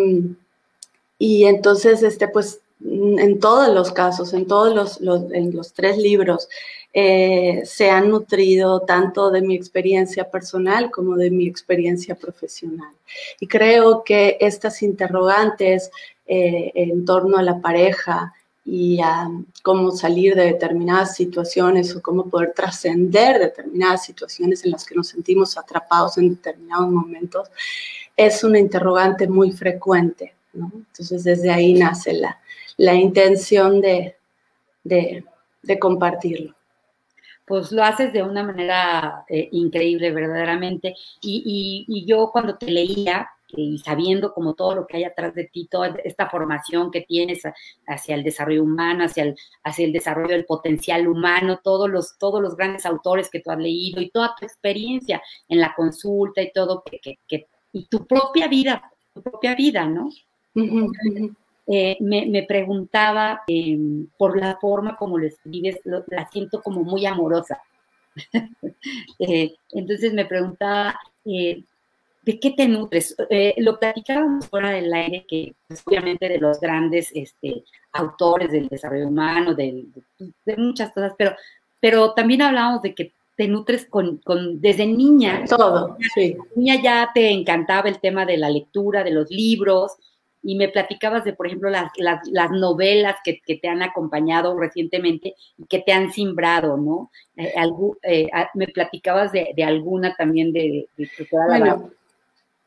entonces, 1.18 2.02
este, 2.02 2.28
pues, 2.28 2.60
en 2.84 3.38
todos 3.40 3.74
los 3.74 3.92
casos, 3.92 4.32
en 4.32 4.46
todos 4.46 5.00
los, 5.00 5.30
en 5.32 5.54
los 5.54 5.72
tres 5.72 5.96
libros, 5.98 6.48
eh, 6.92 7.62
se 7.64 7.90
han 7.90 8.10
nutrido 8.10 8.80
tanto 8.80 9.30
de 9.30 9.42
mi 9.42 9.54
experiencia 9.54 10.30
personal 10.30 10.90
como 10.90 11.16
de 11.16 11.30
mi 11.30 11.46
experiencia 11.46 12.14
profesional. 12.14 12.92
Y 13.38 13.46
creo 13.46 14.02
que 14.02 14.36
estas 14.40 14.82
interrogantes 14.82 15.90
eh, 16.26 16.72
en 16.74 17.04
torno 17.04 17.36
a 17.36 17.42
la 17.42 17.60
pareja, 17.60 18.32
y 18.64 19.00
a 19.00 19.28
cómo 19.62 19.90
salir 19.90 20.34
de 20.36 20.44
determinadas 20.44 21.16
situaciones 21.16 21.96
o 21.96 22.02
cómo 22.02 22.28
poder 22.28 22.52
trascender 22.54 23.38
determinadas 23.38 24.04
situaciones 24.04 24.64
en 24.64 24.72
las 24.72 24.84
que 24.84 24.94
nos 24.94 25.08
sentimos 25.08 25.56
atrapados 25.56 26.18
en 26.18 26.30
determinados 26.30 26.88
momentos, 26.90 27.48
es 28.16 28.44
una 28.44 28.58
interrogante 28.58 29.26
muy 29.26 29.50
frecuente. 29.50 30.34
Entonces, 30.54 31.24
desde 31.24 31.50
ahí 31.50 31.74
nace 31.74 32.12
la, 32.12 32.38
la 32.80 32.94
intención 32.94 33.82
de, 33.82 34.16
de, 34.84 35.78
compartirlo. 35.78 36.54
Pues 37.44 37.72
lo 37.72 37.84
haces 37.84 38.10
de 38.14 38.22
una 38.22 38.42
manera 38.42 39.26
eh, 39.28 39.50
increíble, 39.52 40.10
verdaderamente. 40.12 40.94
Y, 41.20 41.86
y, 41.86 41.94
y 41.94 42.06
yo 42.06 42.30
cuando 42.32 42.56
te 42.56 42.70
leía, 42.70 43.28
y 43.48 43.76
sabiendo 43.78 44.32
como 44.32 44.54
todo 44.54 44.74
lo 44.74 44.86
que 44.86 44.96
hay 44.96 45.04
atrás 45.04 45.34
de 45.34 45.44
ti, 45.44 45.68
toda 45.70 45.94
esta 46.04 46.30
formación 46.30 46.90
que 46.90 47.02
tienes 47.02 47.42
hacia 47.86 48.14
el 48.14 48.22
desarrollo 48.22 48.62
humano, 48.62 49.04
hacia 49.04 49.24
el, 49.24 49.36
hacia 49.62 49.84
el 49.84 49.92
desarrollo 49.92 50.30
del 50.30 50.46
potencial 50.46 51.06
humano, 51.06 51.60
todos 51.62 51.90
los, 51.90 52.16
todos 52.16 52.40
los 52.40 52.56
grandes 52.56 52.86
autores 52.86 53.28
que 53.28 53.40
tú 53.40 53.50
has 53.50 53.58
leído 53.58 54.00
y 54.00 54.08
toda 54.08 54.34
tu 54.38 54.46
experiencia 54.46 55.20
en 55.50 55.60
la 55.60 55.74
consulta 55.74 56.40
y 56.40 56.50
todo, 56.50 56.82
que, 56.82 57.18
que, 57.28 57.46
y 57.74 57.84
tu 57.86 58.06
propia 58.06 58.48
vida, 58.48 58.90
tu 59.12 59.22
propia 59.22 59.54
vida, 59.54 59.84
¿no? 59.84 60.08
Eh, 61.72 61.96
me, 62.00 62.42
preguntaba 62.48 63.42
em, 63.46 64.08
por 64.18 64.36
la 64.36 64.56
forma 64.56 64.96
como 64.96 65.16
lo 65.18 65.26
escribes, 65.28 65.78
la 65.84 66.28
siento 66.28 66.60
como 66.62 66.82
muy 66.82 67.06
amorosa. 67.06 67.60
Eh, 69.18 69.54
entonces 69.72 70.12
me 70.14 70.24
preguntaba, 70.24 70.98
eh, 71.24 71.62
¿de 72.22 72.40
qué 72.40 72.50
te 72.50 72.66
nutres? 72.66 73.14
Lo 73.58 73.78
platicábamos 73.78 74.48
fuera 74.48 74.70
del 74.70 74.92
aire, 74.92 75.26
que 75.28 75.54
pues, 75.68 75.82
obviamente 75.86 76.28
de 76.28 76.38
los 76.38 76.58
grandes 76.58 77.10
este, 77.14 77.62
autores 77.92 78.50
del 78.50 78.68
desarrollo 78.68 79.08
humano, 79.08 79.54
de, 79.54 79.84
muchas 80.56 80.92
cosas, 80.92 81.12
pero, 81.16 81.36
pero 81.78 82.14
también 82.14 82.42
hablábamos 82.42 82.82
de 82.82 82.94
que 82.94 83.12
te 83.36 83.46
nutres 83.46 83.84
con, 83.84 84.16
con 84.18 84.60
desde 84.60 84.86
niña. 84.86 85.44
Todo, 85.48 85.96
sí. 86.14 86.36
Niña 86.56 86.82
ya 86.82 87.10
te 87.14 87.30
encantaba 87.30 87.88
el 87.88 88.00
tema 88.00 88.24
de 88.24 88.38
la 88.38 88.48
lectura, 88.48 89.04
de 89.04 89.12
los 89.12 89.30
libros, 89.30 89.98
y 90.42 90.56
me 90.56 90.68
platicabas 90.68 91.24
de, 91.24 91.32
por 91.32 91.46
ejemplo, 91.46 91.70
las, 91.70 91.90
las, 91.98 92.50
novelas 92.50 93.16
que, 93.22 93.40
que, 93.40 93.56
te 93.56 93.68
han 93.68 93.82
acompañado 93.82 94.58
recientemente 94.58 95.34
y 95.58 95.66
que 95.66 95.80
te 95.80 95.92
han 95.92 96.12
simbrado, 96.12 96.76
¿no? 96.76 97.10
Eh, 97.36 97.52
eh, 98.02 98.28
me 98.54 98.68
platicabas 98.68 99.32
de, 99.32 99.52
de, 99.54 99.64
alguna 99.64 100.14
también 100.16 100.52
de, 100.52 100.88
de, 100.96 101.08
toda 101.30 101.58
la 101.58 101.90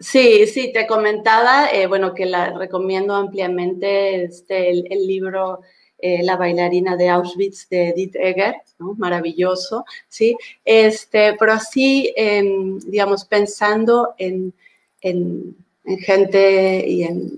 Sí, 0.03 0.47
sí, 0.47 0.73
te 0.73 0.85
comentaba, 0.85 1.69
eh, 1.71 1.87
bueno, 1.87 2.13
que 2.13 2.25
la 2.25 2.51
recomiendo 2.57 3.15
ampliamente 3.15 4.25
este, 4.25 4.71
el, 4.71 5.07
libro 5.07 5.61
eh, 5.97 6.23
La 6.23 6.35
bailarina 6.35 6.97
de 6.97 7.07
Auschwitz 7.07 7.69
de 7.69 7.89
Edith 7.89 8.15
Egger, 8.17 8.55
¿no? 8.79 8.95
maravilloso, 8.95 9.85
¿sí? 10.09 10.35
Este, 10.65 11.35
pero 11.39 11.53
así, 11.53 12.13
em, 12.17 12.79
digamos, 12.79 13.23
pensando 13.23 14.13
en, 14.17 14.53
en, 14.99 15.55
gente 15.85 16.87
y 16.87 17.03
en, 17.03 17.31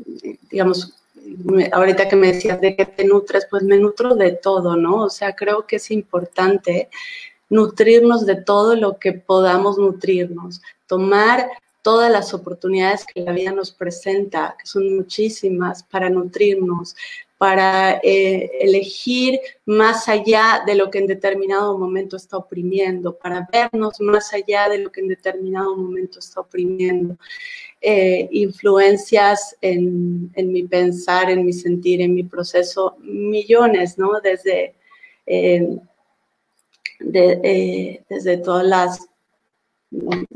digamos, 0.50 0.94
ahorita 1.72 2.08
que 2.08 2.16
me 2.16 2.34
decías 2.34 2.62
de 2.62 2.76
qué 2.76 2.86
te 2.86 3.06
nutres, 3.06 3.48
pues 3.50 3.64
me 3.64 3.78
nutro 3.78 4.16
de 4.16 4.34
todo, 4.34 4.76
¿no? 4.76 5.04
O 5.04 5.10
sea, 5.10 5.36
creo 5.36 5.66
que 5.66 5.78
es 5.78 5.92
importante 5.92 6.90
nutrirnos 7.50 8.26
de 8.26 8.36
todo 8.36 8.76
lo 8.76 8.98
que 8.98 9.14
podamos 9.14 9.78
nutrirnos, 9.78 10.62
tomar 10.88 11.48
todas 11.82 12.12
las 12.12 12.34
oportunidades 12.34 13.06
que 13.06 13.22
la 13.22 13.32
vida 13.32 13.52
nos 13.52 13.72
presenta, 13.72 14.56
que 14.60 14.66
son 14.66 14.96
muchísimas, 14.96 15.84
para 15.84 16.10
nutrirnos, 16.10 16.96
para 17.38 18.00
eh, 18.02 18.50
elegir 18.60 19.40
más 19.66 20.08
allá 20.08 20.64
de 20.66 20.74
lo 20.74 20.90
que 20.90 21.00
en 21.00 21.08
determinado 21.08 21.78
momento 21.78 22.16
está 22.16 22.38
oprimiendo, 22.38 23.16
para 23.16 23.48
vernos 23.52 24.00
más 24.00 24.34
allá 24.34 24.70
de 24.70 24.80
lo 24.80 24.92
que 24.92 25.02
en 25.02 25.10
determinado 25.10 25.76
momento 25.76 26.20
está 26.20 26.42
oprimiendo. 26.42 27.18
Eh, 27.88 28.28
influencias 28.32 29.56
en, 29.62 30.32
mi 30.36 30.64
pensar, 30.64 31.30
en 31.30 31.46
mi 31.46 31.54
sentir, 31.54 32.02
en 32.02 32.16
mi 32.16 32.24
proceso, 32.24 32.98
millones, 33.02 34.00
¿no? 34.00 34.20
Desde, 34.22 34.74
eh, 35.28 35.78
desde 38.10 38.38
todas 38.38 38.66
las 38.66 39.08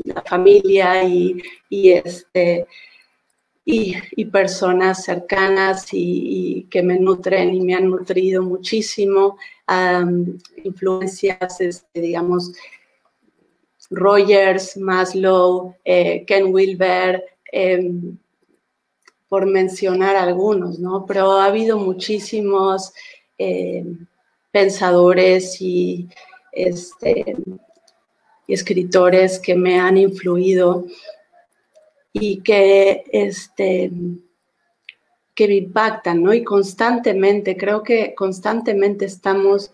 la 0.04 0.22
familia 0.22 1.02
y, 1.02 1.42
este, 1.70 2.68
y, 3.64 4.24
personas 4.26 5.02
cercanas 5.02 5.88
y, 5.90 6.68
que 6.70 6.84
me 6.84 7.00
nutren 7.00 7.52
y 7.52 7.62
me 7.62 7.74
han 7.74 7.90
nutrido 7.90 8.44
muchísimo. 8.44 9.38
influencias, 10.62 11.60
este, 11.60 12.00
digamos, 12.00 12.52
Rogers, 13.90 14.76
Maslow, 14.76 15.74
eh, 15.84 16.24
Ken 16.26 16.54
Wilber, 16.54 17.24
em, 17.52 18.16
por 19.28 19.46
mencionar 19.46 20.16
algunos, 20.16 20.78
¿no? 20.78 21.06
Pero 21.06 21.32
ha 21.32 21.46
habido 21.46 21.78
muchísimos 21.78 22.92
em, 23.38 24.06
pensadores 24.50 25.60
y 25.60 26.08
este, 26.52 27.36
escritores 28.48 29.38
que 29.38 29.54
me 29.54 29.78
han 29.78 29.96
influido 29.96 30.86
y 32.12 32.40
que, 32.42 33.04
este, 33.12 33.90
que 35.34 35.48
me 35.48 35.54
impactan, 35.54 36.22
¿no? 36.22 36.34
Y 36.34 36.42
constantemente, 36.42 37.56
creo 37.56 37.82
que 37.82 38.14
constantemente 38.14 39.04
estamos 39.04 39.70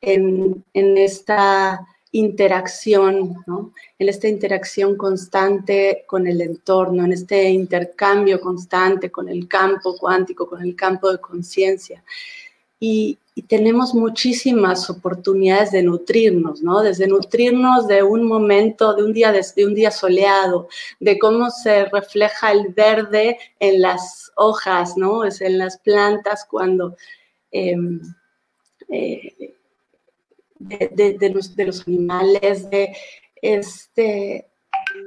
en, 0.00 0.64
esta 0.74 1.86
interacción, 2.12 3.36
¿no? 3.46 3.72
En 3.98 4.08
esta 4.08 4.28
interacción 4.28 4.96
constante 4.96 6.04
con 6.06 6.26
el 6.26 6.40
entorno, 6.40 7.04
en 7.04 7.12
este 7.12 7.50
intercambio 7.50 8.40
constante 8.40 9.10
con 9.10 9.28
el 9.28 9.46
campo 9.46 9.96
cuántico, 9.96 10.48
con 10.48 10.62
el 10.62 10.74
campo 10.74 11.10
de 11.10 11.18
conciencia. 11.18 12.02
Y, 12.80 13.18
tenemos 13.46 13.94
muchísimas 13.94 14.90
oportunidades 14.90 15.70
de 15.70 15.84
nutrirnos, 15.84 16.60
¿no? 16.60 16.80
Desde 16.82 17.06
nutrirnos 17.06 17.86
de 17.86 18.02
un 18.02 18.26
momento, 18.26 18.94
de 18.94 19.04
un 19.04 19.12
día, 19.12 19.30
de, 19.30 19.64
un 19.64 19.74
día 19.74 19.92
soleado, 19.92 20.68
de 20.98 21.20
cómo 21.20 21.48
se 21.50 21.84
refleja 21.84 22.50
el 22.50 22.70
verde 22.74 23.38
en 23.60 23.80
las 23.80 24.32
hojas, 24.34 24.96
¿no? 24.96 25.22
Es 25.22 25.40
en 25.40 25.56
las 25.58 25.78
plantas 25.78 26.44
cuando... 26.50 26.96
Em, 27.52 28.00
eh, 28.88 29.57
de, 30.58 31.30
los, 31.32 31.54
de, 31.56 31.64
los, 31.64 31.86
animales, 31.86 32.68
de, 32.70 32.96
este, 33.40 34.48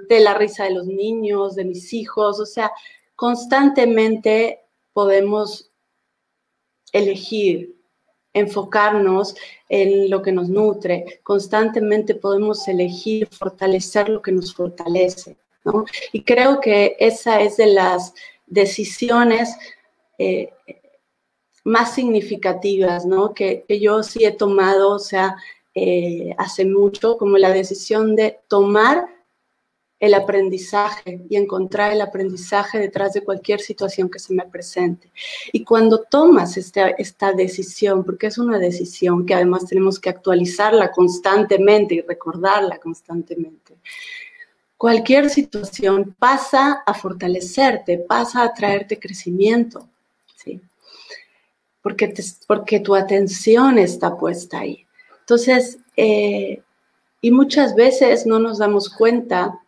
de 0.09 0.19
la 0.19 0.33
risa 0.33 0.65
de 0.65 0.71
los 0.71 0.87
niños, 0.87 1.55
de 1.55 1.65
mis 1.65 1.93
hijos, 1.93 2.39
o 2.39 2.45
sea, 2.45 2.71
constantemente 3.15 4.61
podemos 4.93 5.71
elegir 6.91 7.75
enfocarnos 8.33 9.35
en 9.69 10.09
lo 10.09 10.21
que 10.21 10.31
nos 10.31 10.49
nutre. 10.49 11.19
Constantemente 11.23 12.15
podemos 12.15 12.67
elegir 12.67 13.27
fortalecer 13.27 14.09
lo 14.09 14.21
que 14.21 14.31
nos 14.31 14.53
fortalece. 14.53 15.37
¿no? 15.65 15.85
Y 16.11 16.23
creo 16.23 16.59
que 16.59 16.95
esa 16.99 17.41
es 17.41 17.57
de 17.57 17.67
las 17.67 18.13
decisiones 18.47 19.55
eh, 20.17 20.53
más 21.63 21.93
significativas 21.93 23.05
¿no? 23.05 23.33
que, 23.33 23.65
yo 23.81 24.03
sí 24.03 24.25
he 24.25 24.31
tomado, 24.31 24.91
o 24.91 24.99
sea, 24.99 25.35
eh, 25.73 26.33
hace 26.37 26.65
mucho, 26.65 27.17
como 27.17 27.37
la 27.37 27.51
decisión 27.51 28.15
de 28.15 28.39
tomar 28.47 29.07
el 30.01 30.15
aprendizaje 30.15 31.21
y 31.29 31.35
encontrar 31.35 31.91
el 31.91 32.01
aprendizaje 32.01 32.79
detrás 32.79 33.13
de 33.13 33.23
cualquier 33.23 33.61
situación 33.61 34.09
que 34.09 34.17
se 34.17 34.33
me 34.33 34.43
presente. 34.47 35.11
Y 35.53 35.63
cuando 35.63 35.99
tomas 35.99 36.57
esta, 36.57 36.89
esta 36.89 37.33
decisión, 37.33 38.03
porque 38.03 38.27
es 38.27 38.39
una 38.39 38.57
decisión 38.57 39.27
que 39.27 39.35
además 39.35 39.67
tenemos 39.67 39.99
que 39.99 40.09
actualizarla 40.09 40.91
constantemente 40.91 41.93
y 41.93 42.01
recordarla 42.01 42.79
constantemente, 42.79 43.75
cualquier 44.75 45.29
situación 45.29 46.15
pasa 46.17 46.81
a 46.83 46.95
fortalecerte, 46.95 47.99
pasa 47.99 48.41
a 48.41 48.53
traerte 48.55 48.97
crecimiento, 48.97 49.87
¿sí? 50.35 50.59
Porque, 51.81 52.13
porque 52.47 52.79
tu 52.79 52.95
atención 52.95 53.77
está 53.77 54.17
puesta 54.17 54.59
ahí. 54.59 54.85
Entonces, 55.21 55.79
eh, 55.97 56.61
y 57.21 57.31
muchas 57.31 57.75
veces 57.75 58.25
no 58.25 58.39
nos 58.39 58.57
damos 58.57 58.89
cuenta 58.89 59.59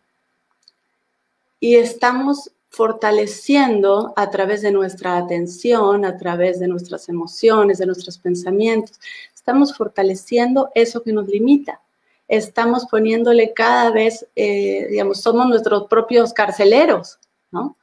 y 1.60 1.76
estamos 1.76 2.50
fortaleciendo 2.68 4.12
a 4.16 4.28
través 4.30 4.62
de 4.62 4.72
nuestra 4.72 5.16
atención, 5.16 6.04
a 6.04 6.16
través 6.16 6.58
de 6.58 6.66
nuestras 6.66 7.08
emociones, 7.08 7.78
de 7.78 7.86
nuestros 7.86 8.18
pensamientos. 8.18 8.98
Estamos 9.32 9.76
fortaleciendo 9.76 10.70
eso 10.74 11.02
que 11.02 11.12
nos 11.12 11.28
limita. 11.28 11.80
Estamos 12.26 12.86
poniéndole 12.86 13.52
cada 13.52 13.92
vez, 13.92 14.26
eh, 14.34 14.88
digamos, 14.90 15.20
somos 15.20 15.46
nuestros 15.46 15.86
propios 15.86 16.32
carceleros, 16.32 17.18
¿no? 17.52 17.76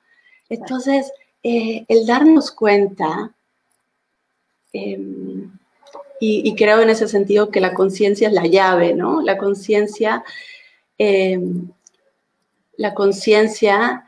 Entonces, 0.49 1.09
eh, 1.41 1.85
el 1.87 2.05
darnos 2.05 2.51
cuenta, 2.51 3.33
em, 4.73 5.51
y, 6.19 6.55
creo 6.55 6.81
en 6.81 6.89
ese 6.91 7.07
sentido 7.07 7.49
que 7.49 7.59
la 7.59 7.73
conciencia 7.73 8.27
es 8.27 8.33
la 8.33 8.45
llave, 8.45 8.93
¿no? 8.93 9.21
La 9.21 9.37
conciencia 9.39 10.23
em, 10.97 11.71
la 12.81 12.95
conciencia 12.95 14.05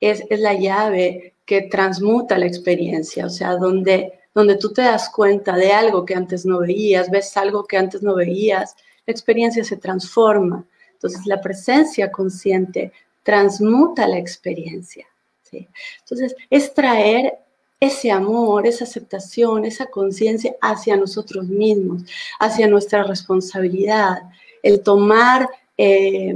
es, 0.00 0.22
la 0.28 0.52
llave 0.52 1.34
que 1.46 1.62
transmuta 1.62 2.38
la 2.38 2.46
experiencia, 2.46 3.24
o 3.24 3.30
sea, 3.30 3.56
donde, 3.56 4.20
donde 4.34 4.56
tú 4.56 4.72
te 4.72 4.82
das 4.82 5.08
cuenta 5.08 5.56
de 5.56 5.72
algo 5.72 6.04
que 6.04 6.14
antes 6.14 6.44
no 6.44 6.58
veías, 6.58 7.10
ves 7.10 7.34
algo 7.38 7.64
que 7.64 7.78
antes 7.78 8.02
no 8.02 8.14
veías, 8.14 8.76
la 9.06 9.12
experiencia 9.12 9.64
se 9.64 9.78
transforma. 9.78 10.66
Entonces, 10.92 11.24
la 11.24 11.40
presencia 11.40 12.10
consciente 12.10 12.92
transmuta 13.22 14.06
la 14.06 14.18
experiencia. 14.18 15.06
Entonces, 15.50 16.36
es 16.50 16.74
traer 16.74 17.38
ese 17.80 18.10
amor, 18.10 18.66
esa 18.66 18.84
aceptación, 18.84 19.64
esa 19.64 19.86
conciencia 19.86 20.54
hacia 20.60 20.96
nosotros 20.96 21.46
mismos, 21.48 22.02
hacia 22.40 22.66
nuestra 22.68 23.02
responsabilidad, 23.02 24.22
el 24.62 24.82
tomar 24.82 25.48
eh, 25.76 26.34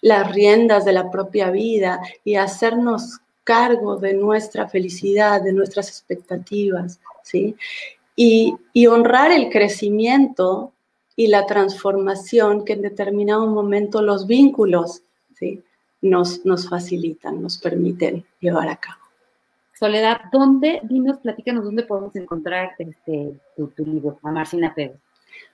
las 0.00 0.32
riendas 0.32 0.84
de 0.84 0.92
la 0.92 1.10
propia 1.10 1.50
vida 1.50 2.00
y 2.24 2.36
hacernos 2.36 3.20
cargo 3.42 3.96
de 3.96 4.14
nuestra 4.14 4.68
felicidad, 4.68 5.42
de 5.42 5.52
nuestras 5.52 5.88
expectativas, 5.88 7.00
¿sí? 7.22 7.56
Y, 8.14 8.56
honrar 8.88 9.30
el 9.32 9.48
crecimiento 9.48 10.72
y 11.16 11.28
la 11.28 11.46
transformación 11.46 12.64
que 12.64 12.74
en 12.74 12.82
determinado 12.82 13.46
momento 13.46 14.02
los 14.02 14.26
vínculos, 14.26 15.02
¿sí? 15.34 15.62
Nos, 16.00 16.44
nos 16.44 16.68
facilitan, 16.68 17.42
nos 17.42 17.58
permiten 17.58 18.24
llevar 18.40 18.68
a 18.68 18.76
cabo. 18.76 19.07
Soledad, 19.78 20.22
¿dónde, 20.32 20.80
dinos, 20.82 21.18
platícanos 21.18 21.62
dónde 21.62 21.84
podemos 21.84 22.16
encontrar 22.16 22.72
este, 22.78 23.38
tu, 23.56 23.70
libro, 23.84 24.18
a 24.24 24.32
Marcina 24.32 24.74
Pérez? 24.74 24.96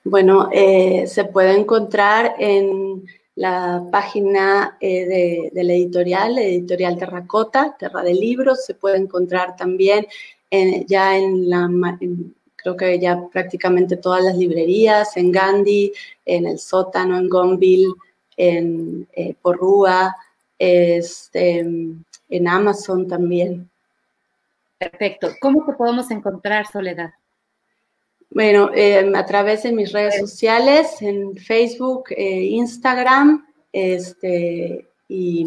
Bueno, 0.02 0.48
eh, 0.50 1.06
se 1.06 1.26
puede 1.26 1.58
encontrar 1.58 2.34
en 2.38 3.04
la 3.34 3.86
página 3.92 4.78
eh, 4.80 5.50
de, 5.52 5.62
la 5.62 5.74
editorial, 5.74 6.38
editorial 6.38 6.96
Terracota, 6.96 7.76
Terra 7.78 8.02
de 8.02 8.14
Libros, 8.14 8.64
se 8.64 8.74
puede 8.74 8.96
encontrar 8.96 9.56
también 9.56 10.06
ya 10.86 11.18
en 11.18 11.50
la, 11.50 11.68
creo 12.54 12.76
que 12.76 12.98
ya 12.98 13.28
prácticamente 13.30 13.96
todas 13.96 14.24
las 14.24 14.36
librerías, 14.36 15.16
en 15.16 15.32
Gandhi, 15.32 15.92
en 16.24 16.46
El 16.46 16.58
Sótano, 16.60 17.18
en 17.18 17.28
Gonville, 17.28 17.92
en 18.36 19.06
eh, 19.12 19.34
Porrúa, 19.42 20.14
este, 20.58 21.58
en 21.58 22.48
Amazon 22.48 23.06
también. 23.06 23.68
Perfecto. 24.90 25.28
¿Cómo 25.40 25.64
te 25.64 25.72
podemos 25.72 26.10
encontrar, 26.10 26.66
Soledad? 26.66 27.14
Bueno, 28.30 28.70
em, 28.74 29.14
a 29.14 29.24
través 29.24 29.62
de 29.62 29.72
mis 29.72 29.92
redes 29.92 30.18
sociales, 30.18 31.00
en 31.00 31.36
Facebook, 31.36 32.06
eh, 32.10 32.48
Instagram, 32.50 33.46
este, 33.72 34.86
y 35.08 35.46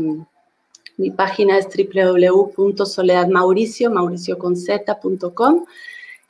Mi 0.99 1.11
página 1.11 1.59
es 1.59 1.67
www.soledadmauricio, 1.67 3.91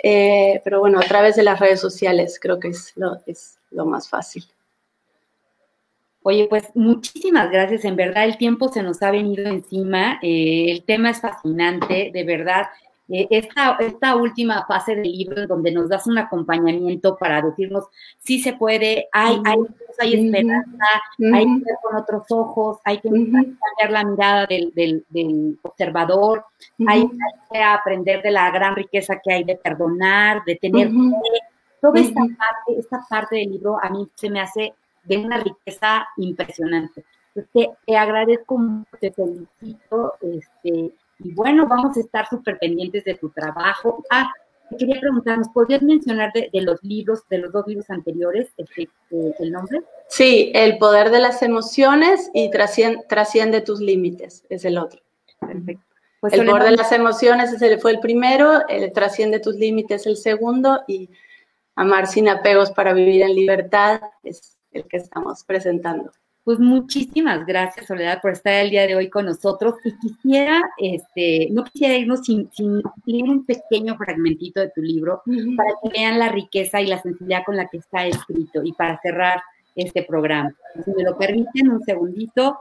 eh, 0.04 0.62
pero 0.62 0.82
bueno, 0.82 1.00
a 1.00 1.04
través 1.04 1.38
de 1.38 1.44
las 1.44 1.58
redes 1.58 1.80
sociales 1.80 2.38
creo 2.42 2.60
que 2.60 2.68
es 2.70 2.92
lo, 2.98 3.18
es 3.26 3.60
lo 3.72 3.86
más 3.86 4.10
fácil. 4.10 4.44
Oye, 6.22 6.48
pues 6.50 6.66
muchísimas 6.76 7.50
gracias. 7.50 7.86
En 7.86 7.96
verdad, 7.96 8.26
el 8.26 8.38
tiempo 8.38 8.68
se 8.68 8.84
nos 8.84 9.02
ha 9.02 9.12
venido 9.12 9.48
encima. 9.48 10.20
Eh, 10.22 10.72
el 10.72 10.84
tema 10.84 11.12
es 11.12 11.22
fascinante, 11.22 12.12
de 12.14 12.24
verdad. 12.26 12.66
Eh, 13.10 13.28
esta, 13.30 13.78
esta, 13.80 14.18
última 14.18 14.66
fase 14.66 14.96
del 14.96 15.10
libro, 15.10 15.48
donde 15.48 15.72
nos 15.72 15.88
das 15.88 16.08
un 16.08 16.18
acompañamiento 16.18 17.16
para 17.16 17.42
decirnos 17.42 17.86
si 18.18 18.40
se 18.40 18.54
puede, 18.54 19.08
hay, 19.14 19.42
hay, 19.46 19.58
hay 20.00 20.14
esperanza, 20.14 20.86
hay 21.34 21.46
que 21.46 21.66
ver 21.66 21.78
con 21.82 21.96
otros 21.96 22.24
ojos, 22.32 22.80
hay 22.84 23.00
que 23.00 23.10
cambiar 23.10 23.92
la 23.92 24.04
mirada 24.04 24.46
del, 24.46 24.74
del, 25.10 25.58
observador, 25.62 26.44
hay, 26.86 27.10
que 27.50 27.64
aprender 27.64 28.22
de 28.22 28.32
la 28.32 28.52
gran 28.52 28.76
riqueza 28.76 29.22
que 29.24 29.34
hay 29.34 29.44
de 29.46 29.56
perdonar, 29.56 30.44
de 30.46 30.56
tener 30.56 30.92
Toda 31.80 32.00
esta 32.00 32.22
parte, 32.22 32.80
esta 32.80 33.06
parte 33.08 33.36
del 33.36 33.52
libro 33.52 33.78
a 33.82 33.90
mí 33.90 34.10
se 34.16 34.30
me 34.30 34.42
hace 34.42 34.74
de 35.04 35.18
una 35.18 35.38
riqueza 35.38 36.08
impresionante. 36.18 37.06
Te, 37.54 37.70
te 37.86 37.96
agradezco 37.96 38.58
mucho, 38.58 38.90
te 39.00 39.12
felicito, 39.12 40.16
este, 40.22 40.92
y 41.20 41.32
bueno, 41.34 41.68
vamos 41.68 41.98
a 41.98 42.00
estar 42.00 42.28
súper 42.28 42.58
pendientes 42.60 43.04
de 43.04 43.16
tu 43.16 43.30
trabajo. 43.30 44.04
Ah, 44.10 44.32
te 44.70 44.78
quería 44.78 45.00
preguntar, 45.00 45.38
¿nos 45.38 45.50
podrías 45.50 45.82
mencionar 45.82 46.32
de, 46.34 46.50
los 46.62 46.84
libros, 46.84 47.28
de 47.30 47.40
los 47.40 47.52
dos 47.52 47.66
libros 47.68 47.90
anteriores, 47.90 48.50
este, 48.58 48.84
eh, 49.12 49.34
el 49.40 49.52
nombre? 49.52 49.82
Sí, 50.08 50.52
El 50.54 50.78
poder 50.78 51.10
de 51.10 51.20
las 51.20 51.42
emociones 51.42 52.30
y 52.34 52.52
Trasciende, 52.52 53.62
tus 53.62 53.80
límites, 53.80 54.46
es 54.50 54.66
el 54.66 54.78
otro. 54.78 55.02
Perfecto. 55.40 55.84
Pues 56.20 56.34
el 56.34 56.46
poder 56.48 56.64
de 56.64 56.78
las 56.78 56.92
emociones 56.92 57.54
ese 57.54 57.78
fue 57.78 57.92
el 57.92 58.00
primero, 58.00 58.68
el 58.68 58.92
Trasciende 58.92 59.40
tus 59.40 59.56
límites 59.56 60.06
el 60.08 60.18
segundo 60.18 60.82
y 60.88 61.10
Amar 61.76 62.08
sin 62.08 62.28
apegos 62.28 62.72
para 62.72 62.92
vivir 62.92 63.22
en 63.22 63.36
libertad 63.36 64.02
es 64.24 64.58
el 64.72 64.88
que 64.88 64.98
estamos 64.98 65.44
presentando. 65.44 66.12
Pues 66.48 66.62
muchísimas 66.62 67.46
gracias, 67.46 67.88
Soledad, 67.88 68.22
por 68.22 68.32
estar 68.32 68.54
el 68.54 68.70
día 68.70 68.88
de 68.88 68.96
hoy 68.96 69.10
con 69.10 69.26
nosotros. 69.26 69.76
Y 69.84 69.92
quisiera, 69.98 70.62
este, 70.78 71.50
no 71.52 71.66
quisiera 71.66 71.98
irnos 71.98 72.22
sin, 72.22 72.50
leer 73.06 73.24
un 73.26 73.46
pequeño 73.46 73.98
fragmentito 73.98 74.62
de 74.62 74.70
tu 74.70 74.82
libro 74.82 75.24
para 75.58 75.72
que 75.84 76.00
vean 76.00 76.18
la 76.18 76.30
riqueza 76.30 76.80
y 76.80 76.88
la 76.88 77.02
sencillez 77.02 77.42
con 77.46 77.58
la 77.58 77.68
que 77.68 77.80
está 77.80 78.08
escrito 78.08 78.62
y 78.64 78.72
para 78.72 78.98
cerrar 79.02 79.42
este 79.76 80.04
programa. 80.04 80.56
Si 80.86 80.90
me 80.92 81.04
lo 81.04 81.18
permiten, 81.18 81.70
un 81.70 81.84
segundito, 81.84 82.58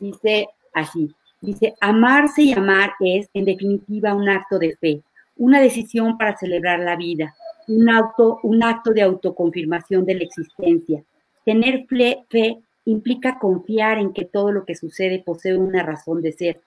dice 0.00 0.48
así. 0.74 1.14
Dice, 1.40 1.74
amarse 1.80 2.42
y 2.42 2.52
amar 2.52 2.94
es, 2.98 3.28
en 3.34 3.44
definitiva, 3.44 4.14
un 4.14 4.28
acto 4.28 4.58
de 4.58 4.76
fe, 4.78 5.00
una 5.36 5.60
decisión 5.60 6.18
para 6.18 6.36
celebrar 6.36 6.80
la 6.80 6.96
vida, 6.96 7.36
un, 7.68 7.88
auto, 7.88 8.40
un 8.42 8.64
acto 8.64 8.90
de 8.90 9.02
autoconfirmación 9.02 10.04
de 10.04 10.14
la 10.16 10.24
existencia. 10.24 11.04
Tener 11.44 11.86
fe 11.86 12.64
implica 12.90 13.38
confiar 13.38 13.98
en 13.98 14.14
que 14.14 14.24
todo 14.24 14.50
lo 14.50 14.64
que 14.64 14.74
sucede 14.74 15.22
posee 15.24 15.56
una 15.56 15.82
razón 15.82 16.22
de 16.22 16.32
ser, 16.32 16.60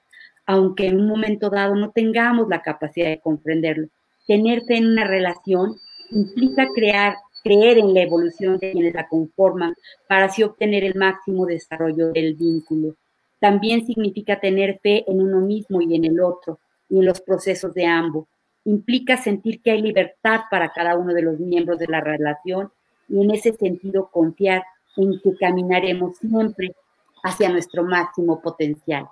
aunque 0.46 0.86
en 0.86 1.00
un 1.00 1.08
momento 1.08 1.50
dado 1.50 1.76
no 1.76 1.90
tengamos 1.90 2.48
la 2.48 2.62
capacidad 2.62 3.10
de 3.10 3.20
comprenderlo. 3.20 3.88
Tener 4.28 4.62
fe 4.66 4.78
en 4.78 4.88
una 4.88 5.04
relación 5.04 5.78
implica 6.12 6.68
crear, 6.76 7.16
creer 7.44 7.80
en 7.80 7.96
la 7.96 8.02
evolución 8.02 8.60
de 8.60 8.72
quienes 8.72 8.94
la 8.94 9.08
conforman 9.08 9.74
para 10.08 10.26
así 10.26 10.44
obtener 10.44 10.84
el 10.84 10.94
máximo 10.94 11.48
desarrollo 11.48 12.12
del 12.12 12.36
vínculo. 12.36 12.96
También 13.40 13.88
significa 13.88 14.40
tener 14.40 14.80
fe 14.84 15.04
en 15.08 15.22
uno 15.22 15.42
mismo 15.42 15.82
y 15.82 15.96
en 15.96 16.06
el 16.06 16.22
otro, 16.22 16.60
y 16.88 17.00
en 17.00 17.06
los 17.06 17.22
procesos 17.22 17.74
de 17.74 17.88
ambos. 17.88 18.28
Implica 18.64 19.18
sentir 19.18 19.60
que 19.64 19.72
hay 19.72 19.82
libertad 19.82 20.42
para 20.52 20.72
cada 20.72 20.96
uno 20.96 21.16
de 21.16 21.24
los 21.24 21.40
miembros 21.40 21.80
de 21.80 21.88
la 21.88 22.00
relación 22.00 22.72
y 23.10 23.24
en 23.24 23.32
ese 23.32 23.54
sentido 23.54 24.12
confiar 24.12 24.62
en 24.98 25.20
que 25.22 25.36
caminaremos 25.38 26.18
siempre 26.18 26.76
hacia 27.24 27.50
nuestro 27.50 27.84
máximo 27.84 28.42
potencial. 28.42 29.08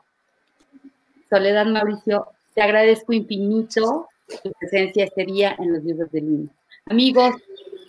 Soledad 1.30 1.66
Mauricio, 1.68 2.28
te 2.54 2.62
agradezco 2.62 3.14
infinito 3.14 4.08
tu 4.44 4.52
presencia 4.60 5.06
este 5.06 5.26
día 5.26 5.56
en 5.60 5.74
los 5.74 5.84
libros 5.84 6.12
de 6.12 6.22
Lina. 6.22 6.50
Amigos, 6.88 7.36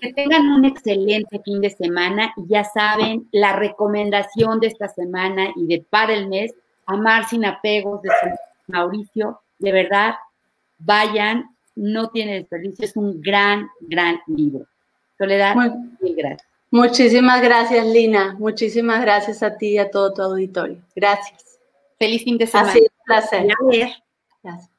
que 0.01 0.13
tengan 0.13 0.47
un 0.51 0.65
excelente 0.65 1.41
fin 1.45 1.61
de 1.61 1.71
semana 1.71 2.33
y 2.37 2.47
ya 2.49 2.65
saben, 2.65 3.29
la 3.33 3.55
recomendación 3.55 4.61
de 4.61 4.69
esta 4.69 4.89
semana 4.89 5.53
y 5.57 5.67
de 5.67 5.85
para 5.89 6.15
el 6.15 6.29
mes, 6.29 6.55
Amar 6.87 7.29
sin 7.29 7.45
apegos 7.45 8.03
de 8.03 8.11
Mauricio, 8.67 9.41
de 9.59 9.71
verdad, 9.71 10.15
vayan, 10.79 11.57
no 11.77 12.09
tiene 12.09 12.35
desperdicio, 12.35 12.85
es 12.85 12.97
un 12.97 13.21
gran, 13.21 13.69
gran 13.81 14.21
libro. 14.27 14.67
Soledad, 15.17 15.55
mil 16.01 16.17
gracias. 16.17 16.50
Muchísimas 16.71 17.43
gracias, 17.43 17.87
Lina. 17.87 18.37
Muchísimas 18.39 19.01
gracias 19.01 19.43
a 19.43 19.57
ti 19.57 19.71
y 19.71 19.79
a 19.79 19.91
todo 19.91 20.13
tu 20.15 20.23
auditorio. 20.23 20.83
Gracias. 20.95 21.59
Feliz 21.99 22.23
fin 22.23 22.39
de 22.39 22.47
semana. 22.47 22.71
Ha 22.71 22.73
sido 22.73 22.87
un 22.87 23.05
placer. 23.05 23.47
Gracias. 24.43 24.70